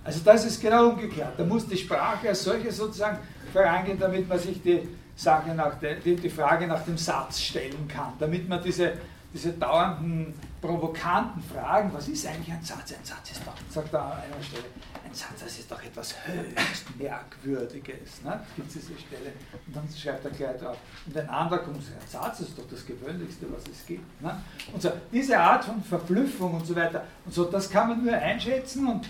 [0.05, 1.33] Also das ist genau umgekehrt.
[1.37, 3.17] Da muss die Sprache als solche sozusagen
[3.51, 7.87] vorangehen, damit man sich die, Sache nach der, die, die Frage nach dem Satz stellen
[7.87, 8.93] kann, damit man diese,
[9.33, 12.93] diese dauernden provokanten Fragen, was ist eigentlich ein Satz?
[12.93, 14.65] Ein Satz ist doch, sagt er an einer Stelle,
[15.03, 18.21] ein Satz, das ist doch etwas höchst Merkwürdiges.
[18.23, 18.39] Ne?
[18.55, 19.33] Gibt es diese Stelle?
[19.65, 20.77] Und dann schreibt er gleich drauf.
[21.07, 24.21] Und ein anderer kommt und sagt, ein Satz ist doch das Gewöhnlichste, was es gibt.
[24.21, 24.39] Ne?
[24.71, 28.13] Und so, diese Art von Verblüffung und so weiter, und so, das kann man nur
[28.13, 29.09] einschätzen und,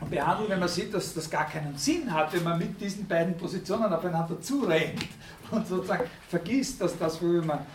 [0.00, 3.08] und behandeln, wenn man sieht, dass das gar keinen Sinn hat, wenn man mit diesen
[3.08, 5.08] beiden Positionen aufeinander zurennt
[5.50, 7.66] und sozusagen vergisst, dass das, worüber man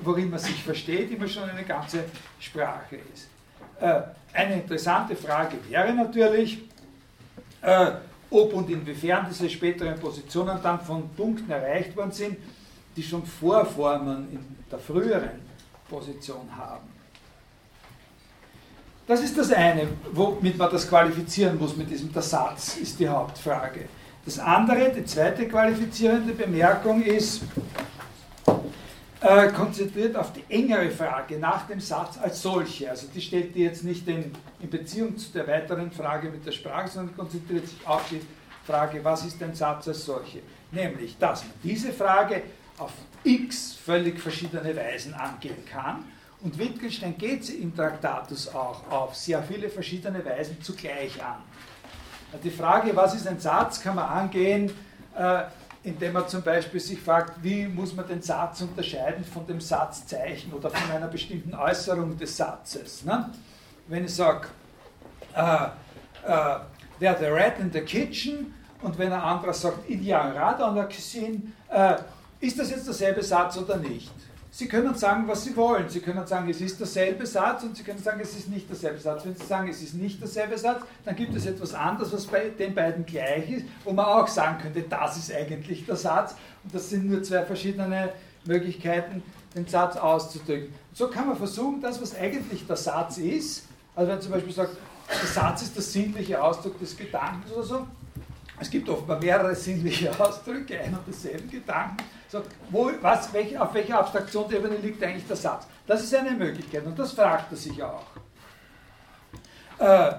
[0.00, 2.04] worin man sich versteht, immer schon eine ganze
[2.40, 3.28] Sprache ist.
[3.80, 4.02] Äh,
[4.32, 6.58] eine interessante Frage wäre natürlich,
[7.60, 7.92] äh,
[8.30, 12.38] ob und inwiefern diese späteren Positionen dann von Punkten erreicht worden sind,
[12.96, 15.40] die schon Vorformen in der früheren
[15.88, 16.88] Position haben.
[19.06, 23.08] Das ist das eine, womit man das qualifizieren muss mit diesem der Satz, ist die
[23.08, 23.88] Hauptfrage.
[24.24, 27.42] Das andere, die zweite qualifizierende Bemerkung ist,
[29.22, 32.90] äh, konzentriert auf die engere Frage nach dem Satz als solche.
[32.90, 36.52] Also die stellt die jetzt nicht in, in Beziehung zu der weiteren Frage mit der
[36.52, 38.20] Sprache, sondern konzentriert sich auf die
[38.66, 40.40] Frage, was ist ein Satz als solche?
[40.70, 42.42] Nämlich, dass man diese Frage
[42.78, 42.92] auf
[43.24, 46.04] x völlig verschiedene Weisen angehen kann.
[46.40, 51.36] Und Wittgenstein geht sie im Traktatus auch auf sehr viele verschiedene Weisen zugleich an.
[52.42, 54.72] Die Frage, was ist ein Satz, kann man angehen
[55.16, 55.42] äh,
[55.84, 60.52] indem man zum Beispiel sich fragt, wie muss man den Satz unterscheiden von dem Satzzeichen
[60.52, 63.04] oder von einer bestimmten Äußerung des Satzes.
[63.04, 63.30] Ne?
[63.88, 64.48] Wenn ich sage,
[65.36, 65.68] uh,
[66.28, 66.60] uh,
[67.00, 71.96] there's a rat in the kitchen und wenn ein anderer sagt, dans la cuisine, uh,
[72.38, 74.12] ist das jetzt derselbe Satz oder nicht?
[74.54, 75.88] Sie können sagen, was Sie wollen.
[75.88, 79.00] Sie können sagen, es ist derselbe Satz und Sie können sagen, es ist nicht derselbe
[79.00, 79.24] Satz.
[79.24, 82.50] Wenn Sie sagen, es ist nicht derselbe Satz, dann gibt es etwas anderes, was bei
[82.50, 86.36] den beiden gleich ist, wo man auch sagen könnte, das ist eigentlich der Satz.
[86.64, 88.10] Und das sind nur zwei verschiedene
[88.44, 89.22] Möglichkeiten,
[89.56, 90.74] den Satz auszudrücken.
[90.92, 93.64] So kann man versuchen, das, was eigentlich der Satz ist,
[93.94, 94.76] Also wenn zum Beispiel sagt,
[95.08, 97.86] der Satz ist der sinnliche Ausdruck des Gedankens oder so,
[98.60, 102.04] es gibt offenbar mehrere sinnliche Ausdrücke, ein und desselben Gedanken.
[102.32, 105.66] So, wo, was, welche, auf welcher Abstraktionsebene liegt eigentlich der Satz?
[105.86, 108.06] Das ist eine Möglichkeit und das fragt er sich auch.
[109.78, 110.14] Äh,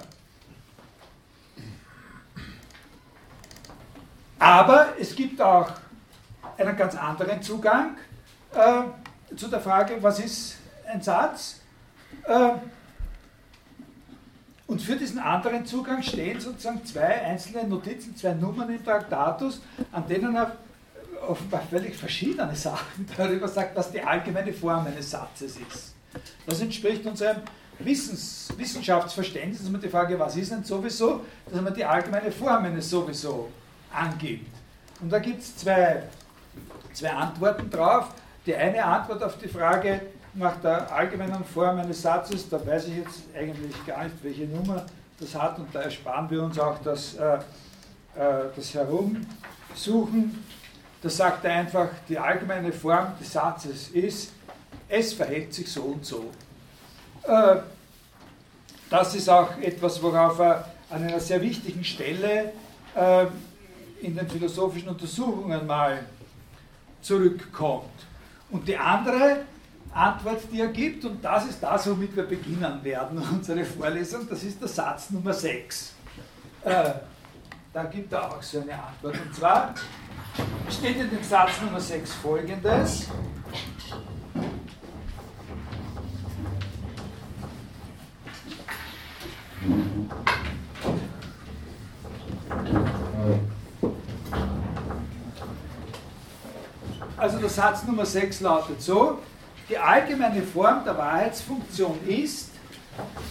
[4.38, 5.72] aber es gibt auch
[6.56, 7.98] einen ganz anderen Zugang
[8.54, 11.62] äh, zu der Frage, was ist ein Satz?
[12.26, 12.52] Äh,
[14.68, 20.08] und für diesen anderen Zugang stehen sozusagen zwei einzelne Notizen, zwei Nummern im Traktatus, an
[20.08, 20.58] denen er
[21.28, 25.94] offenbar völlig verschiedene Sachen darüber sagt, was die allgemeine Form eines Satzes ist.
[26.46, 27.38] Das entspricht unserem
[27.80, 32.66] Wissens, Wissenschaftsverständnis, dass man die Frage, was ist denn sowieso, dass man die allgemeine Form
[32.66, 33.50] eines sowieso
[33.92, 34.52] angibt.
[35.02, 36.04] Und da gibt es zwei,
[36.94, 38.10] zwei Antworten drauf.
[38.46, 40.02] Die eine Antwort auf die Frage
[40.34, 44.86] nach der allgemeinen Form eines Satzes, da weiß ich jetzt eigentlich gar nicht, welche Nummer
[45.20, 47.36] das hat und da ersparen wir uns auch das, äh,
[48.16, 50.44] äh, das Herumsuchen.
[51.04, 54.32] Da sagt er einfach, die allgemeine Form des Satzes ist,
[54.88, 56.32] es verhält sich so und so.
[57.24, 57.58] Äh,
[58.90, 62.54] das ist auch etwas, worauf er an einer sehr wichtigen Stelle
[62.96, 63.26] äh,
[64.02, 66.06] in den philosophischen Untersuchungen mal
[67.02, 67.92] zurückkommt.
[68.50, 69.42] Und die andere
[69.94, 74.42] Antwort, die er gibt, und das ist das, womit wir beginnen werden, unsere Vorlesung, das
[74.44, 75.96] ist der Satz Nummer 6.
[77.74, 79.20] Da gibt er auch so eine Antwort.
[79.20, 79.74] Und zwar
[80.70, 83.08] steht in dem Satz Nummer 6 folgendes.
[97.18, 99.18] Also der Satz Nummer 6 lautet so,
[99.68, 102.52] die allgemeine Form der Wahrheitsfunktion ist,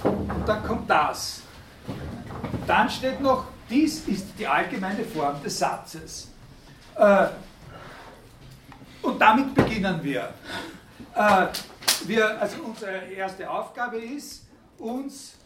[0.02, 1.43] und dann kommt das.
[2.66, 6.28] Dann steht noch, dies ist die allgemeine Form des Satzes.
[6.94, 7.28] Äh,
[9.01, 10.35] und damit beginnen wir.
[11.15, 11.47] Äh,
[12.05, 12.40] wir.
[12.40, 14.47] Also unsere erste Aufgabe ist,
[14.78, 15.39] uns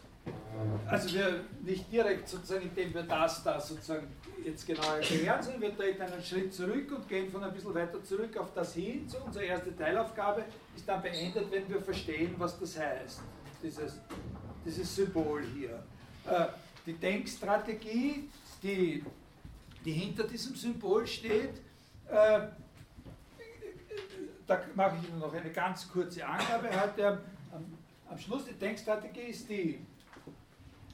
[0.87, 4.07] also wir nicht direkt sozusagen, indem wir das da sozusagen
[4.43, 8.03] jetzt genau erklären, sondern wir treten einen Schritt zurück und gehen von ein bisschen weiter
[8.03, 9.07] zurück auf das hin.
[9.07, 10.43] So unsere erste Teilaufgabe
[10.75, 13.21] ist dann beendet, wenn wir verstehen, was das heißt,
[13.63, 13.99] dieses,
[14.65, 15.83] dieses Symbol hier.
[16.25, 16.47] Äh,
[16.87, 18.29] die Denkstrategie,
[18.63, 19.03] die,
[19.85, 21.61] die hinter diesem Symbol steht,
[22.09, 22.39] äh,
[24.47, 27.17] da mache ich Ihnen noch eine ganz kurze Angabe heute am,
[27.53, 27.65] am,
[28.09, 28.45] am Schluss.
[28.45, 29.79] Die Denkstrategie ist die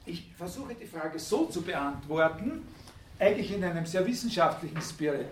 [0.06, 2.66] ich versuche die Frage so zu beantworten,
[3.18, 5.26] eigentlich in einem sehr wissenschaftlichen Spirit,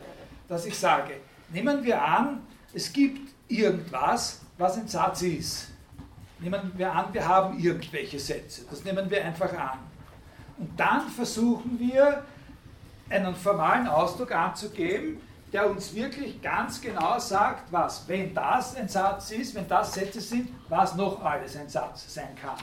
[0.48, 1.14] dass ich sage,
[1.52, 5.68] nehmen wir an, es gibt irgendwas, was ein Satz ist.
[6.38, 8.64] Nehmen wir an, wir haben irgendwelche Sätze.
[8.68, 9.78] Das nehmen wir einfach an.
[10.58, 12.22] Und dann versuchen wir,
[13.10, 15.20] einen formalen Ausdruck anzugeben,
[15.52, 20.20] der uns wirklich ganz genau sagt, was, wenn das ein Satz ist, wenn das Sätze
[20.20, 22.56] sind, was noch alles ein Satz sein kann.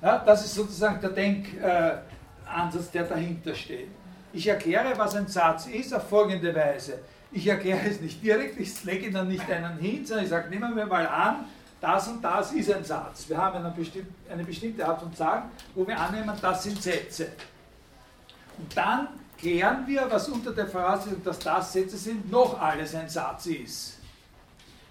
[0.00, 3.88] Ja, das ist sozusagen der Denkansatz, der dahinter steht.
[4.32, 7.00] Ich erkläre, was ein Satz ist, auf folgende Weise.
[7.32, 10.76] Ich erkläre es nicht direkt, ich lege dann nicht einen hin, sondern ich sage, nehmen
[10.76, 11.46] wir mal an,
[11.80, 13.28] das und das ist ein Satz.
[13.28, 17.28] Wir haben eine, bestimm eine bestimmte Art von Sagen, wo wir annehmen, das sind Sätze.
[18.58, 19.08] Und dann
[19.38, 23.98] klären wir, was unter der Voraussetzung, dass das Sätze sind, noch alles ein Satz ist.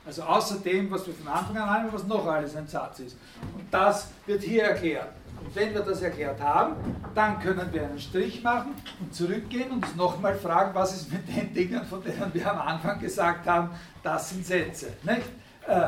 [0.06, 3.18] Also außer dem, was wir von Anfang an haben, was noch alles ein Satz ist.
[3.56, 5.10] Und das wird hier erklärt.
[5.44, 6.76] Und wenn wir das erklärt haben,
[7.16, 11.28] dann können wir einen Strich machen und zurückgehen und uns nochmal fragen, was ist mit
[11.28, 13.72] den Dingen, von denen wir am Anfang gesagt haben,
[14.04, 14.94] das sind Sätze.
[15.04, 15.24] Nicht?
[15.68, 15.88] Äh,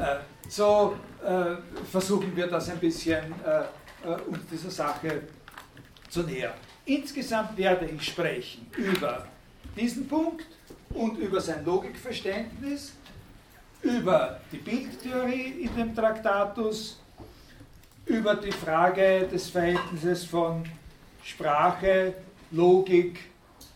[0.00, 0.18] äh,
[0.52, 1.56] so äh,
[1.90, 3.60] versuchen wir das ein bisschen äh,
[4.06, 5.22] äh, uns dieser Sache
[6.10, 6.52] zu nähern.
[6.84, 9.26] Insgesamt werde ich sprechen über
[9.74, 10.44] diesen Punkt
[10.90, 12.92] und über sein Logikverständnis
[13.80, 17.00] über die Bildtheorie in dem Traktatus,
[18.04, 20.64] über die Frage des Verhältnisses von
[21.24, 22.14] Sprache,
[22.50, 23.18] Logik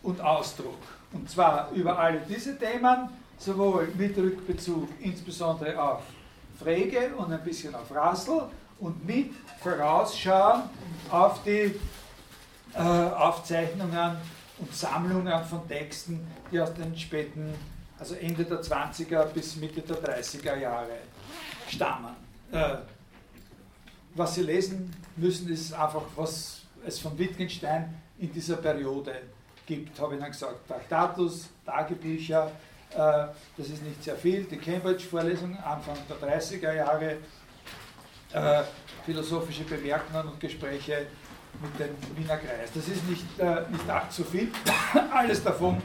[0.03, 0.79] und Ausdruck.
[1.11, 6.03] Und zwar über alle diese Themen, sowohl mit Rückbezug insbesondere auf
[6.59, 8.43] Frege und ein bisschen auf Rassel
[8.79, 9.31] und mit
[9.61, 10.63] Vorausschauen
[11.09, 11.75] auf die
[12.73, 14.17] äh, Aufzeichnungen
[14.59, 17.53] und Sammlungen von Texten, die aus den späten
[17.99, 20.97] also Ende der 20er bis Mitte der 30er Jahre
[21.67, 22.15] stammen.
[22.51, 22.77] Äh,
[24.13, 29.13] was Sie lesen müssen, ist einfach, was es von Wittgenstein in dieser Periode
[29.65, 30.67] gibt, habe ich dann gesagt.
[30.67, 32.51] Traktatus, Tagebücher,
[32.97, 34.43] das ist nicht sehr viel.
[34.45, 37.17] Die Cambridge-Vorlesung Anfang der 30er Jahre,
[38.33, 38.63] äh,
[39.05, 41.07] philosophische Bemerkungen und Gespräche
[41.61, 42.69] mit dem Wiener Kreis.
[42.73, 44.51] Das ist nicht, äh, nicht allzu viel.
[45.13, 45.81] Alles davon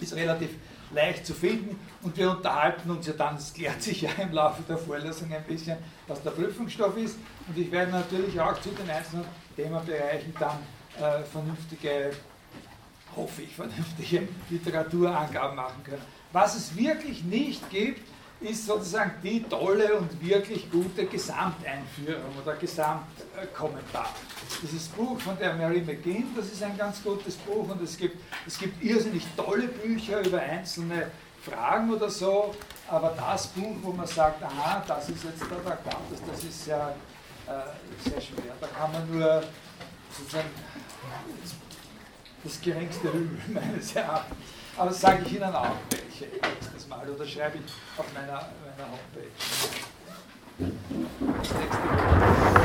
[0.00, 0.50] ist relativ
[0.92, 4.62] leicht zu finden und wir unterhalten uns ja dann, es klärt sich ja im Laufe
[4.68, 5.76] der Vorlesung ein bisschen,
[6.06, 7.16] was der Prüfungsstoff ist
[7.48, 9.24] und ich werde natürlich auch zu den einzelnen
[9.56, 10.58] Themenbereichen dann
[10.98, 12.12] äh, vernünftige,
[13.16, 16.15] hoffe ich, vernünftige Literaturangaben machen können.
[16.32, 18.02] Was es wirklich nicht gibt,
[18.40, 24.10] ist sozusagen die tolle und wirklich gute Gesamteinführung oder Gesamtkommentar.
[24.62, 28.16] Dieses Buch von der Mary McGinn, das ist ein ganz gutes Buch und es gibt,
[28.46, 31.10] es gibt irrsinnig tolle Bücher über einzelne
[31.42, 32.54] Fragen oder so,
[32.88, 35.96] aber das Buch, wo man sagt, aha, das ist jetzt der Traktat,
[36.30, 36.94] das ist sehr,
[37.46, 38.52] äh, sehr schwer.
[38.60, 39.42] Da kann man nur
[40.16, 40.50] sozusagen
[42.44, 44.55] das geringste Übel meines Erachtens.
[44.78, 48.90] Aber das sage ich Ihnen auch welche nächstes Mal oder schreibe ich auf meiner, meiner
[48.90, 49.30] Homepage.
[50.58, 52.56] Nächste Mal.